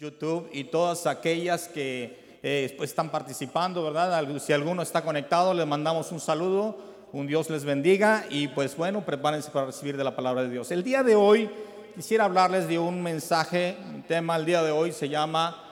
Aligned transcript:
YouTube 0.00 0.48
y 0.50 0.64
todas 0.64 1.06
aquellas 1.06 1.68
que 1.68 2.38
eh, 2.42 2.72
pues, 2.78 2.88
están 2.88 3.10
participando, 3.10 3.84
¿verdad? 3.84 4.26
Si 4.40 4.50
alguno 4.50 4.80
está 4.80 5.02
conectado, 5.02 5.52
les 5.52 5.66
mandamos 5.66 6.10
un 6.10 6.20
saludo, 6.20 6.78
un 7.12 7.26
Dios 7.26 7.50
les 7.50 7.66
bendiga 7.66 8.24
y 8.30 8.48
pues 8.48 8.74
bueno, 8.78 9.04
prepárense 9.04 9.50
para 9.50 9.66
recibir 9.66 9.98
de 9.98 10.04
la 10.04 10.16
palabra 10.16 10.42
de 10.42 10.48
Dios. 10.48 10.70
El 10.70 10.82
día 10.82 11.02
de 11.02 11.16
hoy 11.16 11.50
quisiera 11.94 12.24
hablarles 12.24 12.66
de 12.66 12.78
un 12.78 13.02
mensaje, 13.02 13.76
un 13.94 14.02
tema 14.02 14.36
el 14.36 14.46
día 14.46 14.62
de 14.62 14.70
hoy 14.70 14.92
se 14.92 15.10
llama 15.10 15.62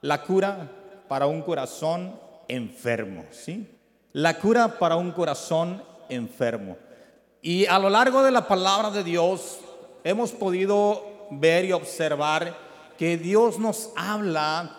La 0.00 0.20
cura 0.24 0.68
para 1.06 1.26
un 1.26 1.40
corazón 1.40 2.18
enfermo, 2.48 3.24
¿sí? 3.30 3.70
La 4.14 4.36
cura 4.36 4.80
para 4.80 4.96
un 4.96 5.12
corazón 5.12 5.80
enfermo. 6.08 6.76
Y 7.40 7.66
a 7.66 7.78
lo 7.78 7.88
largo 7.88 8.24
de 8.24 8.32
la 8.32 8.48
palabra 8.48 8.90
de 8.90 9.04
Dios 9.04 9.60
hemos 10.02 10.32
podido 10.32 11.28
ver 11.30 11.66
y 11.66 11.72
observar 11.72 12.69
que 13.00 13.16
Dios 13.16 13.58
nos 13.58 13.88
habla 13.96 14.76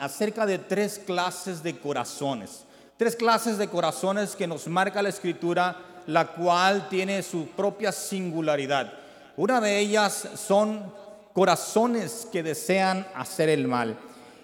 acerca 0.00 0.46
de 0.46 0.56
tres 0.56 0.98
clases 0.98 1.62
de 1.62 1.78
corazones. 1.78 2.64
Tres 2.96 3.14
clases 3.14 3.58
de 3.58 3.68
corazones 3.68 4.34
que 4.34 4.46
nos 4.46 4.66
marca 4.68 5.02
la 5.02 5.10
escritura, 5.10 5.76
la 6.06 6.28
cual 6.28 6.88
tiene 6.88 7.22
su 7.22 7.48
propia 7.48 7.92
singularidad. 7.92 8.94
Una 9.36 9.60
de 9.60 9.78
ellas 9.78 10.30
son 10.34 10.94
corazones 11.34 12.26
que 12.32 12.42
desean 12.42 13.06
hacer 13.14 13.50
el 13.50 13.68
mal. 13.68 13.98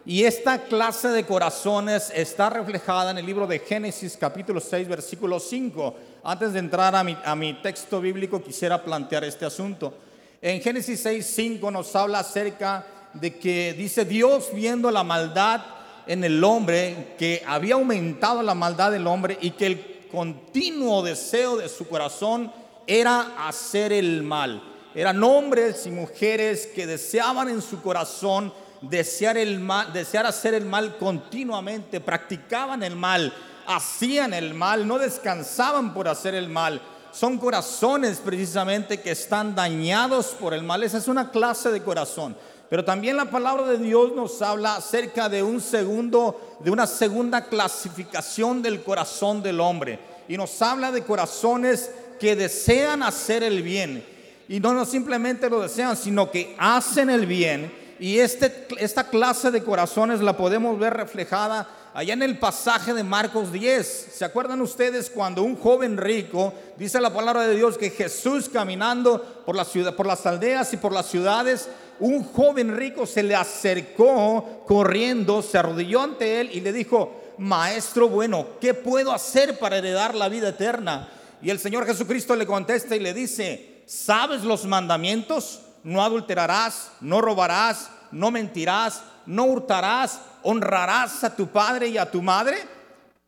Y 0.04 0.24
esta 0.24 0.64
clase 0.64 1.09
de 1.09 1.24
corazones 1.24 2.12
está 2.14 2.50
reflejada 2.50 3.12
en 3.12 3.16
el 3.16 3.24
libro 3.24 3.46
de 3.46 3.60
Génesis 3.60 4.18
capítulo 4.20 4.60
6 4.60 4.86
versículo 4.86 5.40
5. 5.40 5.95
Antes 6.24 6.52
de 6.52 6.59
entrar 6.59 6.95
a 6.95 7.34
mi, 7.34 7.54
texto 7.62 8.02
bíblico 8.02 8.42
quisiera 8.42 8.84
plantear 8.84 9.24
este 9.24 9.46
asunto. 9.46 9.95
En 10.42 10.60
Génesis 10.60 11.00
6, 11.00 11.24
5 11.26 11.70
nos 11.70 11.96
habla 11.96 12.18
acerca 12.18 12.80
de 12.80 12.98
que 13.21 13.74
dice 13.74 14.05
Dios 14.05 14.51
viendo 14.52 14.91
la 14.91 15.05
maldad 15.05 15.61
en 16.07 16.24
el 16.24 16.43
hombre, 16.43 17.15
que 17.19 17.43
había 17.47 17.74
aumentado 17.74 18.43
la 18.43 18.55
maldad 18.55 18.91
del 18.91 19.07
hombre 19.07 19.38
y 19.41 19.51
que 19.51 19.66
el 19.66 20.07
continuo 20.11 21.02
deseo 21.02 21.57
de 21.57 21.69
su 21.69 21.87
corazón 21.87 22.51
era 22.87 23.46
hacer 23.46 23.93
el 23.93 24.23
mal. 24.23 24.63
Eran 24.95 25.23
hombres 25.23 25.87
y 25.87 25.91
mujeres 25.91 26.66
que 26.66 26.87
deseaban 26.87 27.49
en 27.49 27.61
su 27.61 27.83
corazón 27.83 28.52
desear 28.80 29.37
el 29.37 29.61
mal, 29.61 29.93
desear 29.93 30.24
hacer 30.24 30.55
el 30.55 30.65
mal 30.65 30.96
continuamente, 30.96 32.01
practicaban 32.01 32.83
el 32.83 32.96
mal, 32.96 33.33
hacían 33.66 34.33
el 34.33 34.55
mal, 34.55 34.87
no 34.87 34.99
descansaban 34.99 35.93
por 35.93 36.09
hacer 36.09 36.35
el 36.35 36.49
mal 36.49 36.80
son 37.13 37.39
corazones 37.39 38.19
precisamente 38.19 39.01
que 39.01 39.11
están 39.11 39.55
dañados 39.55 40.29
por 40.39 40.55
el 40.55 40.63
mal. 40.63 40.83
Esa 40.83 40.99
es 40.99 41.09
una 41.09 41.30
clase 41.30 41.71
de 41.71 41.83
corazón. 41.83 42.37
Pero 42.69 42.85
también 42.85 43.16
la 43.16 43.30
palabra 43.30 43.66
de 43.66 43.79
Dios 43.79 44.15
nos 44.15 44.43
habla 44.43 44.77
acerca 44.77 45.29
de 45.29 45.43
un 45.43 45.61
segundo, 45.61 46.59
de 46.61 46.71
una 46.71 46.87
segunda 46.87 47.47
clasificación 47.47 48.61
del 48.63 48.83
corazón 48.83 49.43
del 49.43 49.61
hombre. 49.61 49.99
Y 50.29 50.37
nos 50.37 50.61
habla 50.61 50.93
de 50.93 51.02
corazones 51.02 51.91
que 52.21 52.37
desean 52.37 53.02
hacer 53.02 53.43
el 53.43 53.63
bien. 53.63 54.05
Y 54.49 54.61
no, 54.61 54.74
no 54.74 54.85
simplemente 54.85 55.49
lo 55.49 55.61
desean, 55.61 55.96
sino 55.96 56.30
que 56.30 56.55
hacen 56.59 57.09
el 57.09 57.24
bien. 57.24 57.73
Y 57.99 58.19
este, 58.19 58.66
esta 58.79 59.09
clase 59.09 59.51
de 59.51 59.63
corazones 59.63 60.21
la 60.21 60.37
podemos 60.37 60.79
ver 60.79 60.95
reflejada 60.95 61.69
allá 61.95 62.15
en 62.15 62.23
el 62.23 62.39
pasaje 62.39 62.95
de 62.95 63.02
Marcos 63.02 63.51
10. 63.51 64.11
¿Se 64.12 64.25
acuerdan 64.25 64.61
ustedes 64.61 65.11
cuando 65.11 65.43
un 65.43 65.56
joven 65.56 65.97
rico, 65.97 66.53
dice 66.77 67.00
la 67.00 67.12
palabra 67.12 67.47
de 67.47 67.56
Dios, 67.56 67.77
que 67.77 67.91
Jesús 67.91 68.49
caminando 68.49 69.43
por, 69.44 69.56
la 69.56 69.65
ciudad, 69.65 69.97
por 69.97 70.06
las 70.06 70.25
aldeas 70.27 70.72
y 70.72 70.77
por 70.77 70.93
las 70.93 71.06
ciudades, 71.06 71.69
un 72.00 72.25
joven 72.25 72.77
rico 72.77 73.06
se 73.06 73.22
le 73.22 73.34
acercó 73.34 74.62
corriendo, 74.66 75.43
se 75.43 75.59
arrodilló 75.59 76.03
ante 76.03 76.41
él 76.41 76.50
y 76.53 76.60
le 76.60 76.72
dijo, 76.72 77.34
maestro 77.39 78.09
bueno, 78.09 78.47
¿qué 78.61 78.75
puedo 78.75 79.12
hacer 79.12 79.59
para 79.59 79.78
heredar 79.78 80.15
la 80.15 80.28
vida 80.28 80.50
eterna? 80.50 81.09
Y 81.41 81.50
el 81.50 81.59
Señor 81.59 81.87
Jesucristo 81.87 82.34
le 82.37 82.47
contesta 82.47 82.97
y 82.97 83.00
le 83.00 83.15
dice, 83.15 83.83
¿sabes 83.87 84.43
los 84.43 84.65
mandamientos? 84.65 85.62
No 85.84 86.03
adulterarás, 86.03 86.91
no 87.00 87.21
robarás, 87.21 87.91
no 88.11 88.31
mentirás, 88.31 89.03
no 89.27 89.45
hurtarás, 89.45 90.21
honrarás 90.43 91.22
a 91.25 91.34
tu 91.34 91.49
padre 91.49 91.89
y 91.89 91.99
a 91.99 92.11
tu 92.11 92.22
madre. 92.22 92.59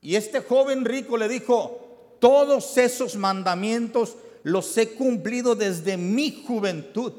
Y 0.02 0.16
este 0.16 0.40
joven 0.40 0.84
rico 0.84 1.16
le 1.16 1.28
dijo, 1.28 2.16
todos 2.20 2.76
esos 2.78 3.16
mandamientos 3.16 4.16
los 4.42 4.76
he 4.76 4.90
cumplido 4.90 5.54
desde 5.54 5.96
mi 5.96 6.42
juventud. 6.46 7.12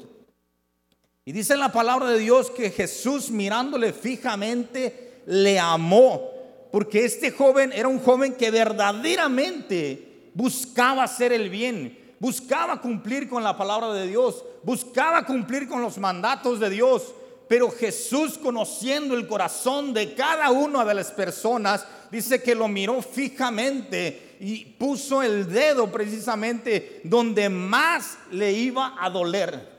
Y 1.24 1.30
dice 1.30 1.56
la 1.56 1.70
palabra 1.70 2.10
de 2.10 2.18
Dios 2.18 2.50
que 2.50 2.70
Jesús 2.70 3.30
mirándole 3.30 3.92
fijamente 3.92 5.22
le 5.26 5.56
amó, 5.56 6.30
porque 6.72 7.04
este 7.04 7.30
joven 7.30 7.72
era 7.72 7.86
un 7.86 8.00
joven 8.00 8.34
que 8.34 8.50
verdaderamente 8.50 10.30
buscaba 10.34 11.04
hacer 11.04 11.32
el 11.32 11.48
bien, 11.48 11.96
buscaba 12.18 12.80
cumplir 12.80 13.28
con 13.28 13.44
la 13.44 13.56
palabra 13.56 13.92
de 13.92 14.08
Dios, 14.08 14.44
buscaba 14.64 15.24
cumplir 15.24 15.68
con 15.68 15.80
los 15.80 15.96
mandatos 15.98 16.58
de 16.58 16.70
Dios. 16.70 17.14
Pero 17.46 17.70
Jesús, 17.70 18.36
conociendo 18.38 19.14
el 19.14 19.28
corazón 19.28 19.92
de 19.92 20.14
cada 20.14 20.50
una 20.50 20.84
de 20.84 20.94
las 20.94 21.12
personas, 21.12 21.86
dice 22.10 22.42
que 22.42 22.54
lo 22.54 22.66
miró 22.66 23.00
fijamente 23.00 24.36
y 24.40 24.64
puso 24.64 25.22
el 25.22 25.52
dedo 25.52 25.92
precisamente 25.92 27.00
donde 27.04 27.48
más 27.48 28.18
le 28.32 28.52
iba 28.52 28.96
a 28.98 29.08
doler. 29.08 29.71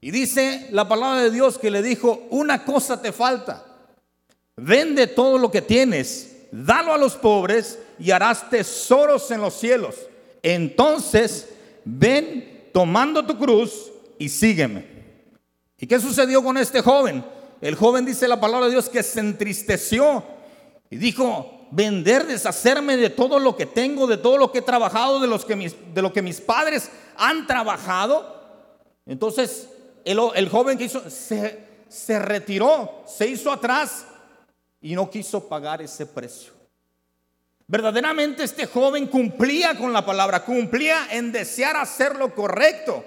Y 0.00 0.10
dice 0.10 0.68
la 0.70 0.88
palabra 0.88 1.22
de 1.22 1.30
Dios 1.30 1.58
que 1.58 1.70
le 1.70 1.82
dijo, 1.82 2.26
una 2.30 2.64
cosa 2.64 3.02
te 3.02 3.12
falta, 3.12 3.64
vende 4.56 5.06
todo 5.06 5.36
lo 5.38 5.50
que 5.50 5.60
tienes, 5.60 6.46
dalo 6.50 6.94
a 6.94 6.98
los 6.98 7.16
pobres 7.16 7.78
y 7.98 8.10
harás 8.10 8.48
tesoros 8.48 9.30
en 9.30 9.42
los 9.42 9.54
cielos. 9.54 9.96
Entonces, 10.42 11.48
ven 11.84 12.70
tomando 12.72 13.26
tu 13.26 13.36
cruz 13.36 13.90
y 14.18 14.28
sígueme. 14.28 14.86
¿Y 15.78 15.86
qué 15.86 16.00
sucedió 16.00 16.42
con 16.42 16.56
este 16.56 16.80
joven? 16.80 17.24
El 17.60 17.74
joven 17.74 18.06
dice 18.06 18.26
la 18.26 18.40
palabra 18.40 18.66
de 18.66 18.72
Dios 18.72 18.88
que 18.88 19.02
se 19.02 19.20
entristeció 19.20 20.24
y 20.88 20.96
dijo, 20.96 21.68
vender, 21.70 22.26
deshacerme 22.26 22.96
de 22.96 23.10
todo 23.10 23.38
lo 23.38 23.54
que 23.54 23.66
tengo, 23.66 24.06
de 24.06 24.16
todo 24.16 24.38
lo 24.38 24.50
que 24.50 24.58
he 24.58 24.62
trabajado, 24.62 25.20
de, 25.20 25.26
los 25.26 25.44
que 25.44 25.56
mis, 25.56 25.74
de 25.94 26.00
lo 26.00 26.12
que 26.12 26.22
mis 26.22 26.40
padres 26.40 26.90
han 27.16 27.46
trabajado. 27.46 28.40
Entonces 29.04 29.68
el, 30.04 30.48
joven 30.48 30.78
que 30.78 30.84
hizo, 30.84 31.08
se, 31.10 31.58
se 31.88 32.18
retiró, 32.18 33.04
se 33.06 33.26
hizo 33.26 33.52
atrás 33.52 34.06
y 34.80 34.94
no 34.94 35.10
quiso 35.10 35.48
pagar 35.48 35.82
ese 35.82 36.06
precio. 36.06 36.52
Verdaderamente 37.66 38.42
este 38.42 38.66
joven 38.66 39.06
cumplía 39.06 39.76
con 39.78 39.92
la 39.92 40.04
palabra, 40.04 40.44
cumplía 40.44 41.06
en 41.12 41.30
desear 41.30 41.76
hacer 41.76 42.16
lo 42.16 42.34
correcto. 42.34 43.04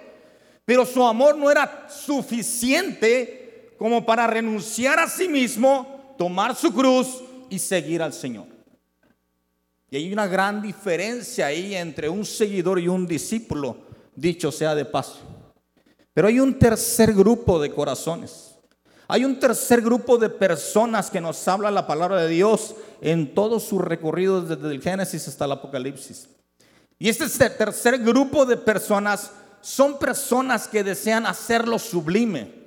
Pero 0.64 0.86
su 0.86 1.04
amor 1.04 1.38
no 1.38 1.52
era 1.52 1.88
suficiente 1.90 3.74
como 3.78 4.06
para 4.06 4.26
renunciar 4.28 5.00
a 5.00 5.10
sí 5.10 5.28
mismo, 5.28 6.16
tomar 6.18 6.56
su 6.56 6.74
cruz 6.74 7.22
y 7.50 7.60
seguir 7.60 8.02
al 8.02 8.14
Señor. 8.14 8.46
Y 9.90 9.98
hay 9.98 10.14
una 10.14 10.28
gran 10.28 10.62
diferencia 10.62 11.48
ahí 11.48 11.76
entre 11.76 12.08
un 12.08 12.26
seguidor 12.26 12.80
y 12.80 12.88
un 12.88 13.06
discípulo, 13.06 13.78
dicho 14.16 14.52
sea 14.52 14.74
de 14.74 14.86
paso. 14.86 15.33
Pero 16.14 16.28
hay 16.28 16.40
un 16.40 16.60
tercer 16.60 17.14
grupo 17.14 17.60
de 17.60 17.72
corazones. 17.72 18.56
Hay 19.08 19.26
un 19.26 19.40
tercer 19.40 19.82
grupo 19.82 20.18
de 20.18 20.30
personas 20.30 21.10
que 21.10 21.22
nos 21.22 21.48
habla 21.48 21.70
la 21.70 21.86
palabra 21.86 22.22
de 22.22 22.30
Dios 22.30 22.76
en 23.02 23.34
todo 23.34 23.60
su 23.60 23.80
recorrido 23.80 24.42
desde 24.42 24.74
el 24.74 24.82
Génesis 24.82 25.28
hasta 25.28 25.46
el 25.46 25.52
Apocalipsis. 25.52 26.30
Y 27.00 27.10
este 27.10 27.28
tercer 27.50 28.00
grupo 28.00 28.46
de 28.46 28.58
personas 28.58 29.32
son 29.62 30.00
personas 30.00 30.68
que 30.68 30.84
desean 30.84 31.26
hacerlo 31.26 31.80
sublime. 31.80 32.64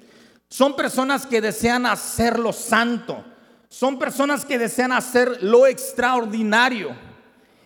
Son 0.48 0.76
personas 0.76 1.26
que 1.26 1.40
desean 1.40 1.86
hacerlo 1.86 2.52
santo. 2.52 3.24
Son 3.68 3.98
personas 3.98 4.44
que 4.44 4.58
desean 4.58 4.92
hacer 4.92 5.42
lo 5.42 5.66
extraordinario. 5.66 6.96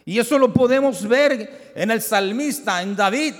Y 0.04 0.18
eso 0.18 0.38
lo 0.38 0.52
podemos 0.52 1.06
ver 1.06 1.72
en 1.74 1.90
el 1.90 2.00
salmista, 2.02 2.82
en 2.82 2.96
David. 2.96 3.34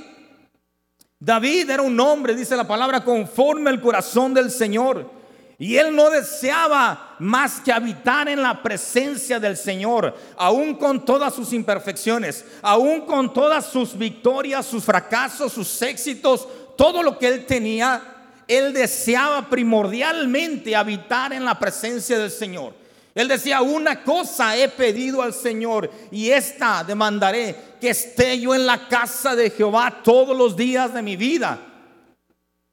David 1.21 1.69
era 1.69 1.83
un 1.83 2.01
hombre, 2.01 2.35
dice 2.35 2.57
la 2.57 2.67
palabra, 2.67 3.05
conforme 3.05 3.69
al 3.69 3.81
corazón 3.81 4.33
del 4.33 4.51
Señor. 4.51 5.21
Y 5.59 5.77
él 5.77 5.95
no 5.95 6.09
deseaba 6.09 7.17
más 7.19 7.61
que 7.61 7.71
habitar 7.71 8.27
en 8.31 8.43
la 8.43 8.63
presencia 8.63 9.39
del 9.39 9.59
Señor, 9.59 10.17
aún 10.39 10.75
con 10.77 11.05
todas 11.05 11.35
sus 11.35 11.53
imperfecciones, 11.53 12.47
aún 12.63 13.03
con 13.03 13.35
todas 13.35 13.67
sus 13.67 13.97
victorias, 13.97 14.65
sus 14.65 14.83
fracasos, 14.83 15.53
sus 15.53 15.83
éxitos, 15.83 16.49
todo 16.79 17.03
lo 17.03 17.19
que 17.19 17.29
él 17.29 17.45
tenía, 17.45 18.03
él 18.49 18.73
deseaba 18.73 19.51
primordialmente 19.51 20.75
habitar 20.75 21.35
en 21.35 21.45
la 21.45 21.59
presencia 21.59 22.19
del 22.19 22.31
Señor. 22.31 22.80
Él 23.21 23.29
decía, 23.29 23.61
una 23.63 24.03
cosa 24.03 24.57
he 24.57 24.69
pedido 24.69 25.23
al 25.23 25.35
Señor 25.35 25.91
y 26.11 26.31
esta 26.31 26.83
demandaré, 26.85 27.55
que 27.81 27.91
esté 27.91 28.41
yo 28.41 28.55
en 28.55 28.67
la 28.67 28.89
casa 28.89 29.37
de 29.37 29.51
Jehová 29.51 30.01
todos 30.03 30.37
los 30.37 30.57
días 30.57 30.93
de 30.95 31.03
mi 31.03 31.17
vida 31.17 31.59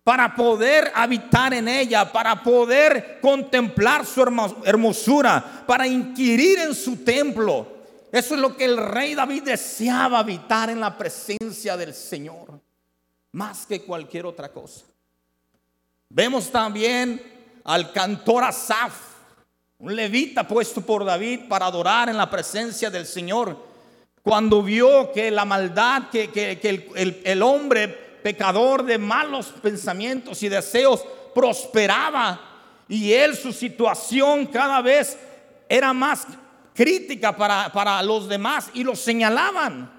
para 0.08 0.34
poder 0.34 0.90
habitar 0.96 1.54
en 1.54 1.68
ella, 1.68 2.10
para 2.10 2.42
poder 2.42 3.20
contemplar 3.20 4.06
su 4.06 4.22
hermosura, 4.64 5.66
para 5.68 5.86
inquirir 5.86 6.60
en 6.60 6.74
su 6.74 7.04
templo. 7.04 7.68
Eso 8.10 8.36
es 8.36 8.40
lo 8.40 8.56
que 8.56 8.64
el 8.64 8.78
rey 8.78 9.16
David 9.16 9.44
deseaba, 9.44 10.20
habitar 10.20 10.70
en 10.70 10.80
la 10.80 10.98
presencia 10.98 11.76
del 11.76 11.94
Señor, 11.94 12.58
más 13.34 13.66
que 13.66 13.82
cualquier 13.82 14.26
otra 14.26 14.48
cosa. 14.48 14.86
Vemos 16.08 16.50
también 16.50 17.22
al 17.66 17.92
cantor 17.92 18.46
Asaf, 18.46 19.17
un 19.80 19.96
levita 19.96 20.48
puesto 20.48 20.82
por 20.82 21.06
David 21.06 21.42
para 21.48 21.68
adorar 21.68 22.10
en 22.10 22.18
la 22.18 22.30
presencia 22.30 22.90
del 22.90 23.06
Señor. 23.06 23.58
Cuando 24.24 24.64
vio 24.64 25.12
que 25.12 25.30
la 25.30 25.46
maldad, 25.46 26.10
que, 26.10 26.60
el, 26.64 27.22
el 27.24 27.42
hombre 27.44 27.88
pecador 27.88 28.84
de 28.84 28.98
malos 28.98 29.54
pensamientos 29.62 30.42
y 30.44 30.50
deseos, 30.50 31.06
prosperaba 31.34 32.42
y 32.90 33.14
él 33.14 33.36
su 33.36 33.54
situación 33.54 34.48
cada 34.48 34.82
vez 34.82 35.18
era 35.70 35.94
más 35.94 36.26
crítica 36.74 37.36
para, 37.36 37.72
para 37.72 38.02
los 38.02 38.28
demás 38.28 38.70
y 38.74 38.84
lo 38.84 38.96
señalaban. 38.96 39.94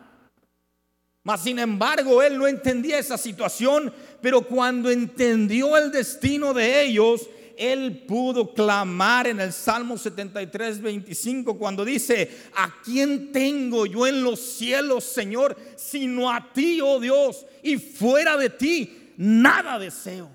Mas 1.22 1.42
sin 1.42 1.58
embargo, 1.58 2.22
él 2.22 2.38
no 2.38 2.46
entendía 2.46 2.98
esa 2.98 3.18
situación, 3.18 3.92
pero 4.20 4.42
cuando 4.42 4.90
entendió 4.90 5.76
el 5.76 5.92
destino 5.92 6.52
de 6.52 6.82
ellos, 6.82 7.28
él 7.58 8.04
pudo 8.06 8.54
clamar 8.54 9.26
en 9.26 9.40
el 9.40 9.52
Salmo 9.52 9.98
73, 9.98 10.80
25, 10.80 11.58
cuando 11.58 11.84
dice, 11.84 12.30
¿a 12.54 12.72
quién 12.84 13.32
tengo 13.32 13.84
yo 13.84 14.06
en 14.06 14.22
los 14.22 14.38
cielos, 14.38 15.04
Señor, 15.04 15.56
sino 15.76 16.30
a 16.30 16.52
ti, 16.52 16.80
oh 16.80 17.00
Dios? 17.00 17.44
Y 17.62 17.76
fuera 17.76 18.36
de 18.36 18.50
ti, 18.50 19.12
nada 19.16 19.78
deseo. 19.78 20.30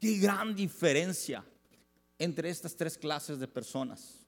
Qué 0.00 0.18
gran 0.18 0.54
diferencia 0.54 1.44
entre 2.18 2.50
estas 2.50 2.74
tres 2.74 2.98
clases 2.98 3.38
de 3.38 3.46
personas. 3.46 4.26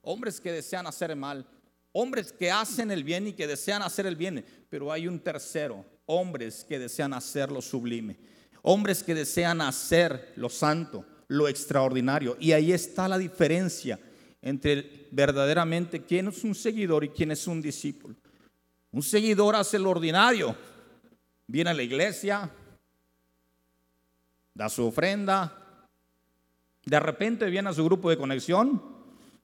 Hombres 0.00 0.40
que 0.40 0.52
desean 0.52 0.86
hacer 0.86 1.10
el 1.10 1.16
mal, 1.16 1.46
hombres 1.92 2.32
que 2.32 2.50
hacen 2.50 2.90
el 2.90 3.04
bien 3.04 3.26
y 3.26 3.32
que 3.34 3.46
desean 3.46 3.82
hacer 3.82 4.06
el 4.06 4.16
bien, 4.16 4.44
pero 4.70 4.90
hay 4.90 5.06
un 5.06 5.20
tercero, 5.20 5.84
hombres 6.06 6.64
que 6.64 6.78
desean 6.78 7.12
hacer 7.12 7.52
lo 7.52 7.60
sublime 7.60 8.31
hombres 8.62 9.02
que 9.02 9.14
desean 9.14 9.60
hacer 9.60 10.32
lo 10.36 10.48
santo, 10.48 11.04
lo 11.28 11.48
extraordinario. 11.48 12.36
Y 12.40 12.52
ahí 12.52 12.72
está 12.72 13.08
la 13.08 13.18
diferencia 13.18 13.98
entre 14.40 15.08
verdaderamente 15.12 16.02
quién 16.02 16.28
es 16.28 16.42
un 16.42 16.54
seguidor 16.54 17.04
y 17.04 17.10
quién 17.10 17.30
es 17.30 17.46
un 17.46 17.62
discípulo. 17.62 18.16
Un 18.90 19.02
seguidor 19.02 19.56
hace 19.56 19.78
lo 19.78 19.90
ordinario, 19.90 20.54
viene 21.46 21.70
a 21.70 21.74
la 21.74 21.82
iglesia, 21.82 22.50
da 24.52 24.68
su 24.68 24.84
ofrenda, 24.84 25.86
de 26.84 27.00
repente 27.00 27.48
viene 27.48 27.70
a 27.70 27.72
su 27.72 27.84
grupo 27.84 28.10
de 28.10 28.18
conexión, 28.18 28.82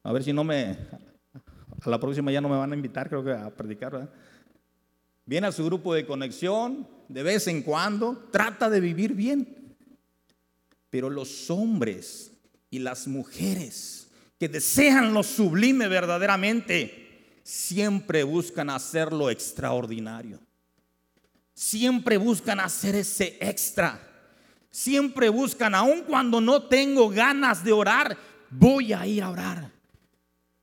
a 0.03 0.13
ver 0.13 0.23
si 0.25 0.33
no 0.33 0.45
me, 0.45 0.77
a 1.81 1.89
la 1.89 1.99
próxima 1.99 2.31
ya 2.33 2.41
no 2.41 2.49
me 2.49 2.57
van 2.57 2.73
a 2.73 2.77
invitar, 2.77 3.09
creo 3.09 3.25
que 3.25 3.33
a 3.33 3.49
predicar, 3.51 4.11
Viene 5.29 5.49
a 5.49 5.53
su 5.53 5.63
grupo 5.63 5.93
de 5.93 6.07
conexión, 6.07 6.89
de 7.07 7.23
vez 7.23 7.49
en 7.49 7.61
cuando, 7.61 8.17
trata 8.33 8.71
de 8.71 8.81
vivir 8.81 9.13
bien. 9.13 9.77
Pero 10.89 11.11
los 11.11 11.51
hombres 11.51 12.33
y 12.71 12.79
las 12.79 13.07
mujeres 13.07 14.09
que 14.41 14.49
desean 14.49 15.13
lo 15.13 15.23
sublime 15.23 15.87
verdaderamente, 15.87 17.43
siempre 17.43 18.23
buscan 18.23 18.71
hacer 18.71 19.13
lo 19.13 19.29
extraordinario. 19.29 20.41
Siempre 21.53 22.17
buscan 22.17 22.59
hacer 22.61 22.95
ese 22.95 23.37
extra. 23.39 24.01
Siempre 24.71 25.29
buscan, 25.29 25.75
aun 25.75 26.05
cuando 26.05 26.41
no 26.41 26.63
tengo 26.69 27.11
ganas 27.11 27.63
de 27.63 27.73
orar, 27.73 28.17
voy 28.49 28.95
a 28.95 29.07
ir 29.07 29.23
a 29.23 29.29
orar. 29.29 29.71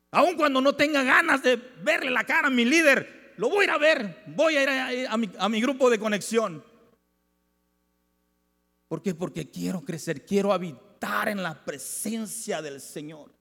Aun 0.10 0.36
cuando 0.36 0.60
no 0.60 0.74
tenga 0.74 1.04
ganas 1.04 1.44
de 1.44 1.58
verle 1.84 2.10
la 2.10 2.24
cara 2.24 2.48
a 2.48 2.52
mi 2.52 2.66
líder, 2.66 3.15
lo 3.38 3.50
voy 3.50 3.62
a 3.62 3.64
ir 3.66 3.70
a 3.72 3.78
ver, 3.78 4.24
voy 4.28 4.56
a 4.56 4.92
ir 4.94 5.08
a, 5.08 5.50
mi, 5.50 5.62
grupo 5.62 5.90
de 5.90 6.00
conexión. 6.00 6.64
¿Por 8.88 9.02
qué? 9.02 9.14
Porque 9.14 9.50
quiero 9.50 9.84
crecer, 9.84 10.26
quiero 10.26 10.54
habitar 10.54 11.30
en 11.30 11.44
la 11.44 11.66
presencia 11.66 12.62
del 12.62 12.80
Señor. 12.80 13.34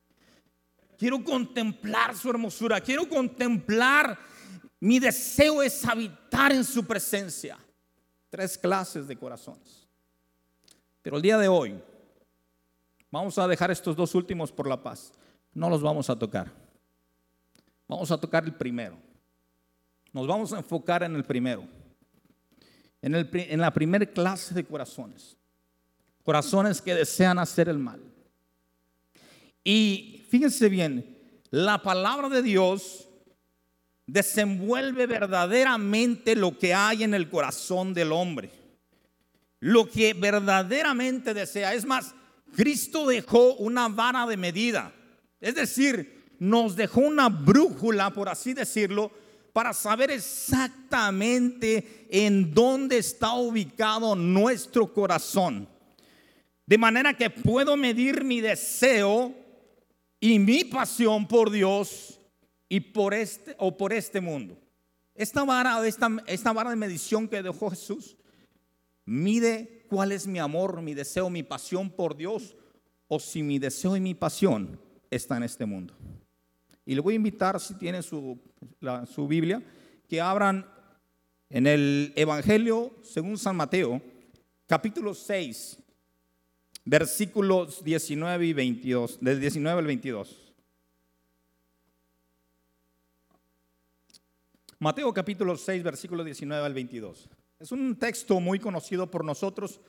Quiero 0.99 1.23
contemplar 1.23 2.17
su 2.17 2.31
hermosura, 2.31 2.81
quiero 2.81 3.09
contemplar, 3.09 4.19
mi 4.81 4.99
deseo 4.99 5.63
es 5.63 5.85
habitar 5.85 6.53
en 6.53 6.65
su 6.65 6.85
presencia. 6.85 7.59
Tres 8.31 8.59
clases 8.59 9.07
de 9.07 9.17
corazones. 9.17 9.87
Pero 11.03 11.17
el 11.17 11.23
día 11.23 11.39
de 11.39 11.49
hoy 11.49 11.81
vamos 13.11 13.39
a 13.39 13.47
dejar 13.47 13.71
estos 13.71 13.95
dos 13.95 14.15
últimos 14.15 14.51
por 14.51 14.67
la 14.69 14.83
paz. 14.83 15.13
No 15.53 15.71
los 15.71 15.83
vamos 15.83 16.11
a 16.11 16.19
tocar. 16.19 16.51
Vamos 17.87 18.11
a 18.11 18.19
tocar 18.19 18.45
el 18.45 18.55
primero. 18.55 19.04
Nos 20.15 20.29
vamos 20.29 20.53
a 20.53 20.59
enfocar 20.59 21.03
en 21.03 21.17
el 21.17 21.25
primero, 21.25 21.67
en, 23.03 23.17
el, 23.17 23.29
en 23.33 23.61
la 23.61 23.73
primera 23.73 24.07
clase 24.07 24.55
de 24.55 24.65
corazones. 24.65 25.37
Corazones 26.23 26.81
que 26.81 26.95
desean 26.95 27.41
hacer 27.41 27.69
el 27.69 27.79
mal. 27.79 28.01
Y 29.65 30.25
fíjense 30.31 30.69
bien, 30.69 31.19
la 31.51 31.83
palabra 31.83 32.29
de 32.29 32.43
Dios 32.43 33.09
desenvuelve 34.07 35.09
verdaderamente 35.09 36.37
lo 36.37 36.57
que 36.59 36.73
hay 36.73 37.03
en 37.03 37.13
el 37.13 37.29
corazón 37.29 37.93
del 37.93 38.13
hombre. 38.13 38.53
Lo 39.59 39.91
que 39.91 40.15
verdaderamente 40.15 41.35
desea. 41.35 41.75
Es 41.75 41.85
más, 41.85 42.15
Cristo 42.55 43.09
dejó 43.09 43.55
una 43.55 43.89
vara 43.89 44.27
de 44.27 44.37
medida. 44.37 44.93
Es 45.41 45.57
decir, 45.57 46.25
nos 46.39 46.77
dejó 46.77 47.01
una 47.01 47.29
brújula, 47.29 48.11
por 48.11 48.29
así 48.29 48.55
decirlo, 48.55 49.24
para 49.55 49.73
saber 49.73 50.11
exactamente 50.11 52.07
en 52.11 52.53
dónde 52.53 52.99
está 52.99 53.35
ubicado 53.35 54.17
nuestro 54.17 54.93
corazón. 54.93 55.69
De 56.67 56.77
manera 56.77 57.17
que 57.17 57.31
puedo 57.31 57.77
medir 57.77 58.25
mi 58.25 58.41
deseo 58.41 59.33
y 60.19 60.41
mi 60.41 60.65
pasión 60.65 61.29
por 61.29 61.53
Dios 61.53 62.19
y 62.69 62.81
por 62.81 63.15
este 63.15 63.55
o 63.59 63.77
por 63.77 63.93
este 63.93 64.21
mundo. 64.21 64.59
Esta 65.15 65.45
vara, 65.45 65.87
esta, 65.87 66.11
esta 66.27 66.53
vara 66.53 66.71
de 66.71 66.77
medición 66.77 67.29
que 67.29 67.41
dejó 67.41 67.71
Jesús 67.71 68.17
mide 69.05 69.87
cuál 69.89 70.11
es 70.11 70.27
mi 70.27 70.41
amor, 70.41 70.83
mi 70.83 70.95
deseo, 70.95 71.31
mi 71.31 71.45
pasión 71.45 71.91
por 71.91 72.17
Dios 72.17 72.57
o 73.07 73.21
si 73.21 73.45
mi 73.45 73.61
deseo 73.61 73.97
y 73.97 74.01
mi 74.01 74.15
pasión 74.15 74.81
está 75.13 75.37
en 75.37 75.45
este 75.45 75.65
mundo. 75.65 75.95
Y 76.87 76.95
le 76.95 77.01
voy 77.01 77.15
a 77.15 77.17
invitar, 77.17 77.59
si 77.61 77.75
tiene 77.75 78.03
su, 78.03 78.39
su 79.13 79.27
Biblia, 79.27 79.63
que 80.09 80.21
abran 80.21 80.67
en 81.49 81.67
el 81.67 82.13
Evangelio 82.17 82.95
según 83.03 83.39
San 83.39 83.57
Mateo, 83.57 84.03
capítulo 84.67 85.15
6, 85.15 85.79
versículos 86.85 87.83
19 87.83 88.47
y 88.47 88.53
22, 88.53 89.19
del 89.21 89.41
19 89.41 89.79
al 89.79 89.87
22. 89.87 90.55
Mateo 94.79 95.15
capítulo 95.15 95.57
6, 95.57 95.83
versículo 95.83 96.23
19 96.23 96.67
al 96.67 96.75
22. 96.75 97.31
Es 97.59 97.73
un 97.73 97.97
texto 97.97 98.39
muy 98.41 98.59
conocido 98.59 99.11
por 99.11 99.25
nosotros, 99.25 99.81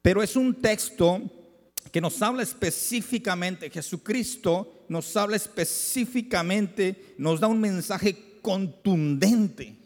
pero 0.00 0.22
es 0.22 0.36
un 0.36 0.54
texto 0.54 1.20
que 1.90 2.00
nos 2.00 2.20
habla 2.22 2.42
específicamente, 2.42 3.70
Jesucristo 3.70 4.84
nos 4.88 5.16
habla 5.16 5.36
específicamente, 5.36 7.14
nos 7.18 7.40
da 7.40 7.46
un 7.46 7.60
mensaje 7.60 8.38
contundente. 8.40 9.76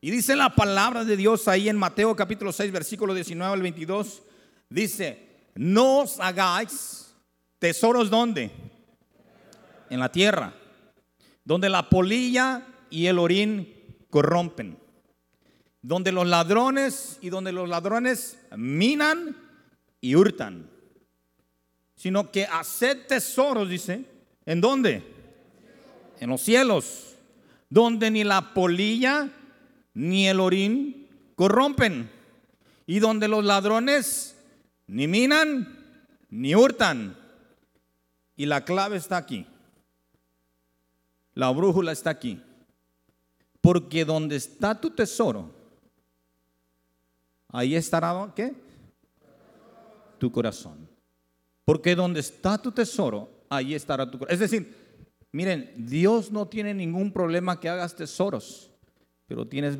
Y 0.00 0.10
dice 0.10 0.36
la 0.36 0.54
palabra 0.54 1.04
de 1.04 1.16
Dios 1.16 1.48
ahí 1.48 1.68
en 1.68 1.76
Mateo 1.76 2.14
capítulo 2.14 2.52
6, 2.52 2.70
versículo 2.70 3.14
19 3.14 3.52
al 3.52 3.62
22, 3.62 4.22
dice, 4.68 5.50
no 5.54 6.00
os 6.00 6.20
hagáis 6.20 7.14
tesoros 7.58 8.10
donde? 8.10 8.50
En 9.88 10.00
la 10.00 10.12
tierra, 10.12 10.54
donde 11.44 11.68
la 11.68 11.88
polilla 11.88 12.66
y 12.90 13.06
el 13.06 13.18
orín 13.18 13.72
corrompen, 14.10 14.78
donde 15.80 16.12
los 16.12 16.26
ladrones 16.26 17.18
y 17.20 17.30
donde 17.30 17.52
los 17.52 17.68
ladrones 17.68 18.38
minan 18.56 19.36
y 20.00 20.16
hurtan 20.16 20.73
sino 21.96 22.30
que 22.30 22.44
haced 22.44 23.06
tesoros, 23.06 23.68
dice, 23.68 24.04
¿en 24.46 24.60
dónde? 24.60 25.02
En 26.20 26.30
los 26.30 26.40
cielos, 26.40 27.16
donde 27.68 28.10
ni 28.10 28.24
la 28.24 28.54
polilla 28.54 29.30
ni 29.94 30.28
el 30.28 30.40
orín 30.40 31.08
corrompen, 31.36 32.10
y 32.86 32.98
donde 32.98 33.28
los 33.28 33.44
ladrones 33.44 34.36
ni 34.86 35.06
minan 35.06 35.84
ni 36.30 36.54
hurtan. 36.54 37.16
Y 38.36 38.46
la 38.46 38.64
clave 38.64 38.96
está 38.96 39.16
aquí. 39.16 39.46
La 41.34 41.50
brújula 41.50 41.92
está 41.92 42.10
aquí. 42.10 42.42
Porque 43.60 44.04
donde 44.04 44.36
está 44.36 44.78
tu 44.78 44.90
tesoro, 44.90 45.50
ahí 47.48 47.74
estará, 47.74 48.30
¿qué? 48.34 48.52
Tu 50.18 50.30
corazón. 50.30 50.93
Porque 51.64 51.94
donde 51.94 52.20
está 52.20 52.58
tu 52.60 52.72
tesoro, 52.72 53.46
ahí 53.48 53.74
estará 53.74 54.10
tu 54.10 54.18
corazón. 54.18 54.34
Es 54.34 54.40
decir, 54.40 54.74
miren, 55.32 55.72
Dios 55.76 56.30
no 56.30 56.46
tiene 56.46 56.74
ningún 56.74 57.12
problema 57.12 57.58
que 57.58 57.68
hagas 57.68 57.96
tesoros, 57.96 58.70
pero 59.26 59.46
tienes, 59.46 59.78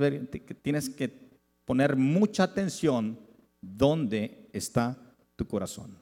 tienes 0.62 0.88
que 0.88 1.24
poner 1.64 1.96
mucha 1.96 2.44
atención 2.44 3.18
donde 3.60 4.48
está 4.52 4.96
tu 5.36 5.46
corazón. 5.46 5.98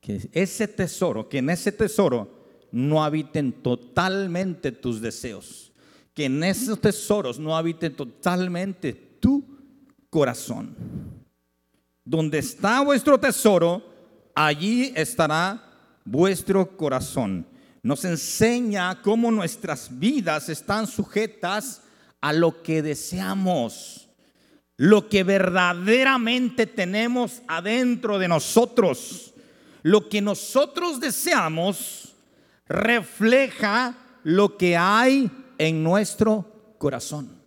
Que 0.00 0.28
ese 0.32 0.68
tesoro, 0.68 1.28
que 1.28 1.38
en 1.38 1.50
ese 1.50 1.72
tesoro 1.72 2.44
no 2.70 3.04
habiten 3.04 3.52
totalmente 3.52 4.72
tus 4.72 5.00
deseos. 5.00 5.72
Que 6.12 6.26
en 6.26 6.42
esos 6.44 6.80
tesoros 6.80 7.38
no 7.38 7.56
habite 7.56 7.88
totalmente 7.90 8.92
tu 8.92 9.44
corazón. 10.10 10.74
Donde 12.04 12.38
está 12.38 12.82
vuestro 12.82 13.18
tesoro, 13.18 13.93
allí 14.34 14.92
estará 14.96 15.62
vuestro 16.04 16.76
corazón. 16.76 17.46
Nos 17.82 18.04
enseña 18.04 19.02
cómo 19.02 19.30
nuestras 19.30 19.98
vidas 19.98 20.48
están 20.48 20.86
sujetas 20.86 21.82
a 22.20 22.32
lo 22.32 22.62
que 22.62 22.82
deseamos, 22.82 24.08
lo 24.76 25.08
que 25.08 25.22
verdaderamente 25.22 26.66
tenemos 26.66 27.42
adentro 27.46 28.18
de 28.18 28.28
nosotros. 28.28 29.34
Lo 29.82 30.08
que 30.08 30.22
nosotros 30.22 30.98
deseamos 30.98 32.14
refleja 32.66 33.94
lo 34.22 34.56
que 34.56 34.78
hay 34.78 35.30
en 35.58 35.84
nuestro 35.84 36.74
corazón. 36.78 37.42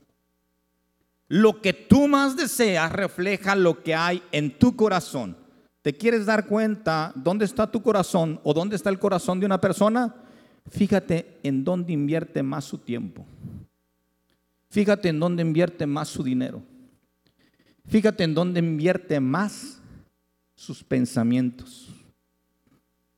Lo 1.28 1.62
que 1.62 1.74
tú 1.74 2.08
más 2.08 2.38
deseas 2.38 2.92
refleja 2.92 3.56
lo 3.56 3.82
que 3.82 3.96
hay 3.96 4.22
en 4.32 4.58
tu 4.58 4.76
corazón. 4.76 5.36
¿Te 5.82 5.96
quieres 5.96 6.26
dar 6.26 6.48
cuenta 6.48 7.12
dónde 7.16 7.46
está 7.46 7.70
tu 7.72 7.82
corazón 7.82 8.40
o 8.44 8.54
dónde 8.54 8.76
está 8.76 8.90
el 8.90 9.00
corazón 9.00 9.40
de 9.40 9.46
una 9.46 9.62
persona? 9.62 10.16
Fíjate 10.70 11.40
en 11.44 11.64
dónde 11.64 11.94
invierte 11.94 12.44
más 12.44 12.66
su 12.66 12.78
tiempo. 12.78 13.26
Fíjate 14.70 15.10
en 15.10 15.20
dónde 15.20 15.42
invierte 15.42 15.86
más 15.86 16.10
su 16.10 16.24
dinero. 16.24 16.62
Fíjate 17.86 18.24
en 18.24 18.34
dónde 18.34 18.60
invierte 18.60 19.20
más 19.20 19.80
sus 20.56 20.84
pensamientos. 20.84 21.88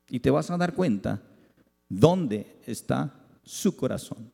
Y 0.10 0.20
te 0.20 0.30
vas 0.30 0.52
a 0.52 0.58
dar 0.58 0.74
cuenta 0.74 1.22
dónde 1.88 2.60
está 2.66 3.14
su 3.44 3.76
corazón. 3.76 4.32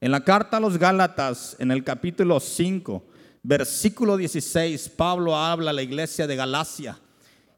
En 0.00 0.10
la 0.10 0.24
carta 0.24 0.56
a 0.56 0.60
los 0.60 0.78
Gálatas, 0.78 1.56
en 1.58 1.70
el 1.70 1.82
capítulo 1.82 2.38
5, 2.40 3.02
versículo 3.46 4.16
16, 4.16 4.88
Pablo 4.88 5.36
habla 5.36 5.70
a 5.70 5.74
la 5.74 5.82
iglesia 5.82 6.26
de 6.26 6.34
Galacia 6.34 6.98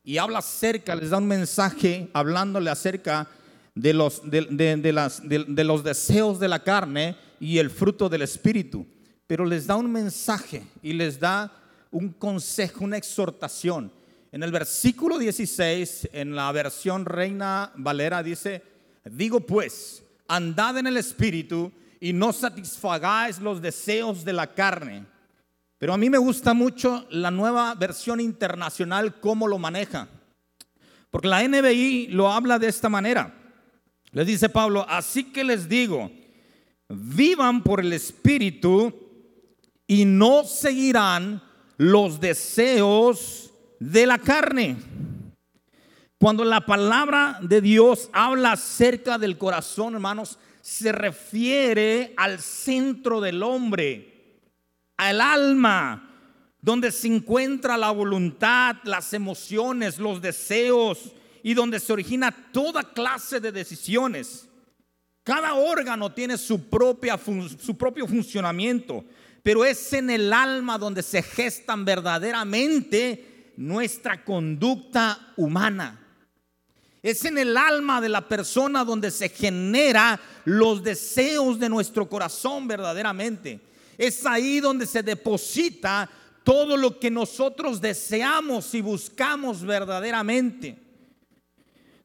y 0.04 0.18
habla 0.18 0.40
acerca, 0.40 0.95
les 0.95 1.09
da 1.09 1.16
un 1.16 1.26
mensaje 1.26 2.11
hablándole 2.12 2.68
acerca 2.68 3.26
de 3.75 3.95
los, 3.95 4.21
de, 4.30 5.64
los 5.64 5.85
deseos 5.85 6.38
de 6.38 6.49
la 6.49 6.62
carne 6.62 7.16
y 7.40 7.57
el 7.57 7.71
fruto 7.71 8.11
del 8.11 8.23
espíritu. 8.23 8.87
Pero 9.26 9.47
les 9.47 9.66
da 9.66 9.76
un 9.76 9.90
mensaje 9.90 10.62
y 10.83 10.92
les 10.92 11.18
da 11.18 11.50
un 11.90 12.11
consejo, 12.11 12.85
una 12.85 12.99
exhortación. 12.99 13.90
En 14.30 14.42
el 14.42 14.52
versículo 14.52 15.16
16, 15.16 16.11
en 16.12 16.37
la 16.37 16.52
versión 16.52 17.07
Reina 17.07 17.73
Valera, 17.76 18.23
dice, 18.23 18.62
digo 19.07 19.40
pues, 19.40 20.02
andad 20.26 20.76
en 20.76 20.87
el 20.87 20.99
espíritu 20.99 21.73
y 21.99 22.12
no 22.12 22.35
satisfagáis 22.35 23.38
los 23.38 23.62
deseos 23.62 24.23
de 24.23 24.35
la 24.35 24.52
carne. 24.52 25.17
Pero 25.78 25.94
a 25.94 25.99
mí 25.99 26.11
me 26.11 26.18
gusta 26.18 26.54
mucho 26.54 27.06
la 27.11 27.30
nueva 27.30 27.75
versión 27.75 28.20
internacional, 28.20 29.20
cómo 29.20 29.47
lo 29.47 29.58
maneja. 29.58 30.08
Porque 31.11 31.28
la 31.28 31.47
NBI 31.47 32.08
lo 32.08 32.30
habla 32.30 32.58
de 32.58 32.68
esta 32.68 32.88
manera. 32.88 33.35
Le 34.11 34.25
dice 34.25 34.49
Pablo, 34.49 34.85
así 34.88 35.25
que 35.32 35.44
les 35.44 35.68
digo, 35.68 36.11
vivan 36.88 37.62
por 37.62 37.80
el 37.80 37.92
Espíritu 37.92 38.92
y 39.87 40.04
no 40.04 40.44
seguirán 40.44 41.42
los 41.76 42.20
deseos 42.20 43.52
de 43.78 44.06
la 44.06 44.18
carne. 44.18 44.76
Cuando 46.18 46.44
la 46.44 46.66
palabra 46.66 47.38
de 47.40 47.61
Dios 47.61 48.11
habla 48.12 48.52
acerca 48.52 49.18
del 49.18 49.38
corazón, 49.38 49.94
hermanos, 49.94 50.38
se 50.61 50.90
refiere 50.90 52.12
al 52.16 52.40
centro 52.40 53.20
del 53.20 53.42
hombre, 53.42 54.17
al 54.98 55.20
alma, 55.22 56.04
donde 56.60 56.92
se 56.92 57.06
encuentra 57.06 57.78
la 57.78 57.90
voluntad, 57.90 58.76
las 58.84 59.14
emociones, 59.14 59.98
los 59.98 60.20
deseos 60.20 61.12
y 61.42 61.54
donde 61.54 61.80
se 61.80 61.92
origina 61.92 62.30
toda 62.52 62.82
clase 62.82 63.40
de 63.40 63.52
decisiones. 63.52 64.48
Cada 65.22 65.54
órgano 65.54 66.12
tiene 66.12 66.36
su, 66.36 66.68
propia, 66.68 67.18
su 67.58 67.76
propio 67.76 68.06
funcionamiento, 68.06 69.04
pero 69.42 69.64
es 69.64 69.92
en 69.92 70.10
el 70.10 70.32
alma 70.32 70.78
donde 70.78 71.02
se 71.02 71.22
gestan 71.22 71.84
verdaderamente 71.84 73.52
nuestra 73.56 74.24
conducta 74.24 75.32
humana. 75.36 76.04
Es 77.02 77.24
en 77.24 77.38
el 77.38 77.56
alma 77.56 78.00
de 78.00 78.08
la 78.08 78.26
persona 78.26 78.84
donde 78.84 79.10
se 79.10 79.28
genera 79.28 80.20
los 80.44 80.82
deseos 80.82 81.58
de 81.58 81.68
nuestro 81.68 82.08
corazón 82.08 82.66
verdaderamente. 82.66 83.67
Es 83.98 84.24
ahí 84.24 84.60
donde 84.60 84.86
se 84.86 85.02
deposita 85.02 86.08
todo 86.44 86.76
lo 86.76 86.98
que 86.98 87.10
nosotros 87.10 87.80
deseamos 87.80 88.72
y 88.74 88.80
buscamos 88.80 89.62
verdaderamente. 89.62 90.78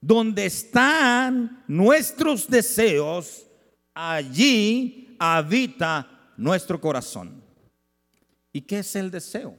Donde 0.02 0.48
están 0.48 1.64
nuestros 1.68 2.50
deseos, 2.50 3.46
allí 3.94 5.16
habita 5.20 6.34
nuestro 6.36 6.82
corazón. 6.82 7.42
¿Y 8.52 8.62
qué 8.62 8.80
es 8.80 8.96
el 8.96 9.12
deseo? 9.12 9.56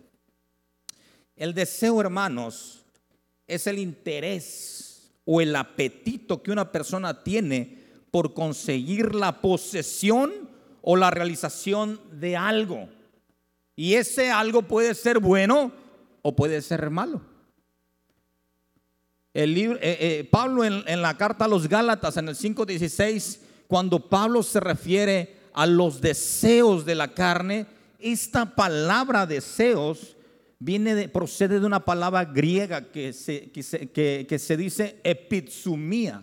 El 1.37 1.55
deseo, 1.55 2.01
hermanos, 2.01 2.85
es 3.47 3.67
el 3.67 3.79
interés 3.79 5.13
o 5.25 5.41
el 5.41 5.55
apetito 5.57 6.43
que 6.43 6.53
una 6.53 6.71
persona 6.71 7.23
tiene 7.23 7.85
por 8.11 8.35
conseguir 8.35 9.15
la 9.15 9.41
posesión 9.41 10.44
o 10.87 10.97
la 10.97 11.11
realización 11.11 11.99
de 12.13 12.37
algo. 12.37 12.89
Y 13.75 13.95
ese 13.95 14.31
algo 14.31 14.63
puede 14.63 14.95
ser 14.95 15.19
bueno 15.19 15.73
o 16.23 16.37
puede 16.37 16.61
ser 16.61 16.91
malo. 16.91 17.23
El 19.33 19.55
libro, 19.55 19.79
eh, 19.81 19.97
eh, 19.99 20.29
Pablo 20.31 20.63
en, 20.63 20.85
en, 20.87 21.03
la 21.03 21.17
carta 21.17 21.47
a 21.47 21.49
los 21.49 21.69
Gálatas, 21.69 22.19
en 22.19 22.29
el 22.29 22.37
5.16, 22.37 23.41
cuando 23.67 24.09
Pablo 24.09 24.43
se 24.43 24.61
refiere 24.61 25.37
a 25.55 25.67
los 25.67 26.01
deseos 26.01 26.85
de 26.85 26.95
la 26.95 27.15
carne, 27.15 27.67
esta 27.99 28.55
palabra 28.55 29.27
deseos 29.27 30.17
viene 30.59 30.95
de, 30.95 31.09
procede 31.09 31.61
de 31.61 31.67
una 31.67 31.85
palabra 31.85 32.27
griega 32.27 32.93
que 32.93 33.13
se, 33.13 33.51
que 33.51 34.39
se, 34.39 34.57
dice 34.57 35.01
epitsumía. 35.03 36.23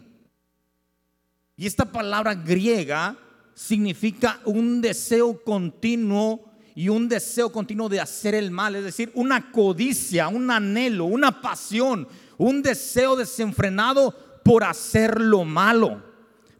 Y 1.57 1.65
esta 1.65 1.91
palabra 1.91 2.35
griega 2.35 3.17
significa 3.53 4.39
un 4.46 4.81
deseo 4.81 5.43
continuo 5.43 6.51
y 6.75 6.89
un 6.89 7.10
deseo 7.10 7.51
continuo 7.51 7.89
de 7.89 8.00
hacer 8.00 8.34
el 8.36 8.51
mal, 8.51 8.75
es 8.75 8.84
decir, 8.84 9.12
una 9.13 9.51
codicia, 9.51 10.27
un 10.27 10.50
anhelo, 10.50 11.05
una 11.05 11.41
pasión, 11.41 12.08
un 12.38 12.62
deseo 12.62 13.15
desenfrenado 13.15 14.15
por 14.43 14.63
hacer 14.63 15.20
lo 15.20 15.43
malo 15.43 16.12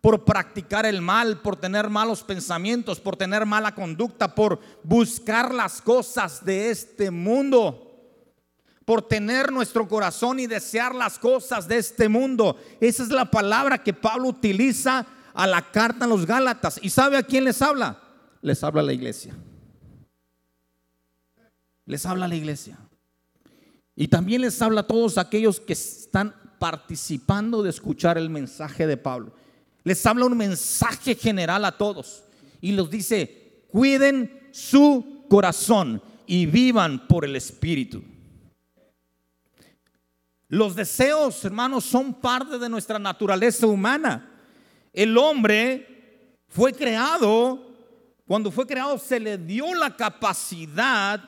por 0.02 0.26
practicar 0.26 0.88
el 0.88 1.00
mal, 1.00 1.42
por 1.42 1.56
tener 1.56 1.90
malos 1.90 2.24
pensamientos, 2.24 3.00
por 3.00 3.16
tener 3.16 3.46
mala 3.46 3.76
conducta, 3.76 4.34
por 4.34 4.60
buscar 4.84 5.54
las 5.54 5.80
cosas 5.80 6.44
de 6.44 6.72
este 6.72 7.12
mundo, 7.12 7.88
por 8.84 9.04
tener 9.04 9.52
nuestro 9.52 9.88
corazón 9.88 10.40
y 10.40 10.48
desear 10.48 10.96
las 10.96 11.20
cosas 11.20 11.68
de 11.68 11.78
este 11.78 12.10
mundo. 12.10 12.58
Esa 12.80 13.04
es 13.04 13.10
la 13.10 13.30
palabra 13.30 13.84
que 13.84 13.94
Pablo 13.94 14.30
utiliza 14.30 15.06
a 15.34 15.48
la 15.48 15.72
carta 15.72 16.06
a 16.06 16.08
los 16.08 16.26
Gálatas. 16.26 16.80
¿Y 16.82 16.90
sabe 16.90 17.18
a 17.18 17.24
quién 17.24 17.44
les 17.44 17.62
habla? 17.62 18.00
Les 18.42 18.64
habla 18.64 18.82
a 18.82 18.86
la 18.86 18.94
iglesia. 18.94 19.36
Les 21.86 22.06
habla 22.06 22.26
a 22.26 22.28
la 22.28 22.36
iglesia. 22.36 22.78
Y 23.96 24.08
también 24.08 24.42
les 24.42 24.62
habla 24.62 24.82
a 24.82 24.88
todos 24.88 25.18
aquellos 25.18 25.60
que 25.60 25.74
están 25.74 26.34
participando 26.60 27.64
de 27.64 27.70
escuchar 27.70 28.18
el 28.18 28.30
mensaje 28.30 28.88
de 28.88 28.98
Pablo. 28.98 29.34
Les 29.84 30.06
habla 30.06 30.26
un 30.26 30.38
mensaje 30.38 31.16
general 31.16 31.66
a 31.66 31.78
todos 31.78 32.24
y 32.62 32.72
los 32.72 32.90
dice, 32.90 33.66
cuiden 33.70 34.50
su 34.52 35.26
corazón 35.28 36.02
y 36.28 36.46
vivan 36.46 37.08
por 37.08 37.26
el 37.26 37.36
Espíritu. 37.36 38.04
Los 40.48 40.76
deseos, 40.76 41.44
hermanos, 41.46 41.86
son 41.86 42.14
parte 42.14 42.60
de 42.60 42.70
nuestra 42.70 43.00
naturaleza 43.00 43.66
humana. 43.66 44.31
El 44.94 45.18
hombre 45.18 46.38
fue 46.48 46.74
creado, 46.74 47.76
cuando 48.26 48.52
fue 48.52 48.68
creado 48.68 48.98
se 48.98 49.20
le 49.20 49.38
dio 49.38 49.74
la 49.74 49.96
capacidad 49.96 51.24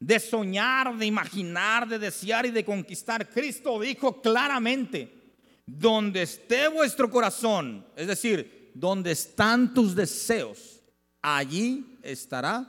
de 0.00 0.18
soñar, 0.18 0.96
de 0.96 1.06
imaginar, 1.06 1.88
de 1.88 1.98
desear 1.98 2.46
y 2.46 2.50
de 2.50 2.64
conquistar. 2.64 3.28
Cristo 3.28 3.78
dijo 3.80 4.20
claramente, 4.20 5.22
donde 5.64 6.22
esté 6.22 6.68
vuestro 6.68 7.08
corazón, 7.08 7.86
es 7.94 8.08
decir, 8.08 8.72
donde 8.74 9.12
están 9.12 9.72
tus 9.72 9.94
deseos, 9.94 10.82
allí 11.20 11.98
estará 12.02 12.66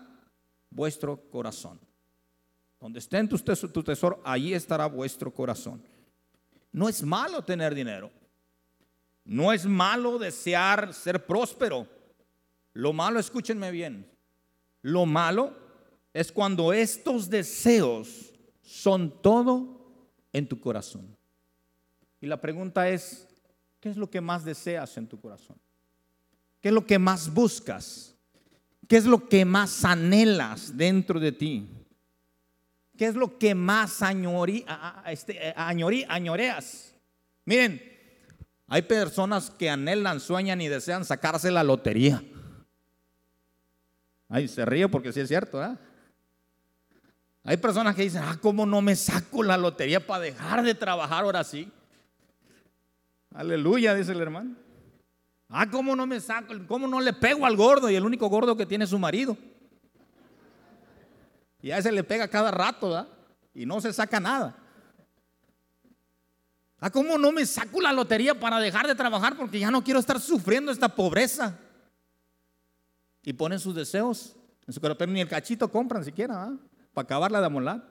vuestro 0.70 1.18
corazón. 1.32 1.80
Donde 2.80 3.00
esté 3.00 3.26
tu 3.26 3.84
tesoro, 3.84 4.22
allí 4.24 4.54
estará 4.54 4.86
vuestro 4.88 5.34
corazón. 5.34 5.82
No 6.72 6.90
es 6.90 7.02
malo 7.02 7.44
tener 7.44 7.74
dinero. 7.74 8.12
No 9.26 9.54
es 9.54 9.66
malo 9.66 10.20
desear 10.20 10.94
ser 10.94 11.26
próspero. 11.26 11.88
Lo 12.74 12.92
malo, 12.92 13.20
escúchenme 13.20 13.72
bien, 13.72 14.10
lo 14.82 15.06
malo 15.06 15.54
es 16.14 16.32
cuando 16.32 16.74
estos 16.74 17.30
deseos 17.30 18.34
son 18.62 19.22
todo 19.22 19.82
en 20.32 20.48
tu 20.48 20.60
corazón. 20.60 21.16
Y 22.20 22.28
la 22.28 22.42
pregunta 22.42 22.90
es, 22.90 23.28
¿qué 23.80 23.90
es 23.90 23.98
lo 23.98 24.10
que 24.10 24.22
más 24.22 24.44
deseas 24.44 24.98
en 24.98 25.08
tu 25.08 25.20
corazón? 25.20 25.58
¿Qué 26.62 26.70
es 26.70 26.74
lo 26.74 26.86
que 26.86 26.98
más 26.98 27.32
buscas? 27.34 28.16
¿Qué 28.88 28.98
es 28.98 29.06
lo 29.06 29.28
que 29.28 29.46
más 29.46 29.86
anhelas 29.86 30.76
dentro 30.76 31.20
de 31.20 31.32
ti? 31.32 31.68
¿Qué 32.98 33.08
es 33.08 33.16
lo 33.16 33.38
que 33.38 33.56
más 33.56 34.00
este, 35.08 35.54
añoreas? 35.56 36.94
Miren, 37.46 37.93
hay 38.74 38.82
personas 38.82 39.52
que 39.52 39.70
anhelan, 39.70 40.20
sueñan 40.20 40.60
y 40.60 40.68
desean 40.68 41.06
sacarse 41.06 41.52
la 41.52 41.64
lotería. 41.64 42.24
Ay, 44.28 44.48
se 44.48 44.66
ríe 44.66 44.90
porque 44.90 45.14
sí 45.14 45.20
es 45.20 45.28
cierto, 45.28 45.64
¿eh? 45.64 45.78
Hay 47.44 47.58
personas 47.58 47.96
que 47.96 48.02
dicen, 48.02 48.24
ah, 48.26 48.36
¿cómo 48.42 48.66
no 48.66 48.82
me 48.82 48.96
saco 48.96 49.44
la 49.44 49.58
lotería 49.58 50.00
para 50.04 50.24
dejar 50.24 50.64
de 50.64 50.74
trabajar 50.74 51.24
ahora 51.24 51.44
sí? 51.44 51.72
Aleluya, 53.36 53.94
dice 53.94 54.12
el 54.12 54.22
hermano. 54.22 54.56
Ah, 55.50 55.70
¿cómo 55.70 55.96
no 55.96 56.08
me 56.08 56.20
saco? 56.20 56.56
¿Cómo 56.68 56.88
no 56.88 57.00
le 57.00 57.14
pego 57.14 57.46
al 57.46 57.56
gordo? 57.56 57.92
Y 57.92 57.96
el 57.96 58.04
único 58.04 58.28
gordo 58.28 58.58
que 58.58 58.66
tiene 58.66 58.86
es 58.86 58.90
su 58.90 58.98
marido. 58.98 59.38
Y 61.62 61.70
a 61.70 61.78
ese 61.78 61.92
le 61.92 62.04
pega 62.04 62.28
cada 62.28 62.50
rato, 62.50 62.90
¿verdad? 62.90 63.08
Y 63.54 63.68
no 63.68 63.80
se 63.80 63.94
saca 63.94 64.20
nada. 64.20 64.63
Ah, 66.86 66.90
¿cómo 66.90 67.18
no 67.18 67.32
me 67.32 67.46
saco 67.46 67.80
la 67.80 67.94
lotería 67.94 68.38
para 68.38 68.60
dejar 68.60 68.86
de 68.86 68.94
trabajar? 68.94 69.38
Porque 69.38 69.58
ya 69.58 69.72
no 69.72 69.82
quiero 69.82 70.02
estar 70.02 70.20
sufriendo 70.20 70.70
esta 70.70 70.90
pobreza. 70.90 71.58
Y 73.24 73.32
ponen 73.32 73.58
sus 73.58 73.74
deseos 73.74 74.36
en 74.68 74.74
su 74.74 74.82
corazón, 74.82 75.14
ni 75.14 75.22
el 75.22 75.30
cachito 75.30 75.72
compran 75.72 76.04
siquiera, 76.04 76.38
¿verdad? 76.38 76.60
para 76.94 77.06
acabarla 77.06 77.40
de 77.40 77.46
amolar. 77.46 77.88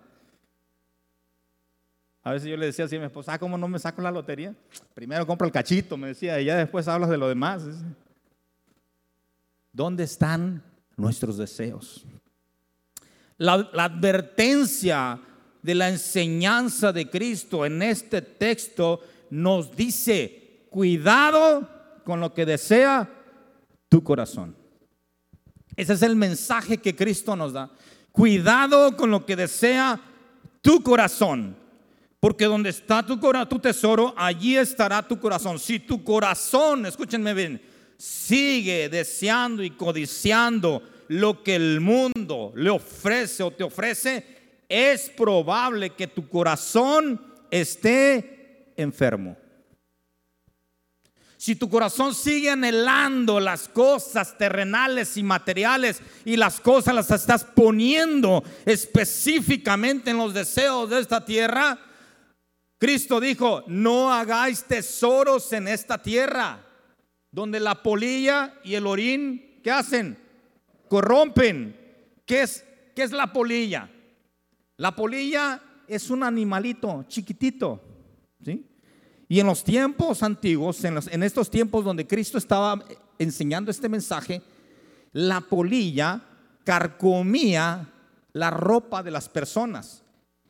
A 2.22 2.32
veces 2.32 2.50
yo 2.50 2.56
le 2.58 2.66
decía 2.66 2.84
así 2.84 2.96
a 2.96 2.98
mi 2.98 3.06
esposa, 3.06 3.32
ah, 3.32 3.38
¿cómo 3.38 3.56
no 3.56 3.66
me 3.66 3.78
saco 3.78 4.02
la 4.02 4.10
lotería? 4.10 4.54
Primero 4.92 5.26
compro 5.26 5.46
el 5.46 5.52
cachito, 5.54 5.96
me 5.96 6.08
decía, 6.08 6.38
y 6.38 6.44
ya 6.44 6.56
después 6.58 6.86
hablas 6.86 7.08
de 7.08 7.16
lo 7.16 7.30
demás. 7.30 7.62
¿Dónde 9.72 10.04
están 10.04 10.62
nuestros 10.98 11.38
deseos? 11.38 12.04
La 13.38 13.54
advertencia 13.72 15.18
de 15.62 15.74
la 15.74 15.88
enseñanza 15.88 16.92
de 16.92 17.08
Cristo 17.08 17.64
en 17.64 17.82
este 17.82 18.20
texto 18.20 19.00
nos 19.30 19.74
dice, 19.74 20.66
cuidado 20.68 21.68
con 22.04 22.20
lo 22.20 22.34
que 22.34 22.44
desea 22.44 23.08
tu 23.88 24.02
corazón. 24.02 24.56
Ese 25.76 25.94
es 25.94 26.02
el 26.02 26.16
mensaje 26.16 26.78
que 26.78 26.94
Cristo 26.94 27.34
nos 27.36 27.52
da. 27.52 27.70
Cuidado 28.10 28.96
con 28.96 29.10
lo 29.10 29.24
que 29.24 29.36
desea 29.36 30.00
tu 30.60 30.82
corazón. 30.82 31.56
Porque 32.20 32.44
donde 32.44 32.70
está 32.70 33.04
tu, 33.04 33.18
tu 33.18 33.58
tesoro, 33.58 34.14
allí 34.16 34.56
estará 34.56 35.06
tu 35.06 35.18
corazón. 35.18 35.58
Si 35.58 35.80
tu 35.80 36.04
corazón, 36.04 36.86
escúchenme 36.86 37.34
bien, 37.34 37.60
sigue 37.96 38.88
deseando 38.88 39.62
y 39.62 39.70
codiciando 39.70 40.82
lo 41.08 41.42
que 41.42 41.56
el 41.56 41.80
mundo 41.80 42.52
le 42.54 42.70
ofrece 42.70 43.42
o 43.42 43.50
te 43.50 43.64
ofrece, 43.64 44.41
es 44.72 45.10
probable 45.10 45.90
que 45.90 46.06
tu 46.06 46.26
corazón 46.30 47.20
esté 47.50 48.72
enfermo. 48.74 49.36
Si 51.36 51.56
tu 51.56 51.68
corazón 51.68 52.14
sigue 52.14 52.48
anhelando 52.48 53.38
las 53.38 53.68
cosas 53.68 54.38
terrenales 54.38 55.18
y 55.18 55.22
materiales 55.22 56.00
y 56.24 56.36
las 56.36 56.58
cosas 56.58 56.94
las 56.94 57.10
estás 57.10 57.44
poniendo 57.44 58.42
específicamente 58.64 60.12
en 60.12 60.16
los 60.16 60.32
deseos 60.32 60.88
de 60.88 61.00
esta 61.00 61.22
tierra, 61.22 61.78
Cristo 62.78 63.20
dijo, 63.20 63.64
no 63.66 64.10
hagáis 64.10 64.64
tesoros 64.64 65.52
en 65.52 65.68
esta 65.68 66.00
tierra, 66.00 66.64
donde 67.30 67.60
la 67.60 67.82
polilla 67.82 68.54
y 68.64 68.74
el 68.74 68.86
orín, 68.86 69.60
¿qué 69.62 69.70
hacen? 69.70 70.18
Corrompen. 70.88 71.76
¿Qué 72.24 72.42
es, 72.42 72.64
qué 72.94 73.02
es 73.02 73.12
la 73.12 73.32
polilla? 73.32 73.90
La 74.76 74.94
polilla 74.94 75.60
es 75.86 76.10
un 76.10 76.22
animalito 76.22 77.04
chiquitito, 77.08 77.80
¿sí? 78.44 78.66
Y 79.32 79.40
en 79.40 79.46
los 79.46 79.64
tiempos 79.64 80.22
antiguos, 80.22 80.84
en, 80.84 81.22
estos 81.22 81.50
tiempos 81.50 81.86
donde 81.86 82.06
Cristo 82.06 82.36
estaba 82.36 82.84
enseñando 83.18 83.70
este 83.70 83.88
mensaje, 83.88 84.42
la 85.12 85.40
polilla 85.40 86.22
carcomía 86.64 87.88
la 88.34 88.50
ropa 88.50 89.02
de 89.02 89.10
las 89.10 89.30
personas. 89.30 90.02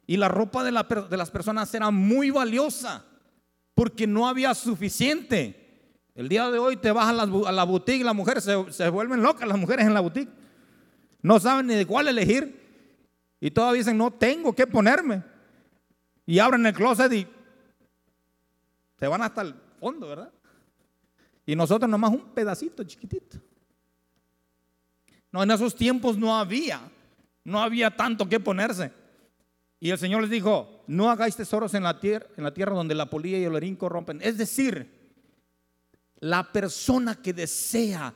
Y 0.04 0.16
la 0.16 0.26
ropa 0.26 0.64
de, 0.64 0.72
las 0.72 1.30
personas 1.30 1.72
era 1.74 1.92
muy 1.92 2.30
valiosa 2.30 3.04
porque 3.74 4.08
no 4.08 4.26
había 4.26 4.52
suficiente. 4.52 6.00
El 6.16 6.28
día 6.28 6.50
de 6.50 6.58
hoy 6.58 6.76
te 6.76 6.90
vas 6.90 7.08
a 7.08 7.52
la, 7.52 7.64
boutique 7.64 8.00
y 8.00 8.04
las 8.04 8.16
mujeres 8.16 8.44
se, 8.70 8.88
vuelven 8.88 9.22
locas, 9.22 9.46
las 9.46 9.58
mujeres 9.58 9.86
en 9.86 9.94
la 9.94 10.00
boutique. 10.00 10.32
No 11.22 11.38
saben 11.38 11.68
ni 11.68 11.74
de 11.74 11.86
cuál 11.86 12.08
elegir. 12.08 12.61
Y 13.44 13.50
todavía 13.50 13.80
dicen, 13.80 13.98
no 13.98 14.12
tengo 14.12 14.54
que 14.54 14.68
ponerme. 14.68 15.20
Y 16.24 16.38
abren 16.38 16.64
el 16.64 16.72
closet 16.72 17.12
y 17.12 17.26
se 19.00 19.06
van 19.08 19.20
hasta 19.20 19.42
el 19.42 19.56
fondo, 19.80 20.06
¿verdad? 20.06 20.32
Y 21.44 21.56
nosotros 21.56 21.90
nomás 21.90 22.12
un 22.12 22.32
pedacito 22.32 22.84
chiquitito. 22.84 23.38
No, 25.32 25.42
en 25.42 25.50
esos 25.50 25.74
tiempos 25.74 26.16
no 26.16 26.38
había, 26.38 26.88
no 27.42 27.60
había 27.60 27.90
tanto 27.90 28.28
que 28.28 28.38
ponerse. 28.38 28.92
Y 29.80 29.90
el 29.90 29.98
Señor 29.98 30.20
les 30.20 30.30
dijo, 30.30 30.84
no 30.86 31.10
hagáis 31.10 31.34
tesoros 31.34 31.74
en 31.74 31.82
la 31.82 31.98
tierra, 31.98 32.28
en 32.36 32.44
la 32.44 32.54
tierra 32.54 32.76
donde 32.76 32.94
la 32.94 33.10
polilla 33.10 33.38
y 33.38 33.44
el 33.44 33.56
orín 33.56 33.74
corrompen. 33.74 34.20
Es 34.22 34.38
decir, 34.38 34.88
la 36.20 36.52
persona 36.52 37.20
que 37.20 37.32
desea 37.32 38.14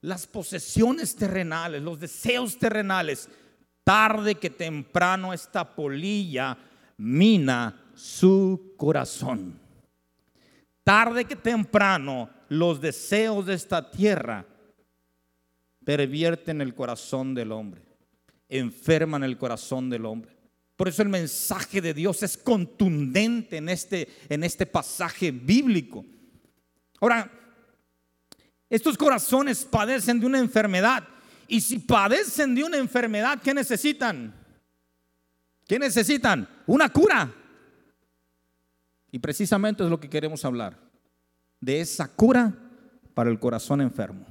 las 0.00 0.26
posesiones 0.26 1.14
terrenales, 1.14 1.82
los 1.82 2.00
deseos 2.00 2.58
terrenales, 2.58 3.28
tarde 3.84 4.34
que 4.36 4.50
temprano 4.50 5.32
esta 5.32 5.74
polilla 5.74 6.56
mina 6.96 7.92
su 7.94 8.74
corazón. 8.76 9.58
Tarde 10.84 11.24
que 11.24 11.36
temprano, 11.36 12.30
los 12.48 12.80
deseos 12.80 13.46
de 13.46 13.54
esta 13.54 13.90
tierra 13.90 14.44
pervierten 15.84 16.60
el 16.60 16.74
corazón 16.74 17.34
del 17.34 17.52
hombre, 17.52 17.82
enferman 18.48 19.22
el 19.22 19.38
corazón 19.38 19.88
del 19.88 20.06
hombre. 20.06 20.36
Por 20.76 20.88
eso 20.88 21.02
el 21.02 21.08
mensaje 21.10 21.80
de 21.80 21.92
Dios 21.92 22.22
es 22.22 22.38
contundente 22.38 23.58
en 23.58 23.68
este, 23.68 24.08
en 24.28 24.42
este 24.44 24.64
pasaje 24.64 25.30
bíblico. 25.30 26.04
Ahora, 27.00 27.30
estos 28.70 28.96
corazones 28.96 29.64
padecen 29.64 30.20
de 30.20 30.26
una 30.26 30.38
enfermedad. 30.38 31.06
Y 31.50 31.60
si 31.60 31.80
padecen 31.80 32.54
de 32.54 32.62
una 32.62 32.76
enfermedad, 32.76 33.42
¿qué 33.42 33.52
necesitan? 33.52 34.32
¿Qué 35.66 35.80
necesitan? 35.80 36.48
Una 36.64 36.88
cura. 36.88 37.34
Y 39.10 39.18
precisamente 39.18 39.82
es 39.82 39.90
lo 39.90 39.98
que 39.98 40.08
queremos 40.08 40.44
hablar, 40.44 40.78
de 41.60 41.80
esa 41.80 42.06
cura 42.06 42.54
para 43.14 43.30
el 43.30 43.40
corazón 43.40 43.80
enfermo. 43.80 44.24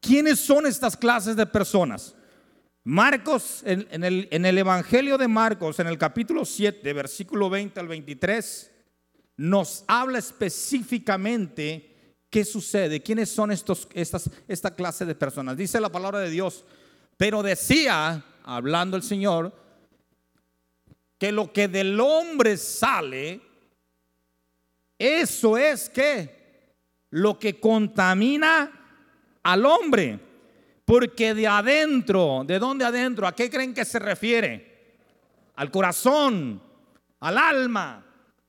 ¿Quiénes 0.00 0.40
son 0.40 0.66
estas 0.66 0.96
clases 0.96 1.36
de 1.36 1.46
personas? 1.46 2.16
Marcos, 2.82 3.62
en, 3.64 4.02
el, 4.02 4.26
en, 4.32 4.44
el, 4.44 4.58
Evangelio 4.58 5.16
de 5.16 5.28
Marcos, 5.28 5.78
en 5.78 5.86
el 5.86 5.96
capítulo 5.96 6.44
7, 6.44 6.92
versículo 6.92 7.48
20 7.48 7.78
al 7.78 7.86
23, 7.86 8.68
nos 9.36 9.84
habla 9.86 10.18
específicamente 10.18 11.89
qué 12.30 12.44
sucede, 12.44 13.02
quiénes 13.02 13.28
son 13.28 13.50
estos, 13.50 13.88
estas, 13.92 14.30
esta 14.46 14.74
clase 14.74 15.04
de 15.04 15.14
personas. 15.14 15.56
Dice 15.56 15.80
la 15.80 15.90
palabra 15.90 16.20
de 16.20 16.30
Dios, 16.30 16.64
pero 17.16 17.42
decía, 17.42 18.24
hablando 18.44 18.96
el 18.96 19.02
Señor, 19.02 19.52
que 21.18 21.32
lo 21.32 21.52
que 21.52 21.68
del 21.68 22.00
hombre 22.00 22.56
sale, 22.56 23.42
eso 24.98 25.58
es 25.58 25.90
que 25.90 26.40
lo 27.10 27.38
que 27.38 27.58
contamina 27.60 28.70
al 29.42 29.66
hombre. 29.66 30.18
Porque 30.84 31.34
de 31.34 31.46
adentro, 31.46 32.42
¿de 32.46 32.58
dónde 32.58 32.84
adentro? 32.84 33.26
¿A 33.26 33.34
qué 33.34 33.48
creen 33.48 33.74
que 33.74 33.84
se 33.84 33.98
refiere? 33.98 34.96
Al 35.56 35.70
corazón, 35.70 36.60
al 37.20 37.38
alma, 37.38 38.04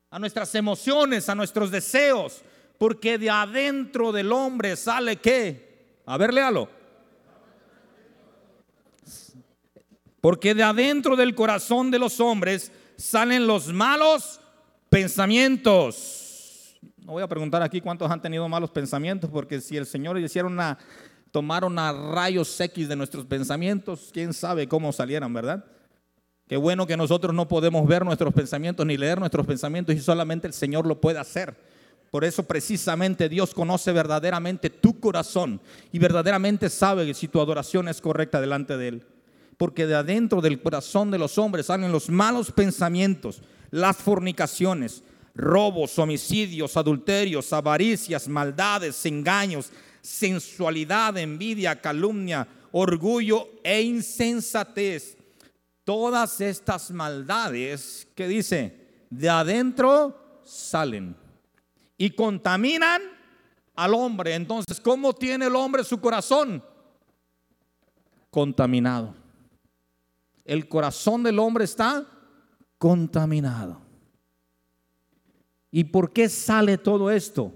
a 0.09 0.17
nuestras 0.17 0.55
emociones, 0.55 1.29
a 1.29 1.35
nuestros 1.35 1.69
deseos. 1.69 2.41
Porque 2.81 3.19
de 3.19 3.29
adentro 3.29 4.11
del 4.11 4.31
hombre 4.31 4.75
sale 4.75 5.17
qué? 5.17 5.99
A 6.03 6.17
ver, 6.17 6.33
léalo. 6.33 6.67
Porque 10.19 10.55
de 10.55 10.63
adentro 10.63 11.15
del 11.15 11.35
corazón 11.35 11.91
de 11.91 11.99
los 11.99 12.19
hombres 12.19 12.71
salen 12.97 13.45
los 13.45 13.67
malos 13.67 14.41
pensamientos. 14.89 16.75
No 17.05 17.11
voy 17.11 17.21
a 17.21 17.27
preguntar 17.27 17.61
aquí 17.61 17.81
cuántos 17.81 18.09
han 18.09 18.19
tenido 18.19 18.49
malos 18.49 18.71
pensamientos, 18.71 19.29
porque 19.29 19.61
si 19.61 19.77
el 19.77 19.85
Señor 19.85 20.17
hiciera 20.17 20.47
una, 20.47 20.79
tomaron 21.29 21.77
a 21.77 21.93
rayos 21.93 22.59
X 22.59 22.89
de 22.89 22.95
nuestros 22.95 23.27
pensamientos, 23.27 24.09
quién 24.11 24.33
sabe 24.33 24.67
cómo 24.67 24.91
salieran, 24.91 25.31
¿verdad? 25.31 25.63
Qué 26.47 26.57
bueno 26.57 26.87
que 26.87 26.97
nosotros 26.97 27.35
no 27.35 27.47
podemos 27.47 27.87
ver 27.87 28.03
nuestros 28.03 28.33
pensamientos 28.33 28.83
ni 28.87 28.97
leer 28.97 29.19
nuestros 29.19 29.45
pensamientos 29.45 29.93
y 29.93 29.99
solamente 29.99 30.47
el 30.47 30.53
Señor 30.53 30.87
lo 30.87 30.99
puede 30.99 31.19
hacer. 31.19 31.69
Por 32.11 32.25
eso 32.25 32.43
precisamente 32.43 33.29
Dios 33.29 33.53
conoce 33.53 33.93
verdaderamente 33.93 34.69
tu 34.69 34.99
corazón 34.99 35.61
y 35.93 35.97
verdaderamente 35.97 36.69
sabe 36.69 37.13
si 37.13 37.29
tu 37.29 37.39
adoración 37.39 37.87
es 37.87 38.01
correcta 38.01 38.41
delante 38.41 38.75
de 38.75 38.87
Él. 38.89 39.05
Porque 39.57 39.87
de 39.87 39.95
adentro 39.95 40.41
del 40.41 40.61
corazón 40.61 41.09
de 41.09 41.17
los 41.17 41.37
hombres 41.37 41.67
salen 41.67 41.93
los 41.93 42.09
malos 42.09 42.51
pensamientos, 42.51 43.41
las 43.69 43.95
fornicaciones, 43.95 45.03
robos, 45.33 45.97
homicidios, 45.99 46.75
adulterios, 46.75 47.53
avaricias, 47.53 48.27
maldades, 48.27 49.05
engaños, 49.05 49.69
sensualidad, 50.01 51.17
envidia, 51.17 51.79
calumnia, 51.79 52.45
orgullo 52.73 53.47
e 53.63 53.81
insensatez. 53.83 55.15
Todas 55.85 56.41
estas 56.41 56.91
maldades 56.91 58.05
que 58.15 58.27
dice, 58.27 59.05
de 59.09 59.29
adentro 59.29 60.41
salen 60.43 61.20
y 62.01 62.09
contaminan 62.09 62.99
al 63.75 63.93
hombre. 63.93 64.33
Entonces, 64.33 64.81
¿cómo 64.81 65.13
tiene 65.13 65.45
el 65.45 65.55
hombre 65.55 65.83
su 65.83 66.01
corazón? 66.01 66.63
Contaminado. 68.31 69.13
El 70.43 70.67
corazón 70.67 71.21
del 71.21 71.37
hombre 71.37 71.65
está 71.65 72.07
contaminado. 72.79 73.79
¿Y 75.69 75.83
por 75.83 76.11
qué 76.11 76.27
sale 76.27 76.79
todo 76.79 77.11
esto? 77.11 77.53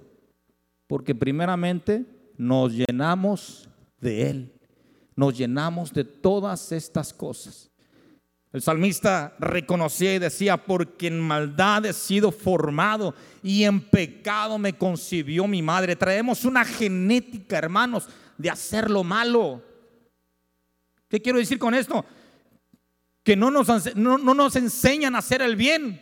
Porque 0.85 1.15
primeramente 1.15 2.05
nos 2.37 2.71
llenamos 2.71 3.67
de 3.99 4.29
Él. 4.29 4.53
Nos 5.15 5.35
llenamos 5.35 5.91
de 5.91 6.03
todas 6.03 6.71
estas 6.71 7.11
cosas. 7.11 7.71
El 8.55 8.61
salmista 8.61 9.35
reconocía 9.37 10.15
y 10.15 10.19
decía, 10.19 10.55
porque 10.55 11.07
en 11.07 11.19
maldad 11.19 11.85
he 11.85 11.91
sido 11.91 12.31
formado 12.31 13.13
y 13.43 13.65
en 13.65 13.81
pecado 13.81 14.57
me 14.57 14.77
concibió 14.77 15.45
mi 15.45 15.61
madre. 15.61 15.97
Traemos 15.97 16.45
una 16.45 16.63
genética, 16.63 17.57
hermanos, 17.57 18.07
de 18.37 18.49
hacer 18.49 18.89
lo 18.89 19.03
malo. 19.03 19.61
¿Qué 21.09 21.21
quiero 21.21 21.37
decir 21.37 21.59
con 21.59 21.73
esto? 21.73 22.05
Que 23.23 23.35
no 23.35 23.51
nos, 23.51 23.93
no, 23.97 24.17
no 24.17 24.33
nos 24.33 24.55
enseñan 24.55 25.15
a 25.15 25.19
hacer 25.19 25.41
el 25.41 25.57
bien. 25.57 26.01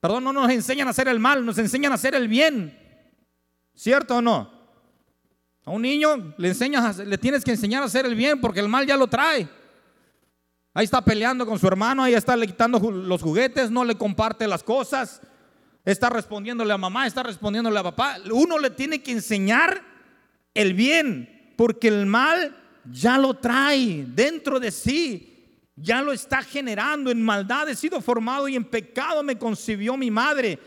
Perdón, 0.00 0.24
no 0.24 0.32
nos 0.32 0.50
enseñan 0.50 0.88
a 0.88 0.92
hacer 0.92 1.08
el 1.08 1.20
mal, 1.20 1.44
nos 1.44 1.58
enseñan 1.58 1.92
a 1.92 1.96
hacer 1.96 2.14
el 2.14 2.28
bien. 2.28 2.78
¿Cierto 3.74 4.16
o 4.16 4.22
no? 4.22 4.50
A 5.66 5.70
un 5.70 5.82
niño 5.82 6.32
le 6.38 6.48
enseñas, 6.48 6.96
le 6.96 7.18
tienes 7.18 7.44
que 7.44 7.50
enseñar 7.50 7.82
a 7.82 7.86
hacer 7.86 8.06
el 8.06 8.14
bien 8.14 8.40
porque 8.40 8.60
el 8.60 8.70
mal 8.70 8.86
ya 8.86 8.96
lo 8.96 9.06
trae. 9.06 9.57
Ahí 10.78 10.84
está 10.84 11.04
peleando 11.04 11.44
con 11.44 11.58
su 11.58 11.66
hermano, 11.66 12.04
ahí 12.04 12.14
está 12.14 12.36
le 12.36 12.46
quitando 12.46 12.78
los 12.78 13.20
juguetes, 13.20 13.68
no 13.68 13.84
le 13.84 13.96
comparte 13.96 14.46
las 14.46 14.62
cosas, 14.62 15.20
está 15.84 16.08
respondiéndole 16.08 16.72
a 16.72 16.78
mamá, 16.78 17.04
está 17.04 17.24
respondiéndole 17.24 17.76
a 17.80 17.82
papá. 17.82 18.18
Uno 18.30 18.60
le 18.60 18.70
tiene 18.70 19.02
que 19.02 19.10
enseñar 19.10 19.82
el 20.54 20.74
bien, 20.74 21.52
porque 21.56 21.88
el 21.88 22.06
mal 22.06 22.56
ya 22.92 23.18
lo 23.18 23.34
trae 23.34 24.06
dentro 24.06 24.60
de 24.60 24.70
sí, 24.70 25.64
ya 25.74 26.00
lo 26.00 26.12
está 26.12 26.42
generando. 26.42 27.10
En 27.10 27.24
maldad 27.24 27.68
he 27.68 27.74
sido 27.74 28.00
formado 28.00 28.46
y 28.46 28.54
en 28.54 28.64
pecado 28.64 29.24
me 29.24 29.36
concibió 29.36 29.96
mi 29.96 30.12
madre. 30.12 30.60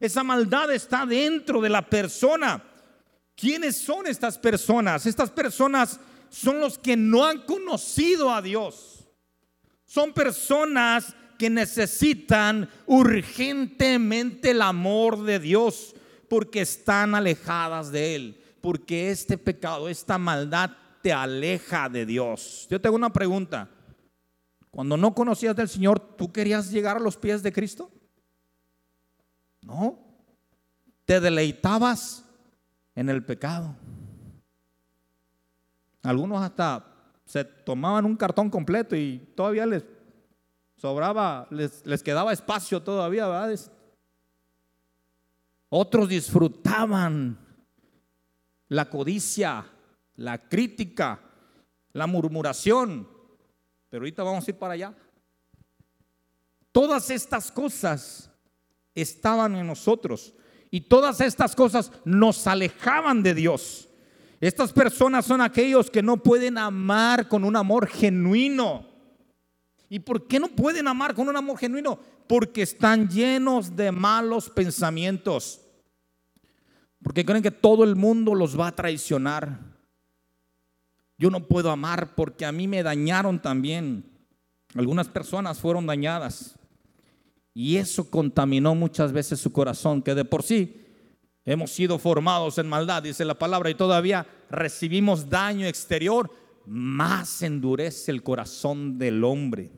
Esa 0.00 0.24
maldad 0.24 0.72
está 0.72 1.06
dentro 1.06 1.60
de 1.60 1.68
la 1.68 1.88
persona. 1.88 2.60
¿Quiénes 3.36 3.76
son 3.76 4.08
estas 4.08 4.36
personas? 4.38 5.06
Estas 5.06 5.30
personas 5.30 6.00
son 6.30 6.58
los 6.58 6.78
que 6.78 6.96
no 6.96 7.24
han 7.24 7.42
conocido 7.42 8.34
a 8.34 8.42
Dios. 8.42 8.91
Son 9.92 10.14
personas 10.14 11.14
que 11.38 11.50
necesitan 11.50 12.66
urgentemente 12.86 14.52
el 14.52 14.62
amor 14.62 15.22
de 15.22 15.38
Dios 15.38 15.94
porque 16.30 16.62
están 16.62 17.14
alejadas 17.14 17.92
de 17.92 18.14
Él, 18.14 18.42
porque 18.62 19.10
este 19.10 19.36
pecado, 19.36 19.90
esta 19.90 20.16
maldad 20.16 20.70
te 21.02 21.12
aleja 21.12 21.90
de 21.90 22.06
Dios. 22.06 22.66
Yo 22.70 22.80
tengo 22.80 22.96
una 22.96 23.12
pregunta. 23.12 23.68
Cuando 24.70 24.96
no 24.96 25.14
conocías 25.14 25.54
del 25.54 25.68
Señor, 25.68 26.00
¿tú 26.16 26.32
querías 26.32 26.70
llegar 26.70 26.96
a 26.96 27.00
los 27.00 27.18
pies 27.18 27.42
de 27.42 27.52
Cristo? 27.52 27.90
No. 29.60 29.98
Te 31.04 31.20
deleitabas 31.20 32.24
en 32.94 33.10
el 33.10 33.22
pecado. 33.22 33.76
Algunos 36.02 36.40
hasta 36.40 36.91
se 37.32 37.46
tomaban 37.46 38.04
un 38.04 38.14
cartón 38.14 38.50
completo 38.50 38.94
y 38.94 39.16
todavía 39.34 39.64
les 39.64 39.82
sobraba, 40.76 41.46
les, 41.48 41.80
les 41.86 42.02
quedaba 42.02 42.30
espacio 42.30 42.82
todavía, 42.82 43.26
¿verdad? 43.26 43.58
Otros 45.70 46.10
disfrutaban 46.10 47.38
la 48.68 48.90
codicia, 48.90 49.64
la 50.16 50.46
crítica, 50.46 51.22
la 51.94 52.06
murmuración. 52.06 53.08
Pero 53.88 54.02
ahorita 54.02 54.22
vamos 54.22 54.46
a 54.46 54.50
ir 54.50 54.58
para 54.58 54.74
allá. 54.74 54.94
Todas 56.70 57.08
estas 57.08 57.50
cosas 57.50 58.30
estaban 58.94 59.56
en 59.56 59.66
nosotros 59.66 60.34
y 60.70 60.82
todas 60.82 61.22
estas 61.22 61.56
cosas 61.56 61.92
nos 62.04 62.46
alejaban 62.46 63.22
de 63.22 63.32
Dios. 63.32 63.88
Estas 64.42 64.72
personas 64.72 65.24
son 65.24 65.40
aquellos 65.40 65.88
que 65.88 66.02
no 66.02 66.16
pueden 66.16 66.58
amar 66.58 67.28
con 67.28 67.44
un 67.44 67.54
amor 67.54 67.86
genuino. 67.86 68.84
¿Y 69.88 70.00
por 70.00 70.26
qué 70.26 70.40
no 70.40 70.48
pueden 70.48 70.88
amar 70.88 71.14
con 71.14 71.28
un 71.28 71.36
amor 71.36 71.58
genuino? 71.58 71.96
Porque 72.26 72.62
están 72.62 73.08
llenos 73.08 73.76
de 73.76 73.92
malos 73.92 74.50
pensamientos. 74.50 75.60
Porque 77.04 77.24
creen 77.24 77.44
que 77.44 77.52
todo 77.52 77.84
el 77.84 77.94
mundo 77.94 78.34
los 78.34 78.58
va 78.58 78.66
a 78.66 78.74
traicionar. 78.74 79.60
Yo 81.16 81.30
no 81.30 81.46
puedo 81.46 81.70
amar 81.70 82.16
porque 82.16 82.44
a 82.44 82.50
mí 82.50 82.66
me 82.66 82.82
dañaron 82.82 83.40
también. 83.40 84.10
Algunas 84.74 85.06
personas 85.06 85.60
fueron 85.60 85.86
dañadas. 85.86 86.58
Y 87.54 87.76
eso 87.76 88.10
contaminó 88.10 88.74
muchas 88.74 89.12
veces 89.12 89.38
su 89.38 89.52
corazón, 89.52 90.02
que 90.02 90.16
de 90.16 90.24
por 90.24 90.42
sí 90.42 90.82
Hemos 91.44 91.72
sido 91.72 91.98
formados 91.98 92.58
en 92.58 92.68
maldad, 92.68 93.02
dice 93.02 93.24
la 93.24 93.38
palabra, 93.38 93.68
y 93.68 93.74
todavía 93.74 94.26
recibimos 94.48 95.28
daño 95.28 95.66
exterior, 95.66 96.30
más 96.66 97.42
endurece 97.42 98.12
el 98.12 98.22
corazón 98.22 98.96
del 98.96 99.24
hombre. 99.24 99.72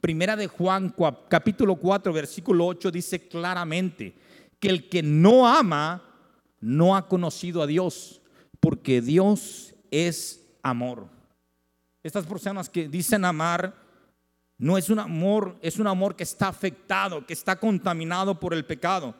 Primera 0.00 0.36
de 0.36 0.46
Juan 0.46 0.94
capítulo 1.28 1.76
4 1.76 2.12
versículo 2.12 2.66
8 2.66 2.90
dice 2.92 3.26
claramente 3.26 4.14
que 4.60 4.68
el 4.68 4.88
que 4.88 5.02
no 5.02 5.46
ama 5.46 6.04
no 6.60 6.96
ha 6.96 7.06
conocido 7.06 7.62
a 7.62 7.66
Dios, 7.66 8.22
porque 8.60 9.02
Dios 9.02 9.74
es 9.90 10.46
amor. 10.62 11.08
Estas 12.02 12.26
personas 12.26 12.70
que 12.70 12.88
dicen 12.88 13.24
amar 13.24 13.74
no 14.56 14.78
es 14.78 14.88
un 14.88 15.00
amor, 15.00 15.56
es 15.60 15.78
un 15.78 15.86
amor 15.86 16.16
que 16.16 16.24
está 16.24 16.48
afectado, 16.48 17.26
que 17.26 17.32
está 17.34 17.56
contaminado 17.56 18.40
por 18.40 18.54
el 18.54 18.64
pecado. 18.64 19.14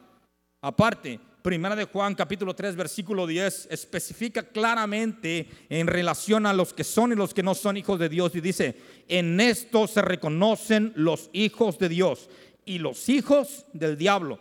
Aparte, 0.60 1.20
Primera 1.42 1.76
de 1.76 1.84
Juan 1.84 2.16
capítulo 2.16 2.54
3 2.54 2.74
versículo 2.74 3.26
10 3.26 3.68
especifica 3.70 4.42
claramente 4.42 5.48
en 5.68 5.86
relación 5.86 6.46
a 6.46 6.52
los 6.52 6.74
que 6.74 6.82
son 6.82 7.12
y 7.12 7.14
los 7.14 7.32
que 7.32 7.44
no 7.44 7.54
son 7.54 7.76
hijos 7.76 7.98
de 8.00 8.08
Dios 8.08 8.34
y 8.34 8.40
dice, 8.40 8.76
en 9.06 9.40
esto 9.40 9.86
se 9.86 10.02
reconocen 10.02 10.92
los 10.96 11.30
hijos 11.32 11.78
de 11.78 11.88
Dios 11.88 12.28
y 12.64 12.78
los 12.78 13.08
hijos 13.08 13.66
del 13.72 13.96
diablo. 13.96 14.40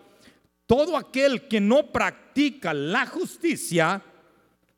Todo 0.66 0.98
aquel 0.98 1.48
que 1.48 1.62
no 1.62 1.92
practica 1.92 2.74
la 2.74 3.06
justicia 3.06 4.04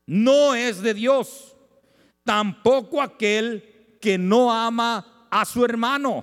no 0.06 0.54
es 0.54 0.82
de 0.82 0.94
Dios. 0.94 1.56
Tampoco 2.22 3.00
aquel 3.00 3.96
que 4.00 4.18
no 4.18 4.52
ama 4.52 5.26
a 5.30 5.44
su 5.44 5.64
hermano. 5.64 6.22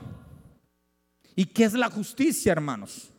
¿Y 1.36 1.46
qué 1.46 1.66
es 1.66 1.74
la 1.74 1.90
justicia, 1.90 2.52
hermanos? 2.52 3.12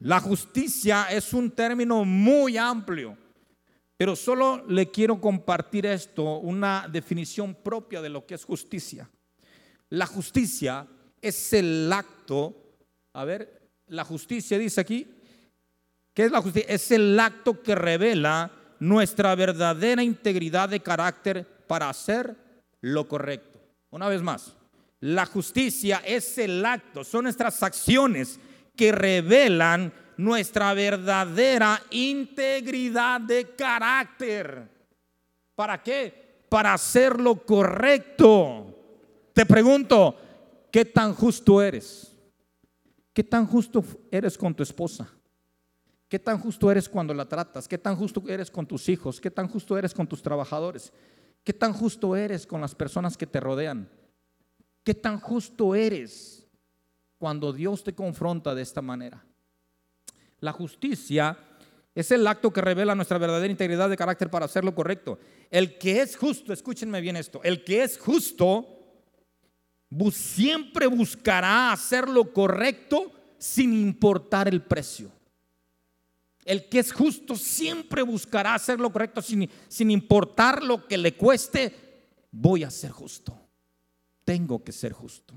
La 0.00 0.18
justicia 0.18 1.08
es 1.10 1.34
un 1.34 1.50
término 1.50 2.06
muy 2.06 2.56
amplio, 2.56 3.18
pero 3.98 4.16
solo 4.16 4.64
le 4.66 4.90
quiero 4.90 5.20
compartir 5.20 5.84
esto, 5.84 6.38
una 6.38 6.88
definición 6.90 7.54
propia 7.54 8.00
de 8.00 8.08
lo 8.08 8.24
que 8.24 8.34
es 8.34 8.44
justicia. 8.44 9.10
La 9.90 10.06
justicia 10.06 10.86
es 11.20 11.52
el 11.52 11.92
acto, 11.92 12.78
a 13.12 13.24
ver, 13.26 13.68
la 13.88 14.04
justicia 14.04 14.58
dice 14.58 14.80
aquí, 14.80 15.06
¿qué 16.14 16.24
es 16.24 16.32
la 16.32 16.40
justicia? 16.40 16.74
Es 16.74 16.90
el 16.92 17.20
acto 17.20 17.60
que 17.60 17.74
revela 17.74 18.50
nuestra 18.78 19.34
verdadera 19.34 20.02
integridad 20.02 20.70
de 20.70 20.80
carácter 20.80 21.46
para 21.66 21.90
hacer 21.90 22.34
lo 22.80 23.06
correcto. 23.06 23.60
Una 23.90 24.08
vez 24.08 24.22
más, 24.22 24.56
la 25.00 25.26
justicia 25.26 26.00
es 26.06 26.38
el 26.38 26.64
acto, 26.64 27.04
son 27.04 27.24
nuestras 27.24 27.62
acciones 27.62 28.40
que 28.80 28.92
revelan 28.92 29.92
nuestra 30.16 30.72
verdadera 30.72 31.82
integridad 31.90 33.20
de 33.20 33.54
carácter. 33.54 34.70
¿Para 35.54 35.82
qué? 35.82 36.46
Para 36.48 36.72
hacer 36.72 37.20
lo 37.20 37.44
correcto. 37.44 38.74
Te 39.34 39.44
pregunto, 39.44 40.16
¿qué 40.72 40.86
tan 40.86 41.12
justo 41.12 41.60
eres? 41.60 42.16
¿Qué 43.12 43.22
tan 43.22 43.46
justo 43.46 43.84
eres 44.10 44.38
con 44.38 44.54
tu 44.54 44.62
esposa? 44.62 45.12
¿Qué 46.08 46.18
tan 46.18 46.38
justo 46.38 46.70
eres 46.70 46.88
cuando 46.88 47.12
la 47.12 47.28
tratas? 47.28 47.68
¿Qué 47.68 47.76
tan 47.76 47.96
justo 47.96 48.22
eres 48.28 48.50
con 48.50 48.64
tus 48.64 48.88
hijos? 48.88 49.20
¿Qué 49.20 49.30
tan 49.30 49.46
justo 49.46 49.76
eres 49.76 49.92
con 49.92 50.06
tus 50.06 50.22
trabajadores? 50.22 50.90
¿Qué 51.44 51.52
tan 51.52 51.74
justo 51.74 52.16
eres 52.16 52.46
con 52.46 52.62
las 52.62 52.74
personas 52.74 53.18
que 53.18 53.26
te 53.26 53.40
rodean? 53.40 53.90
¿Qué 54.82 54.94
tan 54.94 55.20
justo 55.20 55.74
eres 55.74 56.39
cuando 57.20 57.52
Dios 57.52 57.84
te 57.84 57.94
confronta 57.94 58.54
de 58.54 58.62
esta 58.62 58.80
manera? 58.80 59.22
La 60.40 60.52
justicia 60.52 61.38
es 61.94 62.10
el 62.10 62.26
acto 62.26 62.50
que 62.50 62.62
revela 62.62 62.94
nuestra 62.94 63.18
verdadera 63.18 63.50
integridad 63.50 63.90
de 63.90 63.96
carácter 63.96 64.30
para 64.30 64.46
hacer 64.46 64.64
lo 64.64 64.74
correcto. 64.74 65.18
El 65.50 65.76
que 65.76 66.00
es 66.00 66.16
justo, 66.16 66.52
escúchenme 66.52 67.02
bien 67.02 67.16
esto, 67.16 67.42
el 67.44 67.62
que 67.62 67.82
es 67.82 67.98
justo 67.98 68.66
siempre 70.10 70.86
buscará 70.86 71.72
hacer 71.72 72.08
lo 72.08 72.32
correcto 72.32 73.12
sin 73.36 73.74
importar 73.74 74.48
el 74.48 74.62
precio. 74.62 75.12
El 76.46 76.70
que 76.70 76.78
es 76.78 76.90
justo 76.90 77.36
siempre 77.36 78.00
buscará 78.00 78.54
hacer 78.54 78.80
lo 78.80 78.90
correcto 78.90 79.20
sin, 79.20 79.50
sin 79.68 79.90
importar 79.90 80.62
lo 80.62 80.88
que 80.88 80.96
le 80.96 81.14
cueste. 81.14 81.74
Voy 82.30 82.64
a 82.64 82.70
ser 82.70 82.92
justo. 82.92 83.38
Tengo 84.24 84.64
que 84.64 84.72
ser 84.72 84.92
justo. 84.92 85.34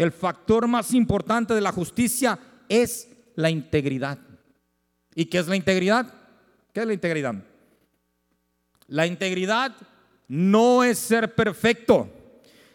El 0.00 0.12
factor 0.12 0.66
más 0.66 0.94
importante 0.94 1.52
de 1.52 1.60
la 1.60 1.72
justicia 1.72 2.38
es 2.70 3.06
la 3.34 3.50
integridad. 3.50 4.18
¿Y 5.14 5.26
qué 5.26 5.36
es 5.36 5.46
la 5.46 5.56
integridad? 5.56 6.10
¿Qué 6.72 6.80
es 6.80 6.86
la 6.86 6.94
integridad? 6.94 7.34
La 8.86 9.06
integridad 9.06 9.76
no 10.26 10.84
es 10.84 10.98
ser 10.98 11.34
perfecto, 11.34 12.08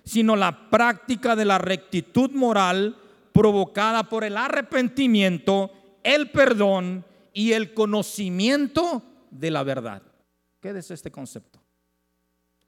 sino 0.03 0.35
la 0.35 0.69
práctica 0.69 1.35
de 1.35 1.45
la 1.45 1.57
rectitud 1.57 2.29
moral 2.29 2.95
provocada 3.33 4.07
por 4.07 4.23
el 4.23 4.38
arrepentimiento, 4.38 5.71
el 6.03 6.29
perdón 6.29 7.03
y 7.33 7.53
el 7.53 7.73
conocimiento 7.73 9.01
de 9.31 9.49
la 9.49 9.63
verdad. 9.63 10.03
¿Qué 10.59 10.69
es 10.69 10.91
este 10.91 11.09
concepto? 11.09 11.59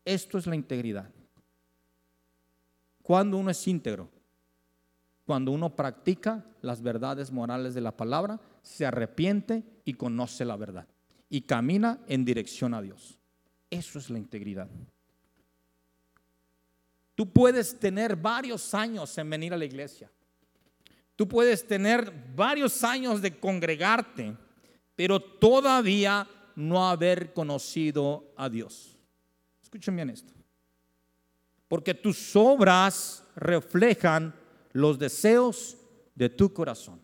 Esto 0.03 0.39
es 0.39 0.47
la 0.47 0.55
integridad. 0.55 1.11
Cuando 3.03 3.37
uno 3.37 3.51
es 3.51 3.67
íntegro, 3.67 4.16
cuando 5.27 5.51
uno 5.51 5.75
practica 5.75 6.45
las 6.61 6.81
verdades 6.81 7.31
morales 7.31 7.73
de 7.73 7.81
la 7.81 7.91
palabra, 7.91 8.39
se 8.61 8.85
arrepiente 8.85 9.61
y 9.83 9.93
conoce 9.93 10.45
la 10.45 10.55
verdad 10.55 10.87
y 11.29 11.41
camina 11.41 11.99
en 12.07 12.23
dirección 12.23 12.73
a 12.73 12.81
Dios. 12.81 13.19
Eso 13.69 13.99
es 13.99 14.09
la 14.09 14.17
integridad. 14.17 14.69
Tú 17.13 17.29
puedes 17.29 17.77
tener 17.77 18.15
varios 18.15 18.73
años 18.73 19.17
en 19.17 19.29
venir 19.29 19.53
a 19.53 19.57
la 19.57 19.65
iglesia. 19.65 20.09
Tú 21.17 21.27
puedes 21.27 21.67
tener 21.67 22.09
varios 22.33 22.81
años 22.85 23.21
de 23.21 23.37
congregarte, 23.37 24.33
pero 24.95 25.19
todavía 25.19 26.25
no 26.55 26.87
haber 26.87 27.33
conocido 27.33 28.31
a 28.37 28.47
Dios. 28.47 28.97
Escuchen 29.61 29.97
bien 29.97 30.09
esto. 30.09 30.33
Porque 31.67 31.93
tus 31.93 32.33
obras 32.33 33.25
reflejan 33.35 34.33
los 34.77 34.99
deseos 34.99 35.75
de 36.13 36.29
tu 36.29 36.53
corazón. 36.53 37.01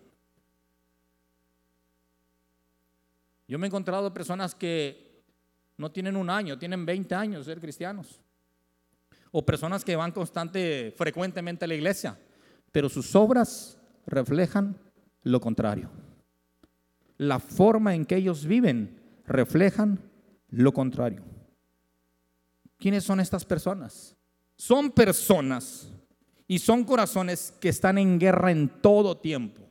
Yo 3.47 3.57
me 3.57 3.65
he 3.65 3.69
encontrado 3.69 4.13
personas 4.13 4.53
que 4.53 5.23
no 5.77 5.91
tienen 5.91 6.15
un 6.15 6.29
año, 6.29 6.59
tienen 6.59 6.86
20 6.86 7.15
años 7.15 7.45
de 7.45 7.51
ser 7.51 7.59
cristianos. 7.59 8.21
O 9.31 9.43
personas 9.43 9.83
que 9.83 9.95
van 9.95 10.12
constante, 10.12 10.93
frecuentemente 10.95 11.65
a 11.65 11.67
la 11.67 11.73
iglesia, 11.73 12.15
pero 12.71 12.89
sus 12.89 13.15
obras 13.15 13.79
reflejan 14.05 14.77
lo 15.23 15.41
contrario. 15.41 15.89
La 17.17 17.39
forma 17.39 17.95
en 17.95 18.05
que 18.05 18.17
ellos 18.17 18.45
viven 18.45 19.01
reflejan 19.25 19.99
lo 20.49 20.71
contrario. 20.73 21.23
¿Quiénes 22.77 23.03
son 23.03 23.19
estas 23.19 23.43
personas? 23.43 24.15
Son 24.55 24.91
personas 24.91 25.91
y 26.47 26.60
son 26.60 26.84
corazones 26.84 27.53
que 27.60 27.69
están 27.69 27.97
en 27.97 28.19
guerra 28.19 28.51
en 28.51 28.69
todo 28.82 29.17
tiempo. 29.17 29.62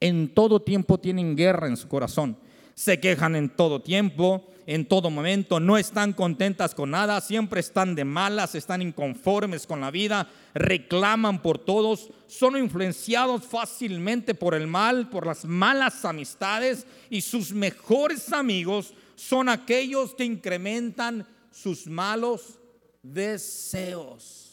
En 0.00 0.32
todo 0.32 0.62
tiempo 0.62 0.98
tienen 0.98 1.36
guerra 1.36 1.66
en 1.66 1.76
su 1.76 1.88
corazón. 1.88 2.38
Se 2.74 3.00
quejan 3.00 3.34
en 3.34 3.48
todo 3.48 3.82
tiempo, 3.82 4.46
en 4.68 4.86
todo 4.86 5.08
momento, 5.08 5.60
no 5.60 5.78
están 5.78 6.12
contentas 6.12 6.74
con 6.74 6.90
nada, 6.90 7.22
siempre 7.22 7.60
están 7.60 7.94
de 7.94 8.04
malas, 8.04 8.54
están 8.54 8.82
inconformes 8.82 9.66
con 9.66 9.80
la 9.80 9.90
vida, 9.90 10.28
reclaman 10.52 11.40
por 11.40 11.58
todos, 11.58 12.10
son 12.26 12.56
influenciados 12.58 13.44
fácilmente 13.44 14.34
por 14.34 14.54
el 14.54 14.66
mal, 14.66 15.08
por 15.08 15.26
las 15.26 15.46
malas 15.46 16.04
amistades 16.04 16.86
y 17.08 17.22
sus 17.22 17.50
mejores 17.52 18.30
amigos 18.32 18.92
son 19.16 19.48
aquellos 19.48 20.14
que 20.14 20.24
incrementan 20.24 21.26
sus 21.50 21.86
malos 21.86 22.58
deseos. 23.02 24.47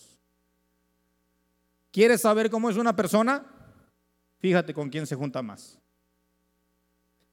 ¿Quieres 1.96 2.20
saber 2.20 2.50
cómo 2.50 2.70
es 2.70 2.76
una 2.76 2.94
persona? 2.94 3.46
Fíjate 4.40 4.74
con 4.74 4.90
quién 4.90 5.08
se 5.08 5.16
junta 5.16 5.42
más. 5.42 5.80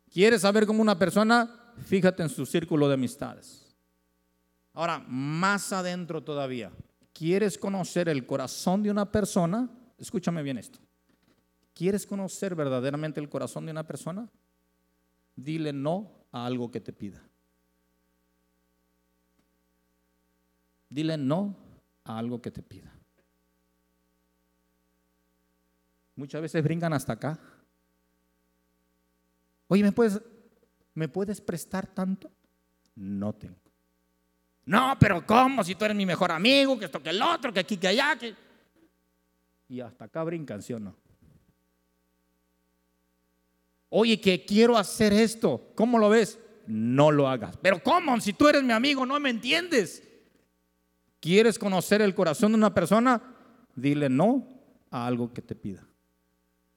¿Quieres 0.09 0.43
saber 0.43 0.69
cómo 0.69 0.81
una 0.81 0.97
persona? 0.97 1.75
Fíjate 1.85 2.23
en 2.23 2.29
su 2.29 2.47
círculo 2.47 2.87
de 2.87 2.95
amistades. 2.95 3.75
Ahora, 4.73 5.01
más 5.09 5.73
adentro 5.73 6.23
todavía, 6.23 6.71
¿quieres 7.13 7.59
conocer 7.59 8.09
el 8.09 8.25
corazón 8.25 8.85
de 8.85 8.93
una 8.93 9.11
persona? 9.11 9.69
Escúchame 9.99 10.45
bien 10.45 10.59
esto. 10.59 10.79
¿Quieres 11.75 12.07
conocer 12.07 12.55
verdaderamente 12.55 13.19
el 13.19 13.29
corazón 13.29 13.67
de 13.67 13.73
una 13.73 13.85
persona? 13.85 14.31
Dile 15.35 15.73
no 15.73 16.09
a 16.31 16.47
algo 16.47 16.71
que 16.71 16.81
te 16.81 16.93
pida. 16.93 17.21
Dile 20.89 21.17
no 21.17 21.57
a 22.05 22.17
algo 22.17 22.41
que 22.41 22.53
te 22.53 22.63
pida. 22.63 22.92
Muchas 26.23 26.41
veces 26.41 26.63
brincan 26.63 26.93
hasta 26.93 27.15
acá. 27.15 27.37
Oye, 29.67 29.83
¿me 29.83 29.91
puedes, 29.91 30.21
¿me 30.95 31.09
puedes 31.09 31.41
prestar 31.41 31.89
tanto? 31.89 32.31
No 32.95 33.33
tengo. 33.33 33.57
No, 34.65 34.97
pero 35.01 35.27
¿cómo? 35.27 35.65
Si 35.65 35.75
tú 35.75 35.85
eres 35.85 35.97
mi 35.97 36.07
mejor 36.07 36.31
amigo, 36.31 36.79
que 36.79 36.85
esto, 36.85 37.03
que 37.03 37.11
el 37.11 37.21
otro, 37.21 37.53
que 37.53 37.59
aquí, 37.59 37.77
que 37.77 37.89
allá, 37.89 38.15
que... 38.15 38.37
Y 39.69 39.81
hasta 39.81 40.05
acá 40.05 40.23
brincan, 40.23 40.63
¿sí 40.63 40.73
o 40.73 40.79
no? 40.79 40.95
Oye, 43.89 44.21
que 44.21 44.45
quiero 44.45 44.79
hacer 44.79 45.13
esto. 45.13 45.73
¿Cómo 45.75 45.99
lo 45.99 46.09
ves? 46.09 46.39
No 46.69 47.11
lo 47.11 47.27
hagas. 47.27 47.57
Pero 47.61 47.83
¿cómo? 47.83 48.21
Si 48.21 48.33
tú 48.33 48.47
eres 48.47 48.63
mi 48.63 48.73
amigo, 48.73 49.05
no 49.05 49.19
me 49.19 49.31
entiendes. 49.31 50.09
¿Quieres 51.19 51.59
conocer 51.59 52.01
el 52.01 52.15
corazón 52.15 52.53
de 52.53 52.59
una 52.59 52.73
persona? 52.73 53.21
Dile 53.75 54.09
no 54.09 54.47
a 54.89 55.05
algo 55.05 55.33
que 55.33 55.43
te 55.43 55.57
pida 55.57 55.85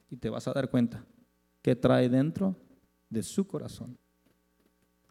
y 0.09 0.17
te 0.17 0.29
vas 0.29 0.47
a 0.47 0.53
dar 0.53 0.69
cuenta 0.69 1.03
que 1.61 1.75
trae 1.75 2.09
dentro 2.09 2.55
de 3.09 3.23
su 3.23 3.47
corazón. 3.47 3.97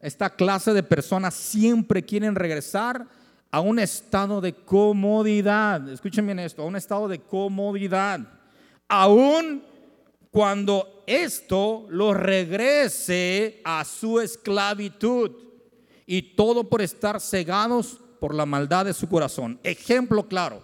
Esta 0.00 0.30
clase 0.30 0.72
de 0.72 0.82
personas 0.82 1.34
siempre 1.34 2.04
quieren 2.04 2.34
regresar 2.34 3.06
a 3.50 3.60
un 3.60 3.78
estado 3.78 4.40
de 4.40 4.52
comodidad. 4.52 5.88
Escuchen 5.88 6.26
bien 6.26 6.38
esto, 6.38 6.62
a 6.62 6.66
un 6.66 6.76
estado 6.76 7.08
de 7.08 7.20
comodidad. 7.20 8.20
Aún 8.88 9.62
cuando 10.30 11.04
esto 11.06 11.86
lo 11.88 12.12
regrese 12.12 13.60
a 13.64 13.84
su 13.84 14.20
esclavitud. 14.20 15.30
Y 16.06 16.34
todo 16.34 16.68
por 16.68 16.82
estar 16.82 17.20
cegados 17.20 18.00
por 18.20 18.34
la 18.34 18.44
maldad 18.44 18.84
de 18.84 18.92
su 18.92 19.08
corazón. 19.08 19.60
Ejemplo 19.62 20.26
claro. 20.26 20.60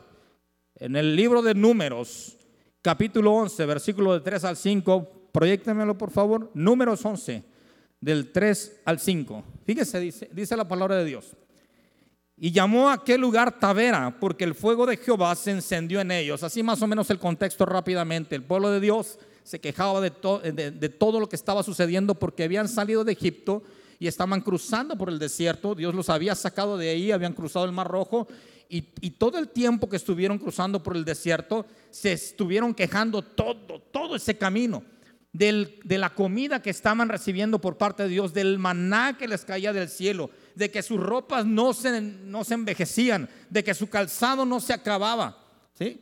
En 0.75 0.97
el 0.97 1.15
libro 1.15 1.41
de 1.41 1.55
números, 1.55 2.37
capítulo 2.83 3.33
11, 3.33 3.67
versículo 3.67 4.15
de 4.15 4.21
3 4.21 4.45
al 4.45 4.57
5, 4.57 5.29
proyectemelo 5.33 5.97
por 5.97 6.11
favor, 6.11 6.51
números 6.55 7.05
11, 7.05 7.45
del 8.01 8.33
3 8.33 8.81
al 8.85 8.99
5. 8.99 9.45
Fíjese, 9.65 10.01
dice, 10.01 10.57
la 10.57 10.67
palabra 10.67 10.97
de 10.97 11.05
Dios. 11.05 11.37
Y 12.37 12.53
llamó 12.53 12.89
a 12.89 12.95
aquel 12.95 13.21
lugar 13.21 13.59
Tavera, 13.59 14.17
porque 14.19 14.45
el 14.45 14.55
fuego 14.55 14.87
de 14.87 14.97
Jehová 14.97 15.35
se 15.35 15.51
encendió 15.51 16.01
en 16.01 16.11
ellos. 16.11 16.43
Así 16.43 16.63
más 16.63 16.81
o 16.81 16.87
menos 16.87 17.11
el 17.11 17.19
contexto 17.19 17.67
rápidamente. 17.67 18.35
El 18.35 18.45
pueblo 18.45 18.71
de 18.71 18.81
Dios 18.81 19.19
se 19.45 19.61
quejaba 19.61 20.01
de, 20.01 20.11
de, 20.11 20.89
todo 20.89 21.21
lo 21.21 21.29
que 21.29 21.37
estaba 21.37 21.63
sucediendo 21.63 22.15
porque 22.15 22.45
habían 22.45 22.67
salido 22.67 23.05
de 23.05 23.13
Egipto 23.13 23.63
y 23.99 24.07
estaban 24.07 24.41
cruzando 24.41 24.97
por 24.97 25.11
el 25.11 25.19
desierto. 25.19 25.75
Dios 25.75 25.95
los 25.95 26.09
había 26.09 26.35
sacado 26.35 26.79
de 26.79 26.89
ahí, 26.89 27.13
habían 27.13 27.35
cruzado 27.35 27.67
el 27.67 27.73
Mar 27.73 27.89
Rojo 27.89 28.27
y, 28.71 29.11
todo 29.11 29.39
el 29.39 29.49
tiempo 29.49 29.89
que 29.89 29.97
estuvieron 29.97 30.39
cruzando 30.39 30.83
por 30.83 30.97
el 30.97 31.05
desierto 31.05 31.67
se 31.91 32.13
estuvieron 32.13 32.73
quejando 32.73 33.21
todo, 33.21 33.81
todo 33.81 34.15
ese 34.15 34.39
camino 34.39 34.85
de 35.33 35.99
la 35.99 36.11
comida 36.11 36.63
que 36.63 36.71
estaban 36.71 37.09
recibiendo 37.09 37.61
por 37.61 37.77
parte 37.77 38.05
de 38.05 38.09
Dios, 38.09 38.33
del 38.33 38.59
maná 38.59 39.17
que 39.19 39.29
les 39.29 39.45
caía 39.45 39.73
del 39.73 39.89
cielo, 39.89 40.31
de 40.55 40.71
que 40.71 40.83
sus 40.83 41.01
ropas 41.01 41.47
no 41.47 41.73
se, 41.73 42.01
no 42.01 42.45
se 42.45 42.55
envejecían, 42.55 43.29
de 43.49 43.63
que 43.63 43.75
su 43.75 43.89
calzado 43.89 44.45
no 44.45 44.61
se 44.61 44.73
acababa, 44.73 45.39
¿sí? 45.75 46.01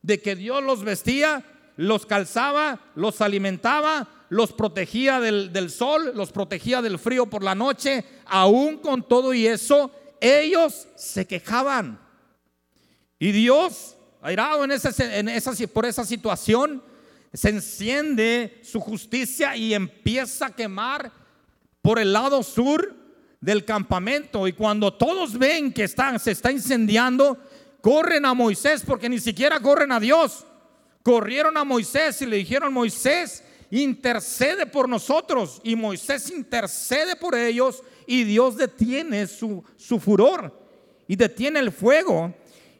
de 0.00 0.20
que 0.20 0.36
Dios 0.36 0.62
los 0.62 0.84
vestía, 0.84 1.44
los 1.76 2.06
calzaba, 2.06 2.80
los 2.94 3.20
alimentaba, 3.20 4.08
los 4.30 4.52
protegía 4.52 5.20
del, 5.20 5.52
del 5.52 5.70
sol, 5.70 6.12
los 6.14 6.32
protegía 6.32 6.80
del 6.80 6.98
frío 6.98 7.26
por 7.26 7.44
la 7.44 7.54
noche, 7.54 8.04
aún 8.24 8.78
con 8.78 9.06
todo 9.06 9.34
y 9.34 9.46
eso, 9.46 9.90
ellos 10.22 10.86
se 10.94 11.26
quejaban. 11.26 12.00
Y 13.18 13.32
Dios, 13.32 13.96
airado 14.22 14.62
en 14.64 14.70
esa, 14.70 15.18
en 15.18 15.28
esa, 15.28 15.52
por 15.66 15.84
esa 15.84 16.04
situación, 16.04 16.82
se 17.32 17.48
enciende 17.48 18.60
su 18.62 18.80
justicia 18.80 19.56
y 19.56 19.74
empieza 19.74 20.46
a 20.46 20.54
quemar 20.54 21.10
por 21.80 21.98
el 21.98 22.12
lado 22.12 22.42
sur 22.44 22.94
del 23.40 23.64
campamento. 23.64 24.46
Y 24.46 24.52
cuando 24.52 24.94
todos 24.94 25.36
ven 25.36 25.72
que 25.72 25.84
están, 25.84 26.20
se 26.20 26.30
está 26.30 26.52
incendiando, 26.52 27.36
corren 27.80 28.24
a 28.24 28.34
Moisés 28.34 28.84
porque 28.86 29.08
ni 29.08 29.18
siquiera 29.18 29.58
corren 29.60 29.90
a 29.90 29.98
Dios. 29.98 30.46
Corrieron 31.02 31.56
a 31.56 31.64
Moisés 31.64 32.22
y 32.22 32.26
le 32.26 32.36
dijeron, 32.36 32.72
Moisés, 32.72 33.42
intercede 33.70 34.66
por 34.66 34.88
nosotros. 34.88 35.60
Y 35.64 35.74
Moisés 35.74 36.30
intercede 36.30 37.16
por 37.16 37.34
ellos 37.34 37.82
y 38.06 38.24
Dios 38.24 38.56
detiene 38.56 39.26
su, 39.26 39.64
su 39.76 39.98
furor 39.98 40.52
y 41.06 41.16
detiene 41.16 41.60
el 41.60 41.72
fuego. 41.72 42.34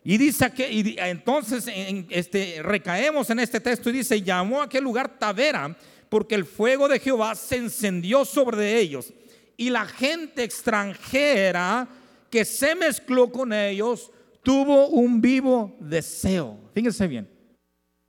Y 0.05 0.19
dice 0.19 0.51
que 0.53 0.71
y 0.73 0.97
entonces 0.99 1.67
en 1.69 2.07
este, 2.11 2.61
recaemos 2.63 3.31
en 3.31 3.39
este 3.39 3.61
texto 3.61 3.91
y 3.91 3.93
dice, 3.93 4.21
llamó 4.21 4.61
a 4.61 4.65
aquel 4.65 4.83
lugar 4.83 5.19
Tavera 5.19 5.77
porque 6.09 6.35
el 6.35 6.45
fuego 6.45 6.89
de 6.89 6.99
Jehová 6.99 7.35
se 7.35 7.57
encendió 7.57 8.25
sobre 8.25 8.79
ellos. 8.79 9.13
Y 9.57 9.71
la 9.71 9.87
gente 9.87 10.43
extranjera 10.43 11.89
que 12.31 12.45
se 12.45 12.75
mezcló 12.75 13.31
con 13.31 13.53
ellos 13.53 14.11
tuvo 14.43 14.89
un 14.89 15.21
vivo 15.21 15.77
deseo. 15.79 16.59
Fíjense 16.75 17.07
bien, 17.07 17.29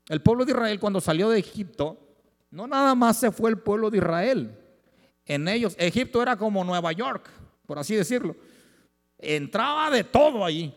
el 0.09 0.21
pueblo 0.21 0.45
de 0.45 0.51
Israel 0.51 0.79
cuando 0.79 0.99
salió 0.99 1.29
de 1.29 1.39
Egipto, 1.39 1.99
no 2.49 2.67
nada 2.67 2.95
más 2.95 3.19
se 3.19 3.31
fue 3.31 3.49
el 3.49 3.59
pueblo 3.59 3.89
de 3.89 3.97
Israel. 3.97 4.57
En 5.25 5.47
ellos, 5.47 5.75
Egipto 5.77 6.21
era 6.21 6.35
como 6.35 6.63
Nueva 6.63 6.91
York, 6.91 7.29
por 7.65 7.79
así 7.79 7.95
decirlo. 7.95 8.35
Entraba 9.17 9.89
de 9.89 10.03
todo 10.03 10.43
allí. 10.43 10.73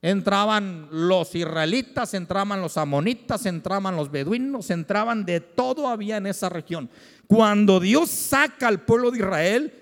Entraban 0.00 0.88
los 0.92 1.34
israelitas, 1.34 2.14
entraban 2.14 2.60
los 2.60 2.76
amonitas, 2.76 3.46
entraban 3.46 3.96
los 3.96 4.10
beduinos, 4.10 4.70
entraban 4.70 5.24
de 5.24 5.40
todo 5.40 5.88
había 5.88 6.18
en 6.18 6.26
esa 6.26 6.48
región. 6.48 6.88
Cuando 7.26 7.80
Dios 7.80 8.08
saca 8.08 8.68
al 8.68 8.82
pueblo 8.84 9.10
de 9.10 9.18
Israel, 9.18 9.72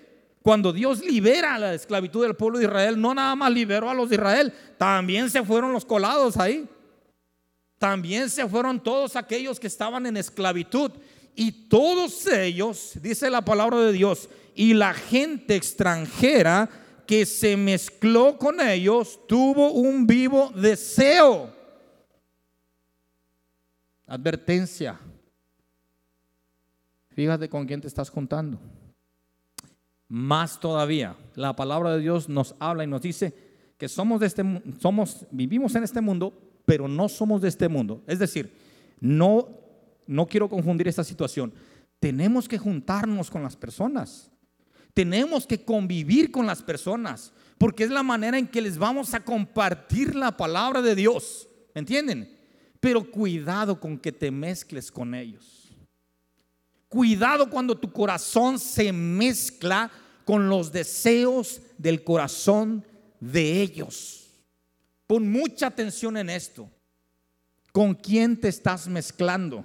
cuando 0.43 0.73
Dios 0.73 1.05
libera 1.05 1.59
la 1.59 1.75
esclavitud 1.75 2.23
del 2.23 2.37
pueblo 2.37 2.59
de 2.59 2.65
Israel, 2.65 3.01
no 3.01 3.15
nada 3.15 3.35
más 3.35 3.53
liberó 3.53 3.91
a 3.91 3.95
los 3.95 4.09
de 4.09 4.15
Israel, 4.15 4.55
también 4.79 5.29
se 5.29 5.43
fueron 5.43 5.73
los 5.73 5.85
colados 5.85 6.37
ahí. 6.37 6.67
También 7.79 8.31
se 8.31 8.49
fueron 8.49 8.83
todos 8.83 9.17
aquellos 9.17 9.61
que 9.61 9.67
estaban 9.67 10.07
en 10.07 10.17
esclavitud. 10.17 10.93
Y 11.39 11.69
todos 11.69 12.27
ellos, 12.27 12.93
dice 13.03 13.29
la 13.29 13.43
palabra 13.43 13.79
de 13.81 13.93
Dios, 13.93 14.31
y 14.55 14.73
la 14.73 14.95
gente 14.95 15.55
extranjera 15.55 16.69
que 17.07 17.27
se 17.27 17.59
mezcló 17.59 18.39
con 18.39 18.59
ellos 18.59 19.21
tuvo 19.29 19.73
un 19.73 20.07
vivo 20.07 20.51
deseo. 20.57 21.55
Advertencia. 24.07 24.99
Fíjate 27.11 27.51
con 27.51 27.67
quién 27.67 27.83
te 27.83 27.89
estás 27.89 28.09
juntando. 28.09 28.59
Más 30.09 30.59
todavía, 30.59 31.17
la 31.35 31.55
palabra 31.55 31.93
de 31.93 32.01
Dios 32.01 32.31
nos 32.31 32.55
habla 32.59 32.85
y 32.85 32.87
nos 32.87 33.03
dice 33.03 33.35
que 33.77 33.89
somos 33.89 34.21
de 34.21 34.27
este 34.27 34.43
somos 34.81 35.27
vivimos 35.31 35.75
en 35.75 35.85
este 35.85 36.01
mundo, 36.01 36.33
pero 36.65 36.89
no 36.89 37.11
somos 37.11 37.43
de 37.43 37.49
este 37.49 37.69
mundo. 37.69 38.03
Es 38.07 38.19
decir, 38.19 38.51
no 39.01 39.66
no 40.07 40.27
quiero 40.27 40.49
confundir 40.49 40.89
esta 40.89 41.05
situación. 41.05 41.53
Tenemos 42.01 42.49
que 42.49 42.59
juntarnos 42.59 43.31
con 43.31 43.43
las 43.43 43.57
personas. 43.57 44.31
Tenemos 44.95 45.47
que 45.47 45.63
convivir 45.63 46.31
con 46.31 46.47
las 46.47 46.63
personas, 46.63 47.33
porque 47.59 47.85
es 47.85 47.91
la 47.91 48.03
manera 48.03 48.39
en 48.39 48.49
que 48.49 48.63
les 48.63 48.79
vamos 48.79 49.13
a 49.13 49.21
compartir 49.21 50.15
la 50.15 50.37
palabra 50.37 50.81
de 50.81 50.95
Dios. 50.95 51.49
¿Entienden? 51.75 52.35
Pero 52.81 53.11
cuidado 53.11 53.79
con 53.79 53.99
que 53.99 54.13
te 54.13 54.31
mezcles 54.31 54.91
con 54.91 55.15
ellos. 55.15 55.71
Cuidado 56.89 57.51
cuando 57.51 57.77
tu 57.77 57.93
corazón 57.93 58.59
se 58.59 58.93
mezcla 58.93 59.91
con 60.25 60.49
los 60.49 60.73
deseos 60.73 61.61
del 61.77 62.03
corazón 62.03 62.85
de 63.21 63.61
ellos. 63.61 64.31
Pon 65.07 65.31
mucha 65.31 65.67
atención 65.67 66.17
en 66.17 66.31
esto. 66.31 66.71
¿Con 67.73 67.95
quién 67.95 68.41
te 68.41 68.49
estás 68.49 68.89
mezclando? 68.89 69.65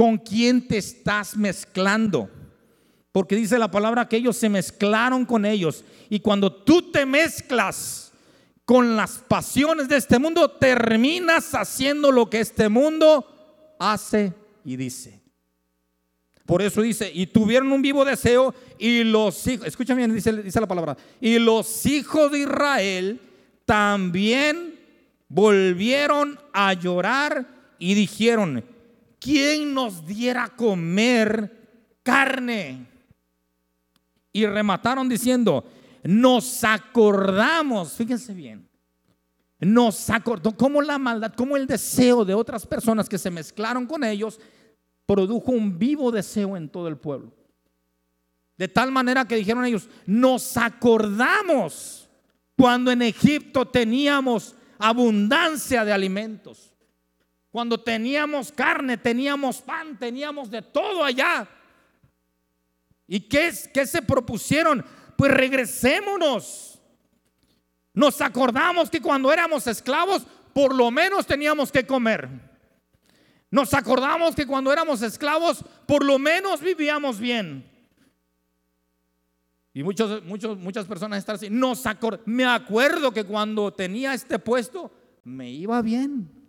¿Con 0.00 0.16
quién 0.16 0.66
te 0.66 0.78
estás 0.78 1.36
mezclando? 1.36 2.30
Porque 3.12 3.36
dice 3.36 3.58
la 3.58 3.70
palabra 3.70 4.08
que 4.08 4.16
ellos 4.16 4.34
se 4.34 4.48
mezclaron 4.48 5.26
con 5.26 5.44
ellos. 5.44 5.84
Y 6.08 6.20
cuando 6.20 6.50
tú 6.50 6.90
te 6.90 7.04
mezclas 7.04 8.10
con 8.64 8.96
las 8.96 9.18
pasiones 9.18 9.90
de 9.90 9.98
este 9.98 10.18
mundo, 10.18 10.52
terminas 10.52 11.54
haciendo 11.54 12.10
lo 12.10 12.30
que 12.30 12.40
este 12.40 12.70
mundo 12.70 13.76
hace 13.78 14.32
y 14.64 14.76
dice. 14.76 15.20
Por 16.46 16.62
eso 16.62 16.80
dice, 16.80 17.10
y 17.12 17.26
tuvieron 17.26 17.70
un 17.70 17.82
vivo 17.82 18.02
deseo 18.02 18.54
y 18.78 19.04
los 19.04 19.46
hijos, 19.48 19.66
escucha 19.66 19.92
bien, 19.92 20.14
dice, 20.14 20.32
dice 20.32 20.60
la 20.62 20.66
palabra, 20.66 20.96
y 21.20 21.38
los 21.38 21.84
hijos 21.84 22.32
de 22.32 22.38
Israel 22.38 23.20
también 23.66 24.80
volvieron 25.28 26.40
a 26.54 26.72
llorar 26.72 27.46
y 27.78 27.92
dijeron, 27.92 28.64
¿quién 29.20 29.74
nos 29.74 30.04
diera 30.04 30.48
comer 30.48 31.98
carne? 32.02 32.86
Y 34.32 34.46
remataron 34.46 35.08
diciendo, 35.08 35.64
nos 36.02 36.64
acordamos, 36.64 37.92
fíjense 37.92 38.32
bien, 38.32 38.68
nos 39.60 40.08
acordó 40.08 40.56
cómo 40.56 40.80
la 40.80 40.98
maldad, 40.98 41.34
cómo 41.36 41.56
el 41.56 41.66
deseo 41.66 42.24
de 42.24 42.34
otras 42.34 42.66
personas 42.66 43.08
que 43.08 43.18
se 43.18 43.30
mezclaron 43.30 43.86
con 43.86 44.02
ellos 44.02 44.40
produjo 45.04 45.52
un 45.52 45.78
vivo 45.78 46.10
deseo 46.10 46.56
en 46.56 46.68
todo 46.68 46.88
el 46.88 46.96
pueblo. 46.96 47.34
De 48.56 48.68
tal 48.68 48.90
manera 48.92 49.26
que 49.26 49.36
dijeron 49.36 49.64
ellos, 49.64 49.88
nos 50.06 50.56
acordamos 50.56 52.08
cuando 52.56 52.90
en 52.90 53.02
Egipto 53.02 53.66
teníamos 53.66 54.54
abundancia 54.78 55.84
de 55.84 55.92
alimentos, 55.92 56.69
cuando 57.50 57.78
teníamos 57.78 58.52
carne, 58.52 58.96
teníamos 58.96 59.60
pan, 59.60 59.98
teníamos 59.98 60.50
de 60.50 60.62
todo 60.62 61.02
allá. 61.04 61.48
¿Y 63.06 63.20
qué, 63.20 63.52
qué 63.74 63.86
se 63.86 64.02
propusieron? 64.02 64.84
Pues 65.16 65.32
regresémonos. 65.32 66.80
Nos 67.92 68.20
acordamos 68.20 68.88
que 68.88 69.02
cuando 69.02 69.32
éramos 69.32 69.66
esclavos, 69.66 70.24
por 70.52 70.74
lo 70.74 70.92
menos 70.92 71.26
teníamos 71.26 71.72
que 71.72 71.84
comer. 71.84 72.28
Nos 73.50 73.74
acordamos 73.74 74.36
que 74.36 74.46
cuando 74.46 74.72
éramos 74.72 75.02
esclavos, 75.02 75.64
por 75.86 76.04
lo 76.04 76.20
menos 76.20 76.60
vivíamos 76.60 77.18
bien. 77.18 77.68
Y 79.74 79.82
muchos, 79.82 80.22
muchos, 80.24 80.56
muchas 80.56 80.86
personas 80.86 81.18
están 81.18 81.34
así. 81.34 81.50
Nos 81.50 81.82
me 82.26 82.44
acuerdo 82.44 83.12
que 83.12 83.24
cuando 83.24 83.72
tenía 83.72 84.14
este 84.14 84.38
puesto, 84.38 84.92
me 85.24 85.50
iba 85.50 85.82
bien. 85.82 86.39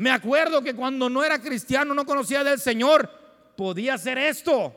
Me 0.00 0.10
acuerdo 0.10 0.62
que 0.62 0.74
cuando 0.74 1.10
no 1.10 1.22
era 1.22 1.38
cristiano, 1.42 1.92
no 1.92 2.06
conocía 2.06 2.42
del 2.42 2.58
Señor, 2.58 3.06
podía 3.54 3.94
hacer 3.94 4.16
esto. 4.16 4.74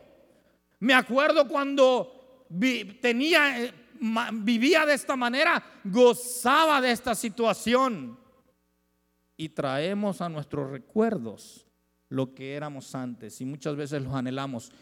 Me 0.81 0.93
acuerdo 0.93 1.47
cuando 1.47 2.45
tenía, 3.01 3.63
eh, 3.63 3.73
vivía 4.33 4.85
de 4.85 4.95
esta 4.95 5.15
manera, 5.15 5.63
gozaba 5.85 6.81
de 6.81 6.91
esta 6.91 7.15
situación. 7.15 8.19
Y 9.37 9.47
traemos 9.47 10.19
a 10.19 10.27
nuestros 10.27 10.69
recuerdos 10.69 11.67
lo 12.09 12.35
que 12.35 12.55
éramos 12.55 12.93
antes 12.93 13.39
y 13.39 13.45
muchas 13.45 13.77
veces 13.77 14.03
lo 14.03 14.13
anhelamos. 14.13 14.73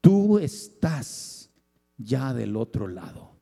Tú 0.00 0.38
estás 0.38 1.50
ya 1.98 2.32
del 2.32 2.56
otro 2.56 2.88
lado. 2.88 3.32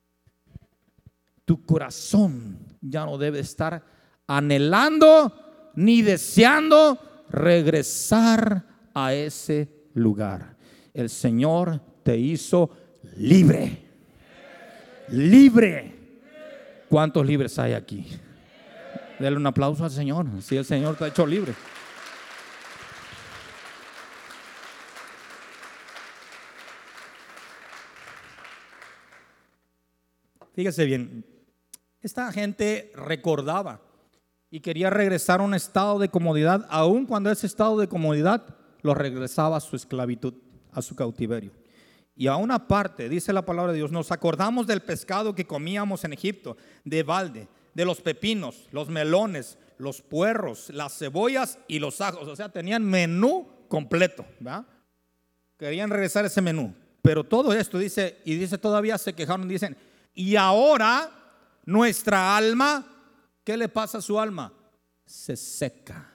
Tu 1.44 1.64
corazón 1.64 2.58
ya 2.80 3.06
no 3.06 3.16
debe 3.16 3.38
estar 3.38 3.84
anhelando 4.26 5.47
ni 5.78 6.02
deseando 6.02 6.98
regresar 7.30 8.64
a 8.92 9.14
ese 9.14 9.68
lugar. 9.94 10.56
El 10.92 11.08
Señor 11.08 11.80
te 12.02 12.16
hizo 12.16 12.70
libre. 13.16 13.84
Libre. 15.10 15.94
¿Cuántos 16.88 17.24
libres 17.24 17.56
hay 17.60 17.74
aquí? 17.74 18.08
Dele 19.20 19.36
un 19.36 19.46
aplauso 19.46 19.84
al 19.84 19.92
Señor. 19.92 20.26
Si 20.42 20.56
el 20.56 20.64
Señor 20.64 20.96
te 20.96 21.04
ha 21.04 21.08
hecho 21.08 21.24
libre. 21.24 21.54
Fíjese 30.56 30.84
bien, 30.86 31.24
esta 32.00 32.32
gente 32.32 32.90
recordaba 32.96 33.87
y 34.50 34.60
quería 34.60 34.90
regresar 34.90 35.40
a 35.40 35.44
un 35.44 35.54
estado 35.54 35.98
de 35.98 36.08
comodidad, 36.08 36.66
aun 36.70 37.06
cuando 37.06 37.30
ese 37.30 37.46
estado 37.46 37.78
de 37.78 37.88
comodidad 37.88 38.42
lo 38.82 38.94
regresaba 38.94 39.56
a 39.56 39.60
su 39.60 39.76
esclavitud, 39.76 40.34
a 40.72 40.82
su 40.82 40.94
cautiverio. 40.94 41.52
Y 42.16 42.26
a 42.26 42.36
una 42.36 42.66
parte, 42.66 43.08
dice 43.08 43.32
la 43.32 43.44
palabra 43.44 43.72
de 43.72 43.78
Dios, 43.78 43.92
nos 43.92 44.10
acordamos 44.10 44.66
del 44.66 44.80
pescado 44.80 45.34
que 45.34 45.46
comíamos 45.46 46.04
en 46.04 46.12
Egipto, 46.12 46.56
de 46.84 47.02
balde, 47.02 47.48
de 47.74 47.84
los 47.84 48.00
pepinos, 48.00 48.66
los 48.72 48.88
melones, 48.88 49.56
los 49.76 50.02
puerros, 50.02 50.70
las 50.70 50.98
cebollas 50.98 51.58
y 51.68 51.78
los 51.78 52.00
ajos. 52.00 52.26
O 52.26 52.34
sea, 52.34 52.48
tenían 52.48 52.84
menú 52.84 53.46
completo. 53.68 54.24
¿verdad? 54.40 54.66
Querían 55.56 55.90
regresar 55.90 56.24
ese 56.24 56.42
menú. 56.42 56.74
Pero 57.02 57.22
todo 57.22 57.52
esto 57.52 57.78
dice, 57.78 58.18
y 58.24 58.34
dice 58.34 58.58
todavía 58.58 58.98
se 58.98 59.12
quejaron, 59.12 59.46
dicen, 59.46 59.76
y 60.12 60.34
ahora 60.34 61.10
nuestra 61.64 62.36
alma, 62.36 62.84
¿qué 63.48 63.56
le 63.56 63.70
pasa 63.70 63.96
a 63.96 64.02
su 64.02 64.20
alma? 64.20 64.52
Se 65.06 65.34
seca. 65.34 66.12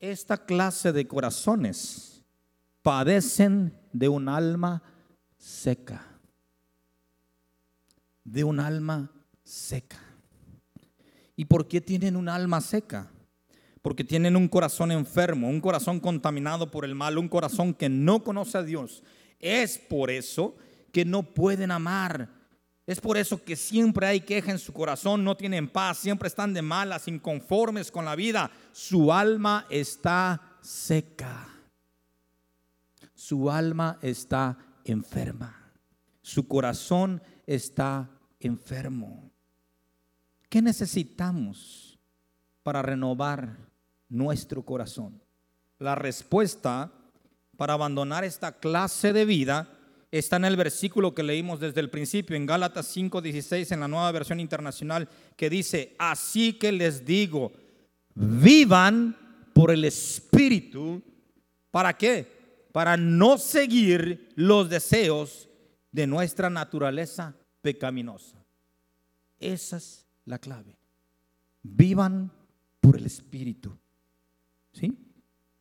Esta 0.00 0.38
clase 0.38 0.90
de 0.90 1.06
corazones 1.06 2.22
padecen 2.80 3.78
de 3.92 4.08
un 4.08 4.30
alma 4.30 4.82
seca. 5.36 6.02
De 8.24 8.42
un 8.42 8.58
alma 8.58 9.12
seca. 9.42 9.98
¿Y 11.36 11.44
por 11.44 11.68
qué 11.68 11.82
tienen 11.82 12.16
un 12.16 12.30
alma 12.30 12.62
seca? 12.62 13.10
Porque 13.82 14.02
tienen 14.02 14.36
un 14.36 14.48
corazón 14.48 14.92
enfermo, 14.92 15.50
un 15.50 15.60
corazón 15.60 16.00
contaminado 16.00 16.70
por 16.70 16.86
el 16.86 16.94
mal, 16.94 17.18
un 17.18 17.28
corazón 17.28 17.74
que 17.74 17.90
no 17.90 18.24
conoce 18.24 18.56
a 18.56 18.62
Dios. 18.62 19.02
Es 19.40 19.76
por 19.76 20.10
eso 20.10 20.56
que 20.90 21.04
no 21.04 21.22
pueden 21.22 21.70
amar. 21.70 22.30
Es 22.86 23.00
por 23.00 23.16
eso 23.16 23.42
que 23.42 23.56
siempre 23.56 24.06
hay 24.06 24.20
queja 24.20 24.50
en 24.50 24.58
su 24.58 24.72
corazón, 24.72 25.24
no 25.24 25.36
tienen 25.36 25.68
paz, 25.68 25.98
siempre 25.98 26.28
están 26.28 26.52
de 26.52 26.60
malas, 26.60 27.08
inconformes 27.08 27.90
con 27.90 28.04
la 28.04 28.14
vida. 28.14 28.50
Su 28.72 29.12
alma 29.12 29.66
está 29.70 30.58
seca. 30.60 31.48
Su 33.14 33.50
alma 33.50 33.98
está 34.02 34.58
enferma. 34.84 35.72
Su 36.20 36.46
corazón 36.46 37.22
está 37.46 38.10
enfermo. 38.38 39.30
¿Qué 40.50 40.60
necesitamos 40.60 41.98
para 42.62 42.82
renovar 42.82 43.56
nuestro 44.10 44.62
corazón? 44.62 45.22
La 45.78 45.94
respuesta 45.94 46.92
para 47.56 47.72
abandonar 47.72 48.24
esta 48.24 48.52
clase 48.52 49.12
de 49.14 49.24
vida 49.24 49.68
está 50.18 50.36
en 50.36 50.44
el 50.44 50.56
versículo 50.56 51.14
que 51.14 51.22
leímos 51.22 51.60
desde 51.60 51.80
el 51.80 51.90
principio, 51.90 52.36
en 52.36 52.46
Gálatas 52.46 52.86
5:16, 52.86 53.72
en 53.72 53.80
la 53.80 53.88
nueva 53.88 54.12
versión 54.12 54.38
internacional, 54.38 55.08
que 55.36 55.50
dice, 55.50 55.94
así 55.98 56.52
que 56.52 56.70
les 56.70 57.04
digo, 57.04 57.52
vivan 58.14 59.16
por 59.52 59.70
el 59.70 59.84
Espíritu, 59.84 61.02
¿para 61.70 61.96
qué? 61.96 62.66
Para 62.72 62.96
no 62.96 63.38
seguir 63.38 64.32
los 64.36 64.70
deseos 64.70 65.48
de 65.90 66.06
nuestra 66.06 66.50
naturaleza 66.50 67.34
pecaminosa. 67.60 68.44
Esa 69.38 69.78
es 69.78 70.06
la 70.24 70.38
clave. 70.38 70.76
Vivan 71.62 72.30
por 72.80 72.96
el 72.96 73.06
Espíritu. 73.06 73.76
¿Sí? 74.72 74.92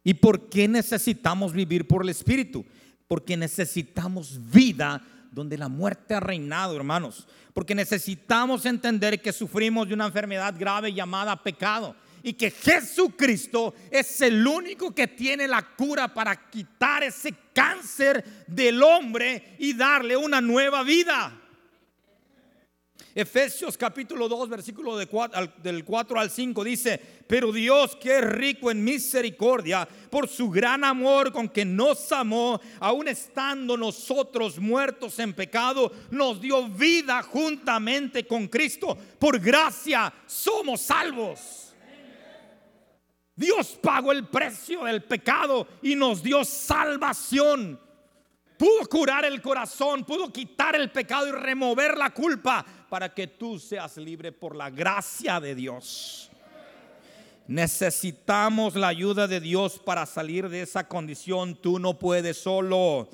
¿Y 0.03 0.13
por 0.15 0.49
qué 0.49 0.67
necesitamos 0.67 1.53
vivir 1.53 1.87
por 1.87 2.03
el 2.03 2.09
Espíritu? 2.09 2.65
Porque 3.13 3.37
necesitamos 3.37 4.39
vida 4.49 4.99
donde 5.31 5.55
la 5.55 5.67
muerte 5.67 6.15
ha 6.15 6.19
reinado, 6.19 6.75
hermanos. 6.75 7.27
Porque 7.53 7.75
necesitamos 7.75 8.65
entender 8.65 9.21
que 9.21 9.31
sufrimos 9.31 9.87
de 9.87 9.93
una 9.93 10.07
enfermedad 10.07 10.55
grave 10.57 10.91
llamada 10.91 11.35
pecado 11.43 11.95
y 12.23 12.33
que 12.33 12.49
Jesucristo 12.49 13.75
es 13.91 14.19
el 14.21 14.47
único 14.47 14.95
que 14.95 15.07
tiene 15.07 15.47
la 15.47 15.61
cura 15.61 16.11
para 16.11 16.49
quitar 16.49 17.03
ese 17.03 17.35
cáncer 17.53 18.25
del 18.47 18.81
hombre 18.81 19.57
y 19.59 19.73
darle 19.73 20.17
una 20.17 20.41
nueva 20.41 20.81
vida. 20.81 21.39
Efesios 23.15 23.77
capítulo 23.77 24.27
2, 24.27 24.49
versículo 24.49 24.97
del 24.97 25.85
4 25.85 26.19
al 26.19 26.29
5 26.31 26.63
dice, 26.63 26.99
pero 27.27 27.51
Dios 27.51 27.95
que 27.95 28.17
es 28.17 28.23
rico 28.23 28.71
en 28.71 28.83
misericordia, 28.83 29.87
por 30.09 30.27
su 30.27 30.49
gran 30.49 30.83
amor 30.83 31.31
con 31.31 31.47
que 31.47 31.63
nos 31.63 32.11
amó, 32.11 32.59
aun 32.79 33.07
estando 33.07 33.77
nosotros 33.77 34.57
muertos 34.57 35.19
en 35.19 35.33
pecado, 35.33 35.91
nos 36.09 36.41
dio 36.41 36.67
vida 36.67 37.21
juntamente 37.21 38.25
con 38.25 38.47
Cristo. 38.47 38.97
Por 39.19 39.39
gracia 39.39 40.11
somos 40.25 40.81
salvos. 40.81 41.71
Dios 43.35 43.77
pagó 43.81 44.11
el 44.11 44.27
precio 44.27 44.85
del 44.85 45.03
pecado 45.03 45.67
y 45.83 45.95
nos 45.95 46.23
dio 46.23 46.43
salvación. 46.43 47.79
Pudo 48.63 48.87
curar 48.87 49.25
el 49.25 49.41
corazón, 49.41 50.05
pudo 50.05 50.31
quitar 50.31 50.73
el 50.73 50.89
pecado 50.89 51.27
y 51.27 51.31
remover 51.33 51.97
la 51.97 52.11
culpa 52.11 52.65
para 52.89 53.13
que 53.13 53.27
tú 53.27 53.59
seas 53.59 53.97
libre 53.97 54.31
por 54.31 54.55
la 54.55 54.69
gracia 54.69 55.41
de 55.41 55.53
Dios. 55.53 56.29
Necesitamos 57.45 58.75
la 58.75 58.87
ayuda 58.87 59.27
de 59.27 59.41
Dios 59.41 59.79
para 59.79 60.05
salir 60.05 60.47
de 60.47 60.61
esa 60.61 60.87
condición. 60.87 61.55
Tú 61.55 61.77
no 61.77 61.99
puedes 61.99 62.37
solo. 62.37 63.09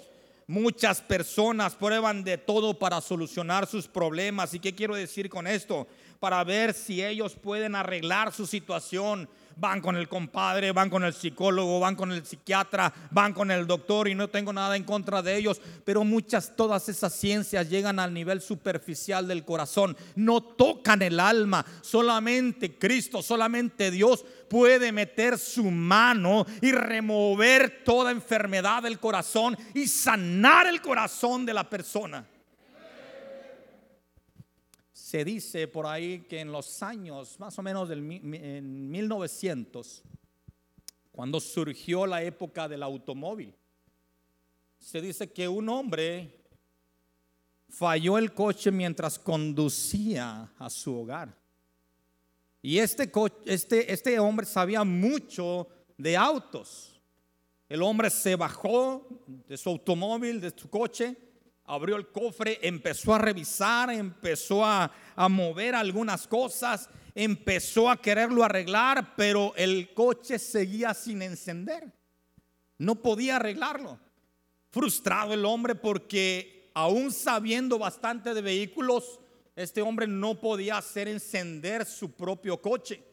Muchas 0.45 1.02
personas 1.02 1.74
prueban 1.74 2.24
de 2.24 2.38
todo 2.38 2.78
para 2.78 3.02
solucionar 3.02 3.66
sus 3.66 3.88
problemas. 3.88 4.54
¿Y 4.54 4.60
qué 4.60 4.76
quiero 4.76 4.93
decir 4.93 5.32
con 5.32 5.47
esto? 5.47 5.88
Para 6.20 6.43
ver 6.43 6.76
si 6.76 7.04
ellos 7.04 7.34
pueden 7.34 7.74
arreglar 7.74 8.32
su 8.32 8.45
situación 8.45 9.28
van 9.60 9.82
con 9.82 9.95
el 9.95 10.07
compadre, 10.07 10.72
van 10.72 10.89
con 10.89 11.03
el 11.03 11.14
psicólogo, 11.14 11.80
van 11.80 11.95
con 11.95 12.12
el 12.12 12.26
psiquiatra, 12.26 12.93
van 13.12 13.34
con 13.34 13.51
el 13.51 13.68
doctor 13.68 14.07
y 14.07 14.16
no 14.16 14.30
tengo 14.30 14.53
nada 14.53 14.76
en 14.76 14.84
contra 14.84 15.22
de 15.22 15.36
ellos, 15.36 15.62
pero 15.84 16.03
muchas, 16.03 16.55
todas 16.55 16.88
esas 16.89 17.14
ciencias 17.14 17.70
llegan 17.70 17.99
al 17.99 18.14
nivel 18.14 18.41
superficial 18.41 19.28
del 19.28 19.43
corazón, 19.43 19.97
no 20.16 20.41
tocan 20.41 21.01
el 21.01 21.20
alma, 21.20 21.66
solamente 21.82 22.78
Cristo, 22.78 23.22
solamente 23.22 23.91
Dios 23.91 24.26
puede 24.49 24.91
meter 24.91 25.38
su 25.38 25.70
mano 25.70 26.45
y 26.62 26.72
remover 26.72 27.84
toda 27.84 28.12
enfermedad 28.12 28.84
del 28.84 28.99
corazón 28.99 29.57
y 29.74 29.88
sanar 29.88 30.68
el 30.68 30.82
corazón 30.82 31.45
de 31.45 31.53
la 31.53 31.70
persona. 31.70 32.26
Se 35.10 35.26
dice 35.26 35.68
por 35.68 35.88
ahí 35.88 36.20
que 36.30 36.39
en 36.39 36.51
los 36.51 36.84
años 36.84 37.39
más 37.39 37.57
o 37.57 37.64
menos 37.64 37.89
del 37.89 37.99
en 38.12 38.91
1900, 38.91 40.03
cuando 41.12 41.39
surgió 41.39 42.05
la 42.05 42.22
época 42.22 42.68
del 42.70 42.84
automóvil, 42.84 43.55
se 44.78 45.01
dice 45.01 45.34
que 45.34 45.47
un 45.47 45.68
hombre 45.68 46.45
falló 47.70 48.20
el 48.20 48.36
coche 48.36 48.70
mientras 48.70 49.18
conducía 49.18 50.53
a 50.60 50.70
su 50.70 50.95
hogar. 50.95 51.36
Y 52.62 52.78
este, 52.78 53.12
este, 53.45 53.91
este 53.91 54.20
hombre 54.20 54.45
sabía 54.45 54.84
mucho 54.84 55.68
de 55.97 56.16
autos. 56.16 57.01
El 57.68 57.82
hombre 57.82 58.12
se 58.12 58.36
bajó 58.36 59.07
de 59.47 59.57
su 59.57 59.70
automóvil, 59.70 60.39
de 60.39 60.51
su 60.55 60.70
coche, 60.70 61.18
abrió 61.70 61.98
el 61.98 62.08
cofre, 62.08 62.60
empezó 62.64 63.14
a 63.14 63.20
revisar, 63.20 63.92
empezó 63.92 64.66
a, 64.66 64.92
mover 65.30 65.76
algunas 65.76 66.28
cosas, 66.28 66.90
empezó 67.14 67.90
a 67.90 68.02
quererlo 68.02 68.44
arreglar, 68.44 69.14
pero 69.16 69.54
el 69.56 69.94
coche 69.94 70.40
seguía 70.40 70.96
sin 70.96 71.22
encender. 71.22 71.94
No 72.80 72.96
podía 72.96 73.36
arreglarlo. 73.36 74.00
Frustrado 74.72 75.34
el 75.34 75.46
hombre 75.46 75.76
porque 75.76 76.72
aún 76.74 77.12
sabiendo 77.12 77.78
bastante 77.78 78.34
de 78.34 78.42
vehículos, 78.42 79.20
este 79.56 79.84
hombre 79.84 80.08
no 80.08 80.40
podía 80.40 80.78
hacer 80.78 81.08
encender 81.08 81.86
su 81.86 82.14
propio 82.14 82.60
coche. 82.60 83.04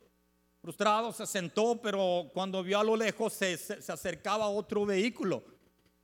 Frustrado 0.62 1.12
se 1.12 1.26
sentó, 1.26 1.78
pero 1.82 2.30
cuando 2.32 2.62
vio 2.62 2.78
a 2.78 2.84
lo 2.84 2.96
lejos 2.96 3.34
se, 3.34 3.58
se 3.58 3.92
acercaba 3.92 4.48
otro 4.48 4.86
vehículo. 4.86 5.55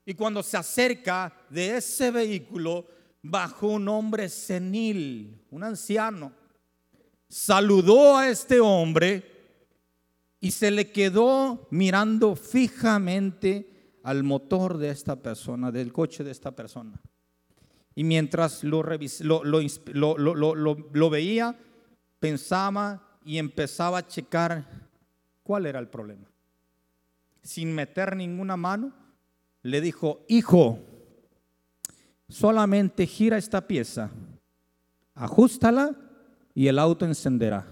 Y 0.04 0.14
cuando 0.14 0.42
se 0.42 0.56
acerca 0.56 1.32
de 1.48 1.76
ese 1.76 2.10
vehículo, 2.10 2.86
bajó 3.22 3.68
un 3.68 3.88
hombre 3.88 4.28
senil, 4.28 5.46
un 5.50 5.62
anciano. 5.62 6.32
Saludó 7.28 8.18
a 8.18 8.28
este 8.28 8.60
hombre 8.60 9.24
y 10.40 10.50
se 10.50 10.70
le 10.70 10.90
quedó 10.90 11.68
mirando 11.70 12.34
fijamente 12.34 13.98
al 14.02 14.24
motor 14.24 14.78
de 14.78 14.90
esta 14.90 15.16
persona, 15.16 15.70
del 15.70 15.92
coche 15.92 16.24
de 16.24 16.32
esta 16.32 16.50
persona. 16.50 17.00
Y 17.94 18.04
mientras 18.04 18.64
lo, 18.64 18.82
lo, 18.82 21.10
veía, 21.10 21.56
pensaba 22.18 23.18
y 23.24 23.38
empezaba 23.38 23.98
a 23.98 24.06
checar 24.06 24.88
cuál 25.42 25.66
era 25.66 25.78
el 25.78 25.88
problema. 25.88 26.28
Sin 27.42 27.74
meter 27.74 28.16
ninguna 28.16 28.56
mano, 28.56 28.92
le 29.62 29.80
dijo, 29.80 30.24
hijo, 30.28 30.78
solamente 32.28 33.06
gira 33.06 33.38
esta 33.38 33.66
pieza, 33.66 34.10
ajustala 35.14 35.94
y 36.54 36.66
el 36.66 36.78
auto 36.78 37.04
encenderá. 37.04 37.66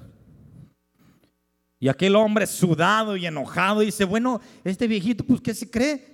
Y 1.78 1.88
aquel 1.88 2.14
hombre 2.14 2.46
sudado 2.46 3.16
y 3.16 3.26
enojado 3.26 3.80
dice, 3.80 4.04
bueno, 4.04 4.40
este 4.64 4.86
viejito, 4.86 5.24
pues 5.24 5.40
¿qué 5.40 5.54
se 5.54 5.70
cree? 5.70 6.10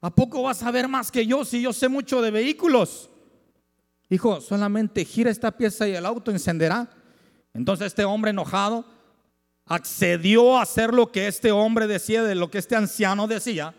¿A 0.00 0.14
poco 0.14 0.42
vas 0.42 0.62
a 0.62 0.70
ver 0.70 0.88
más 0.88 1.10
que 1.10 1.26
yo 1.26 1.44
si 1.44 1.62
yo 1.62 1.72
sé 1.72 1.88
mucho 1.88 2.20
de 2.20 2.30
vehículos? 2.30 3.08
Hijo, 4.10 4.40
solamente 4.40 5.04
gira 5.04 5.30
esta 5.30 5.50
pieza 5.56 5.88
y 5.88 5.94
el 5.94 6.04
auto 6.04 6.30
encenderá. 6.30 6.90
Entonces 7.54 7.86
este 7.86 8.04
hombre 8.04 8.32
enojado 8.32 8.84
accedió 9.64 10.58
a 10.58 10.62
hacer 10.62 10.92
lo 10.92 11.10
que 11.10 11.28
este 11.28 11.52
hombre 11.52 11.86
decía, 11.86 12.22
de 12.22 12.34
lo 12.34 12.50
que 12.50 12.58
este 12.58 12.76
anciano 12.76 13.26
decía. 13.26 13.74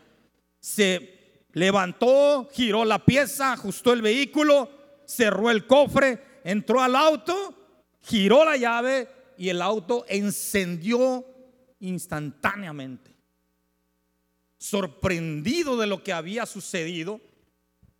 Se 0.65 1.45
levantó, 1.53 2.49
giró 2.51 2.85
la 2.85 3.05
pieza, 3.05 3.53
ajustó 3.53 3.93
el 3.93 4.01
vehículo, 4.01 4.67
cerró 5.05 5.51
el 5.51 5.67
cofre, 5.67 6.19
entró 6.43 6.81
al 6.81 6.95
auto, 6.95 7.53
giró 8.01 8.43
la 8.43 8.57
llave 8.57 9.07
y 9.37 9.49
el 9.49 9.61
auto 9.61 10.05
encendió 10.09 11.23
instantáneamente. 11.81 13.11
Sorprendido 14.57 15.77
de 15.77 15.85
lo 15.85 16.01
que 16.01 16.13
había 16.13 16.47
sucedido, 16.47 17.21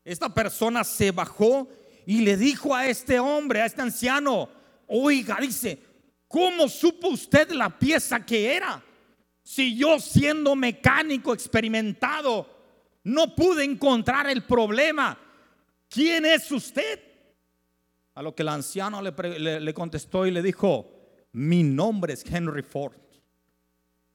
esta 0.04 0.34
persona 0.34 0.84
se 0.84 1.12
bajó 1.12 1.70
y 2.08 2.22
le 2.22 2.36
dijo 2.36 2.74
a 2.74 2.88
este 2.88 3.20
hombre, 3.20 3.62
a 3.62 3.68
este 3.68 3.84
anciano, 3.84 4.50
oiga, 4.88 5.38
dice, 5.40 5.80
¿cómo 6.28 6.68
supo 6.68 7.10
usted 7.10 7.52
la 7.52 7.78
pieza 7.78 8.26
que 8.26 8.56
era? 8.56 8.84
Si 9.44 9.78
yo 9.78 10.00
siendo 10.00 10.56
mecánico 10.56 11.32
experimentado 11.32 12.55
no 13.06 13.36
pude 13.36 13.64
encontrar 13.64 14.28
el 14.28 14.44
problema, 14.44 15.18
¿quién 15.88 16.26
es 16.26 16.52
usted? 16.52 17.00
A 18.16 18.22
lo 18.24 18.34
que 18.34 18.42
el 18.42 18.50
anciano 18.50 19.00
le, 19.02 19.74
contestó 19.74 20.26
y 20.26 20.32
le 20.32 20.42
dijo, 20.42 20.92
mi 21.32 21.62
nombre 21.62 22.14
es 22.14 22.26
Henry 22.26 22.64
Ford. 22.64 22.96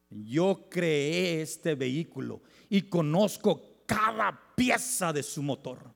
Yo 0.09 0.67
creé 0.69 1.41
este 1.41 1.75
vehículo 1.75 2.41
y 2.67 2.81
conozco 2.83 3.83
cada 3.85 4.37
pieza 4.55 5.13
de 5.13 5.23
su 5.23 5.41
motor. 5.41 5.93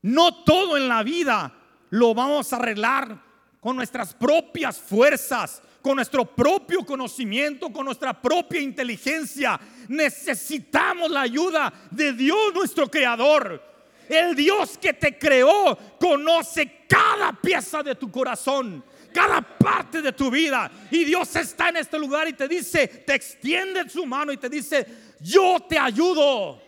No 0.00 0.44
todo 0.44 0.78
en 0.78 0.88
la 0.88 1.02
vida 1.02 1.52
lo 1.90 2.14
vamos 2.14 2.52
a 2.52 2.56
arreglar 2.56 3.22
con 3.60 3.76
nuestras 3.76 4.14
propias 4.14 4.78
fuerzas, 4.78 5.62
con 5.84 5.96
nuestro 5.96 6.24
propio 6.24 6.82
conocimiento, 6.82 7.70
con 7.70 7.84
nuestra 7.84 8.18
propia 8.18 8.58
inteligencia. 8.58 9.60
Necesitamos 9.86 11.10
la 11.10 11.20
ayuda 11.20 11.70
de 11.90 12.14
Dios 12.14 12.54
nuestro 12.54 12.90
Creador. 12.90 13.62
El 14.08 14.34
Dios 14.34 14.78
que 14.78 14.94
te 14.94 15.18
creó 15.18 15.76
conoce 16.00 16.86
cada 16.88 17.34
pieza 17.34 17.82
de 17.82 17.94
tu 17.96 18.10
corazón, 18.10 18.82
cada 19.12 19.42
parte 19.42 20.00
de 20.00 20.10
tu 20.12 20.30
vida. 20.30 20.70
Y 20.90 21.04
Dios 21.04 21.36
está 21.36 21.68
en 21.68 21.76
este 21.76 21.98
lugar 21.98 22.26
y 22.28 22.32
te 22.32 22.48
dice, 22.48 22.88
te 22.88 23.14
extiende 23.14 23.86
su 23.90 24.06
mano 24.06 24.32
y 24.32 24.38
te 24.38 24.48
dice, 24.48 24.86
yo 25.20 25.58
te 25.68 25.78
ayudo. 25.78 26.62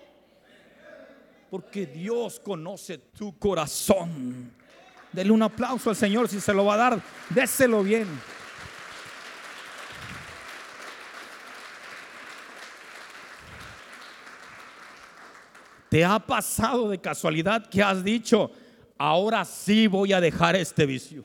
Porque 1.48 1.86
Dios 1.86 2.38
conoce 2.38 2.98
tu 2.98 3.38
corazón. 3.38 4.52
Dele 5.10 5.30
un 5.30 5.42
aplauso 5.42 5.88
al 5.88 5.96
Señor 5.96 6.28
si 6.28 6.38
se 6.38 6.52
lo 6.52 6.66
va 6.66 6.74
a 6.74 6.76
dar, 6.76 7.02
déselo 7.30 7.82
bien. 7.82 8.35
¿Te 15.96 16.04
ha 16.04 16.18
pasado 16.18 16.90
de 16.90 16.98
casualidad 16.98 17.70
que 17.70 17.82
has 17.82 18.04
dicho, 18.04 18.50
ahora 18.98 19.46
sí 19.46 19.86
voy 19.86 20.12
a 20.12 20.20
dejar 20.20 20.54
este 20.54 20.84
vicio? 20.84 21.24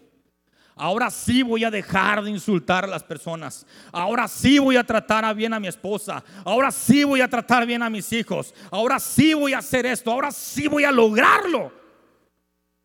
Ahora 0.75 1.11
sí 1.11 1.43
voy 1.43 1.65
a 1.65 1.69
dejar 1.69 2.23
de 2.23 2.29
insultar 2.29 2.85
a 2.85 2.87
las 2.87 3.03
personas. 3.03 3.67
Ahora 3.91 4.29
sí 4.29 4.59
voy 4.59 4.77
a 4.77 4.85
tratar 4.85 5.35
bien 5.35 5.53
a 5.53 5.59
mi 5.59 5.67
esposa. 5.67 6.23
Ahora 6.45 6.71
sí 6.71 7.03
voy 7.03 7.19
a 7.19 7.27
tratar 7.27 7.65
bien 7.65 7.83
a 7.83 7.89
mis 7.89 8.13
hijos. 8.13 8.55
Ahora 8.71 8.97
sí 9.01 9.33
voy 9.33 9.51
a 9.51 9.57
hacer 9.57 9.85
esto. 9.85 10.09
Ahora 10.09 10.31
sí 10.31 10.69
voy 10.69 10.85
a 10.85 10.91
lograrlo. 10.93 11.73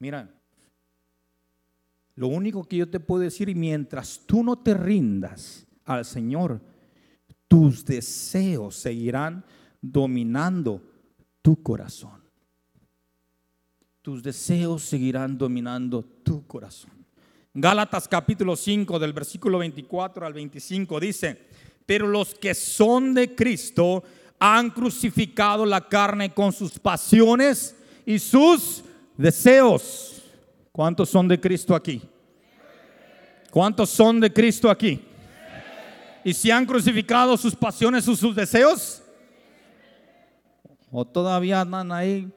Mira, 0.00 0.28
lo 2.16 2.26
único 2.26 2.64
que 2.64 2.78
yo 2.78 2.90
te 2.90 2.98
puedo 2.98 3.22
decir, 3.22 3.54
mientras 3.54 4.22
tú 4.26 4.42
no 4.42 4.56
te 4.58 4.74
rindas 4.74 5.64
al 5.84 6.04
Señor, 6.04 6.60
tus 7.46 7.84
deseos 7.84 8.74
seguirán 8.74 9.44
dominando 9.80 10.95
tu 11.46 11.62
corazón. 11.62 12.24
Tus 14.02 14.20
deseos 14.20 14.82
seguirán 14.82 15.38
dominando 15.38 16.02
tu 16.24 16.44
corazón. 16.44 16.90
Gálatas 17.54 18.08
capítulo 18.08 18.56
5 18.56 18.98
del 18.98 19.12
versículo 19.12 19.58
24 19.58 20.26
al 20.26 20.32
25 20.32 20.98
dice, 20.98 21.46
pero 21.86 22.08
los 22.08 22.34
que 22.34 22.52
son 22.52 23.14
de 23.14 23.36
Cristo 23.36 24.02
han 24.40 24.70
crucificado 24.70 25.64
la 25.64 25.86
carne 25.86 26.34
con 26.34 26.52
sus 26.52 26.80
pasiones 26.80 27.76
y 28.04 28.18
sus 28.18 28.82
deseos. 29.16 30.24
¿Cuántos 30.72 31.10
son 31.10 31.28
de 31.28 31.38
Cristo 31.38 31.76
aquí? 31.76 32.02
¿Cuántos 33.52 33.90
son 33.90 34.18
de 34.18 34.32
Cristo 34.32 34.68
aquí? 34.68 35.00
¿Y 36.24 36.34
si 36.34 36.50
han 36.50 36.66
crucificado 36.66 37.36
sus 37.36 37.54
pasiones 37.54 38.08
y 38.08 38.16
sus 38.16 38.34
deseos? 38.34 39.04
O 40.98 41.04
todavía 41.04 41.60
andan 41.60 41.92
ahí 41.92 42.32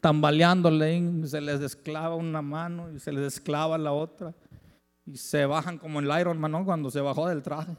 tambaleándole, 0.00 1.28
se 1.28 1.40
les 1.40 1.60
desclava 1.60 2.16
una 2.16 2.42
mano 2.42 2.90
y 2.90 2.98
se 2.98 3.12
les 3.12 3.22
desclava 3.22 3.78
la 3.78 3.92
otra. 3.92 4.34
Y 5.04 5.16
se 5.16 5.46
bajan 5.46 5.78
como 5.78 6.00
el 6.00 6.10
Iron 6.20 6.40
Man, 6.40 6.64
Cuando 6.64 6.90
se 6.90 7.00
bajó 7.00 7.28
del 7.28 7.44
traje. 7.44 7.76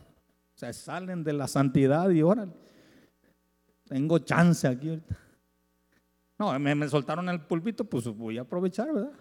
Se 0.53 0.71
salen 0.71 1.21
de 1.21 1.33
la 1.33 1.49
santidad 1.49 2.09
y 2.11 2.21
ahora 2.21 2.47
tengo 3.89 4.19
chance 4.19 4.65
aquí 4.65 5.01
No, 6.39 6.57
me, 6.57 6.73
me 6.73 6.87
soltaron 6.87 7.27
el 7.27 7.41
pulpito, 7.41 7.83
pues 7.83 8.05
voy 8.07 8.37
a 8.37 8.43
aprovechar, 8.43 8.87
¿verdad? 8.93 9.11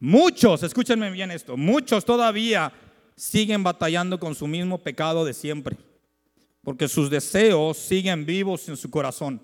Muchos, 0.00 0.62
escúchenme 0.62 1.10
bien 1.10 1.30
esto, 1.30 1.54
muchos 1.58 2.02
todavía 2.06 2.72
siguen 3.14 3.62
batallando 3.62 4.18
con 4.18 4.34
su 4.34 4.46
mismo 4.46 4.78
pecado 4.78 5.22
de 5.26 5.34
siempre 5.34 5.76
porque 6.68 6.86
sus 6.86 7.08
deseos 7.08 7.78
siguen 7.78 8.26
vivos 8.26 8.68
en 8.68 8.76
su 8.76 8.90
corazón. 8.90 9.40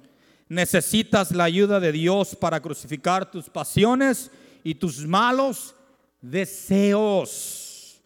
Necesitas 0.46 1.30
la 1.30 1.44
ayuda 1.44 1.80
de 1.80 1.90
Dios 1.90 2.36
para 2.36 2.60
crucificar 2.60 3.30
tus 3.30 3.48
pasiones 3.48 4.30
y 4.62 4.74
tus 4.74 5.06
malos 5.06 5.74
deseos. 6.20 8.02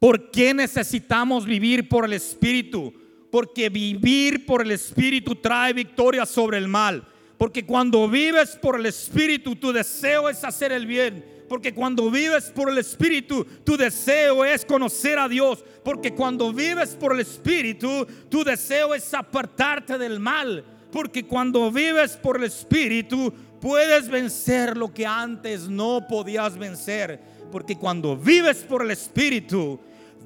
¿Por 0.00 0.32
qué 0.32 0.52
necesitamos 0.52 1.46
vivir 1.46 1.88
por 1.88 2.04
el 2.04 2.14
Espíritu? 2.14 2.92
Porque 3.30 3.68
vivir 3.68 4.46
por 4.46 4.62
el 4.62 4.72
Espíritu 4.72 5.36
trae 5.36 5.72
victoria 5.72 6.26
sobre 6.26 6.58
el 6.58 6.66
mal. 6.66 7.06
Porque 7.38 7.64
cuando 7.64 8.08
vives 8.08 8.58
por 8.60 8.80
el 8.80 8.86
Espíritu, 8.86 9.54
tu 9.54 9.70
deseo 9.70 10.28
es 10.28 10.42
hacer 10.42 10.72
el 10.72 10.86
bien 10.86 11.35
porque 11.48 11.72
cuando 11.72 12.10
vives 12.10 12.50
por 12.54 12.70
el 12.70 12.78
Espíritu, 12.78 13.44
tu 13.64 13.76
deseo 13.76 14.44
es 14.44 14.64
conocer 14.64 15.18
a 15.18 15.28
Dios. 15.28 15.64
Porque 15.84 16.12
cuando 16.12 16.52
vives 16.52 16.96
por 16.96 17.12
el 17.12 17.20
Espíritu, 17.20 18.06
tu 18.28 18.42
deseo 18.42 18.94
es 18.94 19.14
apartarte 19.14 19.96
del 19.96 20.18
mal. 20.18 20.64
Porque 20.90 21.24
cuando 21.24 21.70
vives 21.70 22.16
por 22.16 22.36
el 22.36 22.44
Espíritu, 22.44 23.32
puedes 23.60 24.08
vencer 24.08 24.76
lo 24.76 24.92
que 24.92 25.06
antes 25.06 25.68
no 25.68 26.06
podías 26.08 26.58
vencer. 26.58 27.20
Porque 27.52 27.76
cuando 27.76 28.16
vives 28.16 28.58
por 28.58 28.82
el 28.82 28.90
Espíritu, 28.90 29.78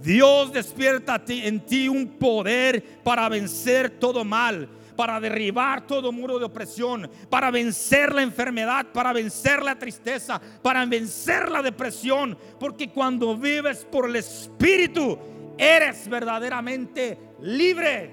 Dios 0.03 0.53
despierta 0.53 1.23
en 1.29 1.61
ti 1.61 1.89
un 1.89 2.07
poder 2.07 2.83
para 3.03 3.29
vencer 3.29 3.91
todo 3.91 4.25
mal 4.25 4.69
para 4.97 5.21
derribar 5.21 5.87
todo 5.87 6.13
muro 6.13 6.39
de 6.39 6.45
opresión, 6.45 7.11
para 7.29 7.51
vencer 7.51 8.15
la 8.15 8.23
enfermedad, 8.23 8.87
para 8.93 9.13
vencer 9.13 9.63
la 9.63 9.79
tristeza, 9.79 10.41
para 10.63 10.85
vencer 10.87 11.51
la 11.51 11.63
depresión. 11.63 12.37
Porque 12.59 12.91
cuando 12.91 13.37
vives 13.37 13.87
por 13.91 14.09
el 14.09 14.17
Espíritu, 14.17 15.19
eres 15.59 16.09
verdaderamente 16.09 17.19
libre. 17.41 18.11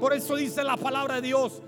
Por 0.00 0.12
eso 0.12 0.36
dice 0.36 0.62
la 0.62 0.76
palabra 0.76 1.16
de 1.16 1.22
Dios 1.22 1.62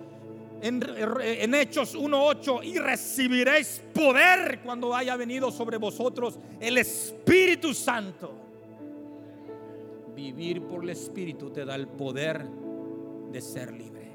en, 0.62 0.82
en 0.96 1.54
Hechos 1.54 1.96
1.8 1.96 2.64
y 2.64 2.78
recibiréis 2.78 3.82
poder 3.94 4.60
cuando 4.62 4.94
haya 4.94 5.16
venido 5.16 5.50
sobre 5.50 5.78
vosotros 5.78 6.38
el 6.60 6.78
Espíritu 6.78 7.74
Santo. 7.74 8.34
Vivir 10.14 10.62
por 10.62 10.82
el 10.82 10.90
Espíritu 10.90 11.50
te 11.50 11.64
da 11.64 11.74
el 11.74 11.88
poder 11.88 12.44
de 13.32 13.40
ser 13.40 13.72
libre. 13.72 14.10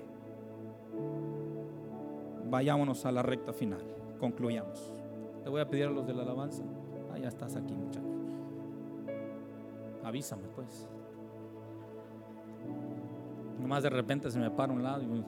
Vayámonos 2.49 3.05
a 3.05 3.11
la 3.11 3.21
recta 3.21 3.53
final. 3.53 3.81
Concluyamos. 4.19 4.93
Te 5.43 5.49
voy 5.49 5.61
a 5.61 5.69
pedir 5.69 5.85
a 5.85 5.89
los 5.91 6.05
de 6.07 6.13
la 6.13 6.23
alabanza. 6.23 6.63
Ah, 7.13 7.17
ya 7.17 7.27
estás 7.27 7.55
aquí, 7.55 7.73
muchachos. 7.73 8.03
Avísame, 10.03 10.47
pues. 10.55 10.87
Nomás 13.59 13.83
de 13.83 13.89
repente 13.89 14.29
se 14.29 14.39
me 14.39 14.51
para 14.51 14.71
un 14.71 14.83
lado 14.83 15.01
y 15.03 15.23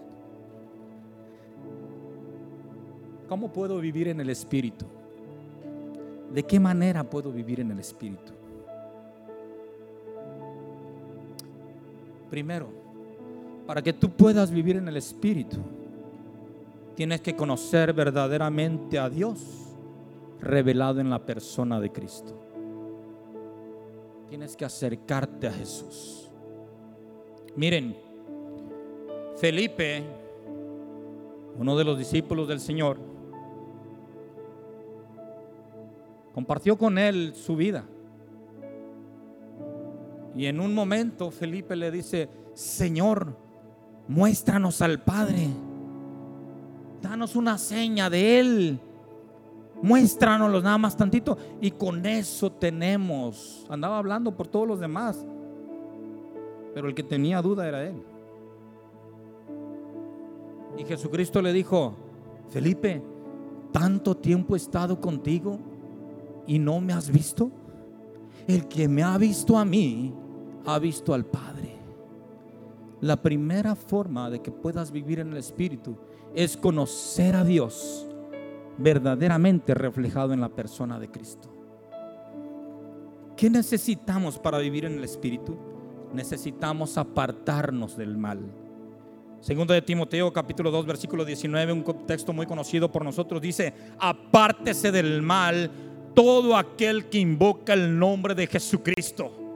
¿Cómo 3.28 3.52
puedo 3.52 3.80
vivir 3.80 4.08
en 4.08 4.22
el 4.22 4.30
Espíritu? 4.30 4.86
¿De 6.34 6.44
qué 6.44 6.60
manera 6.60 7.04
puedo 7.04 7.32
vivir 7.32 7.60
en 7.60 7.72
el 7.72 7.80
Espíritu? 7.80 8.32
Primero, 12.30 12.70
para 13.68 13.82
que 13.82 13.92
tú 13.92 14.10
puedas 14.10 14.50
vivir 14.50 14.78
en 14.78 14.88
el 14.88 14.96
Espíritu, 14.96 15.58
tienes 16.96 17.20
que 17.20 17.36
conocer 17.36 17.92
verdaderamente 17.92 18.98
a 18.98 19.10
Dios 19.10 19.76
revelado 20.40 21.02
en 21.02 21.10
la 21.10 21.26
persona 21.26 21.78
de 21.82 21.92
Cristo. 21.92 22.34
Tienes 24.30 24.56
que 24.56 24.64
acercarte 24.64 25.48
a 25.48 25.52
Jesús. 25.52 26.30
Miren, 27.58 27.98
Felipe, 29.36 30.02
uno 31.60 31.78
de 31.78 31.84
los 31.84 31.98
discípulos 31.98 32.48
del 32.48 32.62
Señor, 32.62 32.98
compartió 36.34 36.78
con 36.78 36.98
él 36.98 37.34
su 37.36 37.58
vida. 37.58 37.84
Y 40.36 40.46
en 40.46 40.62
un 40.62 40.74
momento 40.74 41.32
Felipe 41.32 41.76
le 41.76 41.92
dice, 41.92 42.30
Señor, 42.54 43.47
muéstranos 44.08 44.82
al 44.82 45.02
Padre. 45.02 45.48
Danos 47.02 47.36
una 47.36 47.58
seña 47.58 48.10
de 48.10 48.40
Él. 48.40 48.80
Muéstranos 49.82 50.64
nada 50.64 50.78
más 50.78 50.98
tantito. 50.98 51.38
Y 51.62 51.72
con 51.72 52.06
eso 52.06 52.52
tenemos. 52.52 53.66
Andaba 53.70 53.98
hablando 53.98 54.36
por 54.36 54.48
todos 54.48 54.68
los 54.68 54.80
demás. 54.80 55.26
Pero 56.74 56.88
el 56.88 56.96
que 56.96 57.04
tenía 57.04 57.42
duda 57.42 57.68
era 57.68 57.84
Él. 57.84 58.04
Y 60.78 60.86
Jesucristo 60.86 61.42
le 61.42 61.54
dijo, 61.54 61.96
Felipe, 62.50 63.02
tanto 63.72 64.16
tiempo 64.16 64.54
he 64.54 64.58
estado 64.58 65.00
contigo 65.02 65.58
y 66.46 66.60
no 66.60 66.80
me 66.80 66.94
has 66.94 67.10
visto. 67.12 67.52
El 68.48 68.68
que 68.68 68.88
me 68.88 69.04
ha 69.04 69.18
visto 69.18 69.58
a 69.58 69.66
mí, 69.66 70.14
ha 70.66 70.80
visto 70.80 71.14
al 71.14 71.26
Padre. 71.26 71.77
La 73.02 73.22
primera 73.22 73.76
forma 73.76 74.30
de 74.30 74.42
que 74.42 74.52
puedas 74.52 74.92
vivir 74.92 75.20
en 75.20 75.32
el 75.32 75.38
Espíritu 75.38 75.98
es 76.34 76.58
conocer 76.58 77.36
a 77.36 77.44
Dios 77.44 78.08
verdaderamente 78.80 79.74
reflejado 79.74 80.34
en 80.34 80.42
la 80.42 80.50
persona 80.50 81.00
de 81.00 81.10
Cristo. 81.10 81.54
¿Qué 83.36 83.52
necesitamos 83.52 84.40
para 84.40 84.58
vivir 84.58 84.86
en 84.86 84.94
el 84.94 85.04
Espíritu? 85.04 85.56
Necesitamos 86.12 86.98
apartarnos 86.98 87.96
del 87.96 88.18
mal. 88.18 88.40
Segundo 89.42 89.76
de 89.76 89.84
Timoteo 89.84 90.34
capítulo 90.34 90.72
2 90.72 90.88
versículo 90.88 91.24
19, 91.24 91.72
un 91.72 91.84
texto 92.08 92.34
muy 92.34 92.48
conocido 92.48 92.92
por 92.92 93.06
nosotros, 93.06 93.40
dice, 93.40 93.74
apártese 94.00 94.92
del 94.92 95.22
mal 95.22 95.70
todo 96.16 96.58
aquel 96.58 97.10
que 97.10 97.20
invoca 97.20 97.74
el 97.74 98.00
nombre 98.00 98.34
de 98.34 98.48
Jesucristo. 98.48 99.47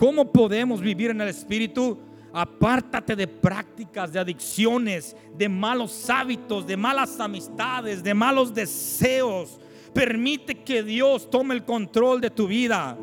¿Cómo 0.00 0.32
podemos 0.32 0.80
vivir 0.80 1.10
en 1.10 1.20
el 1.20 1.28
Espíritu? 1.28 1.98
Apártate 2.32 3.14
de 3.14 3.28
prácticas, 3.28 4.10
de 4.10 4.18
adicciones, 4.18 5.14
de 5.36 5.46
malos 5.46 6.08
hábitos, 6.08 6.66
de 6.66 6.74
malas 6.74 7.20
amistades, 7.20 8.02
de 8.02 8.14
malos 8.14 8.54
deseos. 8.54 9.60
Permite 9.92 10.62
que 10.62 10.82
Dios 10.82 11.28
tome 11.28 11.54
el 11.54 11.66
control 11.66 12.18
de 12.22 12.30
tu 12.30 12.46
vida. 12.46 12.96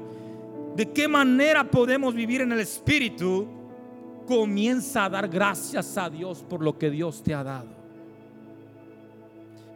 ¿De 0.76 0.92
qué 0.92 1.08
manera 1.08 1.70
podemos 1.70 2.16
vivir 2.16 2.42
en 2.42 2.52
el 2.52 2.62
Espíritu? 2.62 3.48
Comienza 4.26 5.06
a 5.06 5.10
dar 5.10 5.28
gracias 5.28 6.00
a 6.00 6.10
Dios 6.10 6.44
por 6.50 6.64
lo 6.64 6.80
que 6.80 6.90
Dios 6.90 7.22
te 7.22 7.36
ha 7.36 7.44
dado. 7.44 7.78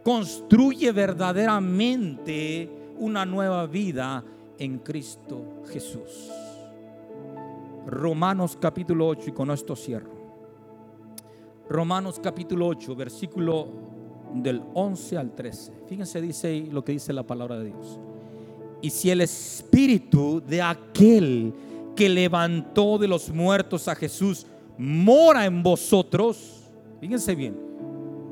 Construye 0.03 0.91
verdaderamente 0.91 2.67
una 2.97 3.27
nueva 3.27 3.67
vida 3.67 4.23
en 4.57 4.79
Cristo 4.79 5.61
Jesús. 5.71 6.31
Romanos 7.85 8.57
capítulo 8.59 9.07
8 9.07 9.29
y 9.29 9.31
con 9.33 9.51
esto 9.51 9.75
cierro. 9.75 10.11
Romanos 11.69 12.19
capítulo 12.21 12.67
8, 12.67 12.95
versículo 12.95 13.67
del 14.33 14.61
11 14.73 15.17
al 15.17 15.33
13. 15.33 15.71
Fíjense 15.87 16.21
dice 16.21 16.67
lo 16.71 16.83
que 16.83 16.91
dice 16.91 17.13
la 17.13 17.25
palabra 17.25 17.57
de 17.57 17.67
Dios. 17.67 17.99
Y 18.81 18.89
si 18.89 19.09
el 19.09 19.21
espíritu 19.21 20.41
de 20.45 20.61
aquel 20.61 21.53
que 21.95 22.09
levantó 22.09 22.97
de 22.97 23.07
los 23.07 23.29
muertos 23.31 23.87
a 23.87 23.95
Jesús 23.95 24.45
mora 24.77 25.45
en 25.45 25.63
vosotros, 25.63 26.63
fíjense 26.99 27.35
bien, 27.35 27.55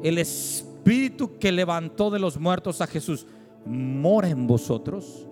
el 0.03 0.17
espíritu 0.17 1.37
que 1.37 1.51
levantó 1.51 2.09
de 2.09 2.19
los 2.19 2.39
muertos 2.39 2.81
a 2.81 2.87
Jesús 2.87 3.25
mora 3.65 4.29
en 4.29 4.47
vosotros. 4.47 5.27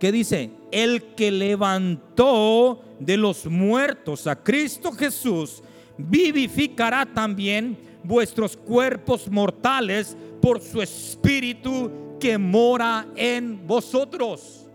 ¿Qué 0.00 0.10
dice? 0.10 0.50
El 0.72 1.14
que 1.14 1.30
levantó 1.30 2.80
de 2.98 3.18
los 3.18 3.44
muertos 3.44 4.26
a 4.26 4.34
Cristo 4.34 4.92
Jesús, 4.92 5.62
vivificará 5.98 7.04
también 7.04 7.76
vuestros 8.02 8.56
cuerpos 8.56 9.30
mortales 9.30 10.16
por 10.40 10.62
su 10.62 10.80
espíritu 10.80 12.16
que 12.18 12.38
mora 12.38 13.08
en 13.14 13.66
vosotros. 13.66 14.66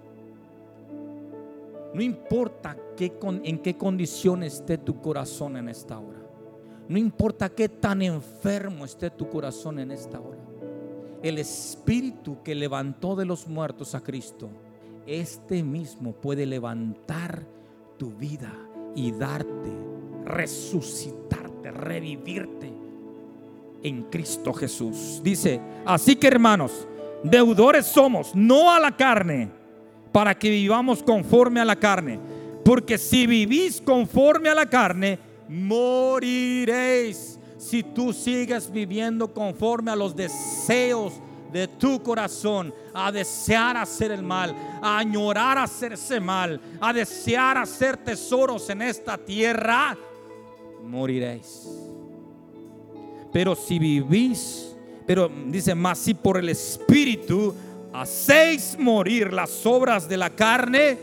No 1.91 2.03
importa 2.03 2.77
qué, 2.95 3.11
en 3.43 3.57
qué 3.57 3.75
condición 3.75 4.43
esté 4.43 4.77
tu 4.77 5.01
corazón 5.01 5.57
en 5.57 5.69
esta 5.69 5.97
hora. 5.97 6.19
No 6.87 6.99
importa 6.99 7.49
qué 7.49 7.67
tan 7.67 8.03
enfermo 8.03 8.85
esté 8.85 9.09
tu 9.09 9.27
corazón 9.27 9.79
en 9.79 9.89
esta 9.89 10.19
hora. 10.19 10.37
El 11.23 11.39
espíritu 11.39 12.43
que 12.43 12.53
levantó 12.53 13.15
de 13.15 13.25
los 13.25 13.47
muertos 13.47 13.95
a 13.95 14.01
Cristo 14.01 14.51
este 15.05 15.63
mismo 15.63 16.13
puede 16.13 16.45
levantar 16.45 17.45
tu 17.97 18.11
vida 18.11 18.53
y 18.95 19.11
darte, 19.11 19.71
resucitarte, 20.25 21.71
revivirte 21.71 22.71
en 23.83 24.03
Cristo 24.03 24.53
Jesús. 24.53 25.21
Dice, 25.23 25.61
así 25.85 26.15
que 26.15 26.27
hermanos, 26.27 26.87
deudores 27.23 27.85
somos, 27.85 28.33
no 28.33 28.71
a 28.71 28.79
la 28.79 28.95
carne, 28.95 29.49
para 30.11 30.33
que 30.33 30.49
vivamos 30.49 31.03
conforme 31.03 31.59
a 31.59 31.65
la 31.65 31.75
carne. 31.75 32.19
Porque 32.63 32.97
si 32.97 33.27
vivís 33.27 33.81
conforme 33.81 34.49
a 34.49 34.55
la 34.55 34.67
carne, 34.67 35.19
moriréis. 35.47 37.39
Si 37.57 37.83
tú 37.83 38.13
sigues 38.13 38.71
viviendo 38.71 39.33
conforme 39.33 39.91
a 39.91 39.95
los 39.95 40.15
deseos 40.15 41.13
de 41.51 41.67
tu 41.67 42.01
corazón 42.01 42.73
a 42.93 43.11
desear 43.11 43.77
hacer 43.77 44.11
el 44.11 44.23
mal, 44.23 44.55
a 44.81 44.97
añorar 44.97 45.57
hacerse 45.57 46.19
mal, 46.19 46.59
a 46.79 46.93
desear 46.93 47.57
hacer 47.57 47.97
tesoros 47.97 48.69
en 48.69 48.81
esta 48.81 49.17
tierra, 49.17 49.97
moriréis. 50.83 51.67
Pero 53.31 53.55
si 53.55 53.79
vivís, 53.79 54.75
pero 55.05 55.29
dice 55.47 55.75
más, 55.75 55.99
si 55.99 56.13
por 56.13 56.37
el 56.37 56.49
Espíritu 56.49 57.53
hacéis 57.93 58.77
morir 58.79 59.33
las 59.33 59.65
obras 59.65 60.07
de 60.07 60.17
la 60.17 60.29
carne, 60.29 60.97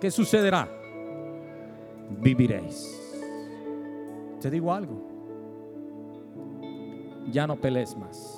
¿qué 0.00 0.10
sucederá? 0.10 0.68
Viviréis. 2.20 2.98
Te 4.40 4.50
digo 4.50 4.72
algo. 4.72 5.06
Ya 7.30 7.46
no 7.46 7.56
pelees 7.56 7.96
más. 7.96 8.37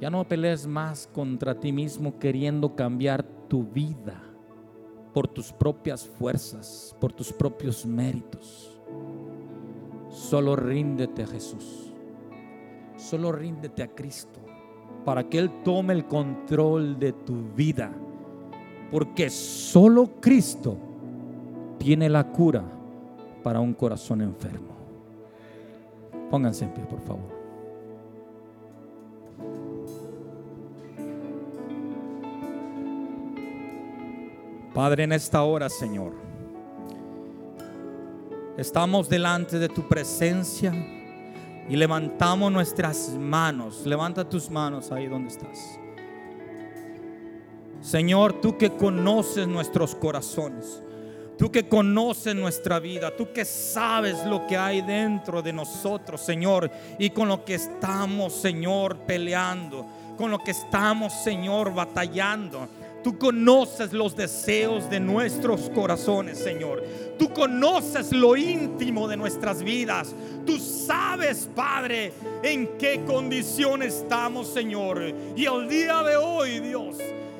Ya 0.00 0.10
no 0.10 0.26
pelees 0.26 0.66
más 0.66 1.08
contra 1.12 1.58
ti 1.58 1.72
mismo 1.72 2.18
queriendo 2.18 2.76
cambiar 2.76 3.24
tu 3.48 3.64
vida 3.64 4.22
por 5.12 5.26
tus 5.26 5.52
propias 5.52 6.06
fuerzas, 6.06 6.94
por 7.00 7.12
tus 7.12 7.32
propios 7.32 7.84
méritos. 7.84 8.80
Solo 10.08 10.54
ríndete 10.54 11.24
a 11.24 11.26
Jesús. 11.26 11.92
Solo 12.96 13.32
ríndete 13.32 13.82
a 13.82 13.88
Cristo 13.88 14.40
para 15.04 15.28
que 15.28 15.38
Él 15.38 15.62
tome 15.64 15.94
el 15.94 16.06
control 16.06 16.98
de 16.98 17.12
tu 17.12 17.52
vida. 17.54 17.92
Porque 18.92 19.30
solo 19.30 20.20
Cristo 20.20 20.76
tiene 21.78 22.08
la 22.08 22.30
cura 22.30 22.64
para 23.42 23.60
un 23.60 23.74
corazón 23.74 24.20
enfermo. 24.20 24.76
Pónganse 26.30 26.64
en 26.66 26.74
pie, 26.74 26.84
por 26.84 27.00
favor. 27.00 27.37
Padre, 34.78 35.02
en 35.02 35.12
esta 35.12 35.42
hora, 35.42 35.68
Señor, 35.68 36.12
estamos 38.56 39.08
delante 39.08 39.58
de 39.58 39.68
tu 39.68 39.88
presencia 39.88 40.72
y 41.68 41.74
levantamos 41.74 42.52
nuestras 42.52 43.08
manos. 43.08 43.84
Levanta 43.84 44.28
tus 44.28 44.48
manos 44.48 44.92
ahí 44.92 45.08
donde 45.08 45.30
estás. 45.30 45.80
Señor, 47.80 48.40
tú 48.40 48.56
que 48.56 48.70
conoces 48.70 49.48
nuestros 49.48 49.96
corazones, 49.96 50.80
tú 51.36 51.50
que 51.50 51.68
conoces 51.68 52.36
nuestra 52.36 52.78
vida, 52.78 53.16
tú 53.16 53.32
que 53.32 53.44
sabes 53.44 54.24
lo 54.26 54.46
que 54.46 54.56
hay 54.56 54.80
dentro 54.82 55.42
de 55.42 55.52
nosotros, 55.52 56.20
Señor, 56.20 56.70
y 57.00 57.10
con 57.10 57.26
lo 57.26 57.44
que 57.44 57.56
estamos, 57.56 58.32
Señor, 58.32 58.98
peleando, 58.98 59.84
con 60.16 60.30
lo 60.30 60.38
que 60.38 60.52
estamos, 60.52 61.12
Señor, 61.14 61.74
batallando. 61.74 62.68
Tú 63.02 63.18
conoces 63.18 63.92
los 63.92 64.16
deseos 64.16 64.90
de 64.90 64.98
nuestros 65.00 65.70
corazones, 65.70 66.38
Señor. 66.38 66.82
Tú 67.18 67.32
conoces 67.32 68.12
lo 68.12 68.36
íntimo 68.36 69.06
de 69.06 69.16
nuestras 69.16 69.62
vidas. 69.62 70.14
Tú 70.44 70.58
sabes, 70.58 71.48
Padre, 71.54 72.12
en 72.42 72.78
qué 72.78 73.02
condición 73.06 73.82
estamos, 73.82 74.48
Señor. 74.48 75.14
Y 75.36 75.44
el 75.44 75.68
día 75.68 76.02
de 76.02 76.16
hoy, 76.16 76.60
Dios, 76.60 76.96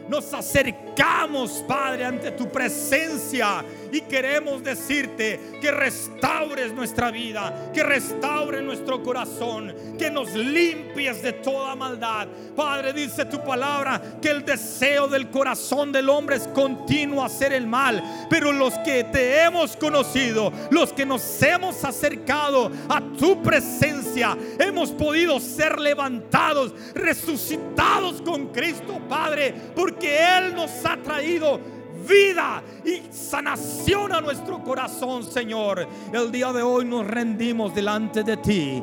nos 0.08 0.32
acercamos, 0.32 1.64
Padre, 1.66 2.04
ante 2.04 2.30
tu 2.32 2.48
presencia 2.48 3.64
y 3.92 4.00
queremos 4.02 4.62
decirte 4.62 5.58
que 5.60 5.70
restaures 5.70 6.72
nuestra 6.72 7.10
vida, 7.10 7.70
que 7.72 7.82
restaure 7.82 8.62
nuestro 8.62 9.02
corazón, 9.02 9.74
que 9.98 10.10
nos 10.10 10.34
limpies 10.34 11.22
de 11.22 11.32
toda 11.32 11.74
maldad. 11.74 12.28
Padre, 12.56 12.92
dice 12.92 13.24
tu 13.24 13.42
palabra 13.42 14.00
que 14.20 14.30
el 14.30 14.44
deseo 14.44 15.08
del 15.08 15.30
corazón 15.30 15.92
del 15.92 16.08
hombre 16.08 16.36
es 16.36 16.48
continuo 16.48 17.24
hacer 17.24 17.52
el 17.52 17.66
mal, 17.66 18.02
pero 18.30 18.52
los 18.52 18.74
que 18.78 19.04
te 19.04 19.42
hemos 19.42 19.76
conocido, 19.76 20.52
los 20.70 20.92
que 20.92 21.06
nos 21.06 21.42
hemos 21.42 21.84
acercado 21.84 22.70
a 22.88 23.00
tu 23.18 23.42
presencia, 23.42 24.36
hemos 24.58 24.90
podido 24.90 25.38
ser 25.40 25.78
levantados, 25.78 26.74
resucitados 26.94 28.20
con 28.22 28.48
Cristo, 28.48 29.00
Padre, 29.08 29.54
porque 29.74 29.97
Él 30.02 30.54
nos 30.54 30.70
ha 30.84 30.96
traído 30.96 31.60
vida 32.08 32.62
y 32.84 33.12
sanación 33.12 34.12
a 34.12 34.20
nuestro 34.20 34.62
corazón, 34.62 35.24
Señor. 35.24 35.86
El 36.12 36.30
día 36.30 36.52
de 36.52 36.62
hoy 36.62 36.84
nos 36.84 37.06
rendimos 37.06 37.74
delante 37.74 38.22
de 38.22 38.36
ti 38.36 38.82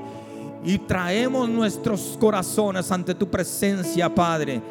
y 0.63 0.78
traemos 0.80 1.47
nuestros 1.47 2.18
corazones 2.20 2.91
ante 2.91 3.16
tu 3.16 3.30
presencia, 3.30 4.13
Padre, 4.13 4.61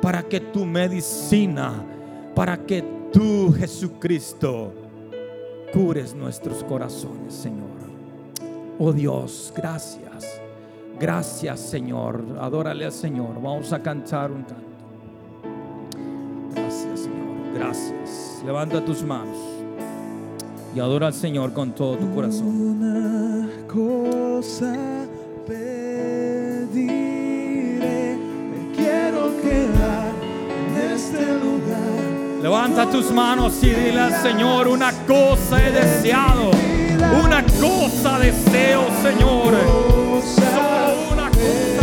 para 0.00 0.22
que 0.22 0.40
tu 0.40 0.64
medicina, 0.64 1.84
para 2.34 2.56
que 2.56 2.82
tú, 3.12 3.52
Jesucristo, 3.58 4.72
cures 5.72 6.14
nuestros 6.14 6.62
corazones, 6.64 7.34
Señor. 7.34 7.68
Oh 8.78 8.92
Dios, 8.92 9.52
gracias. 9.54 10.40
Gracias, 10.98 11.60
Señor. 11.60 12.22
Adórale 12.40 12.84
al 12.84 12.92
Señor. 12.92 13.34
Vamos 13.34 13.72
a 13.72 13.82
cantar 13.82 14.30
un 14.30 14.42
canto. 14.42 14.69
Gracias. 17.60 18.42
Levanta 18.44 18.82
tus 18.82 19.02
manos 19.02 19.36
y 20.74 20.80
adora 20.80 21.08
al 21.08 21.14
Señor 21.14 21.52
con 21.52 21.72
todo 21.72 21.98
tu 21.98 22.14
corazón. 22.14 22.46
Una 22.46 23.50
cosa 23.68 24.74
pediré, 25.46 25.76
me 28.16 28.74
quiero 28.74 29.36
quedar 29.42 30.12
en 30.56 30.90
este 30.90 31.20
lugar. 31.34 32.40
Levanta 32.42 32.90
tus 32.90 33.12
manos 33.12 33.62
y 33.62 33.68
dile 33.68 34.00
al 34.00 34.14
Señor, 34.22 34.66
una 34.66 34.92
cosa 35.06 35.62
he 35.62 35.70
deseado, 35.70 36.52
una 37.22 37.44
cosa 37.60 38.18
deseo, 38.20 38.86
Señor. 39.02 39.54
Solo 40.24 41.12
una 41.12 41.28
cosa 41.28 41.79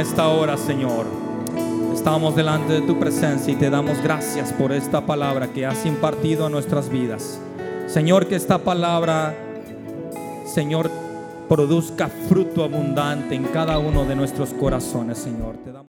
esta 0.00 0.28
hora, 0.28 0.56
Señor, 0.56 1.04
estamos 1.92 2.34
delante 2.34 2.72
de 2.72 2.80
tu 2.80 2.98
presencia 2.98 3.52
y 3.52 3.56
te 3.56 3.68
damos 3.68 4.02
gracias 4.02 4.50
por 4.50 4.72
esta 4.72 5.04
palabra 5.04 5.48
que 5.48 5.66
has 5.66 5.84
impartido 5.84 6.46
a 6.46 6.48
nuestras 6.48 6.88
vidas. 6.88 7.38
Señor, 7.86 8.26
que 8.26 8.36
esta 8.36 8.58
palabra, 8.58 9.36
Señor, 10.46 10.90
produzca 11.50 12.08
fruto 12.08 12.64
abundante 12.64 13.34
en 13.34 13.44
cada 13.44 13.78
uno 13.78 14.06
de 14.06 14.16
nuestros 14.16 14.54
corazones, 14.54 15.18
Señor. 15.18 15.56
Te 15.58 15.70
damos 15.70 15.90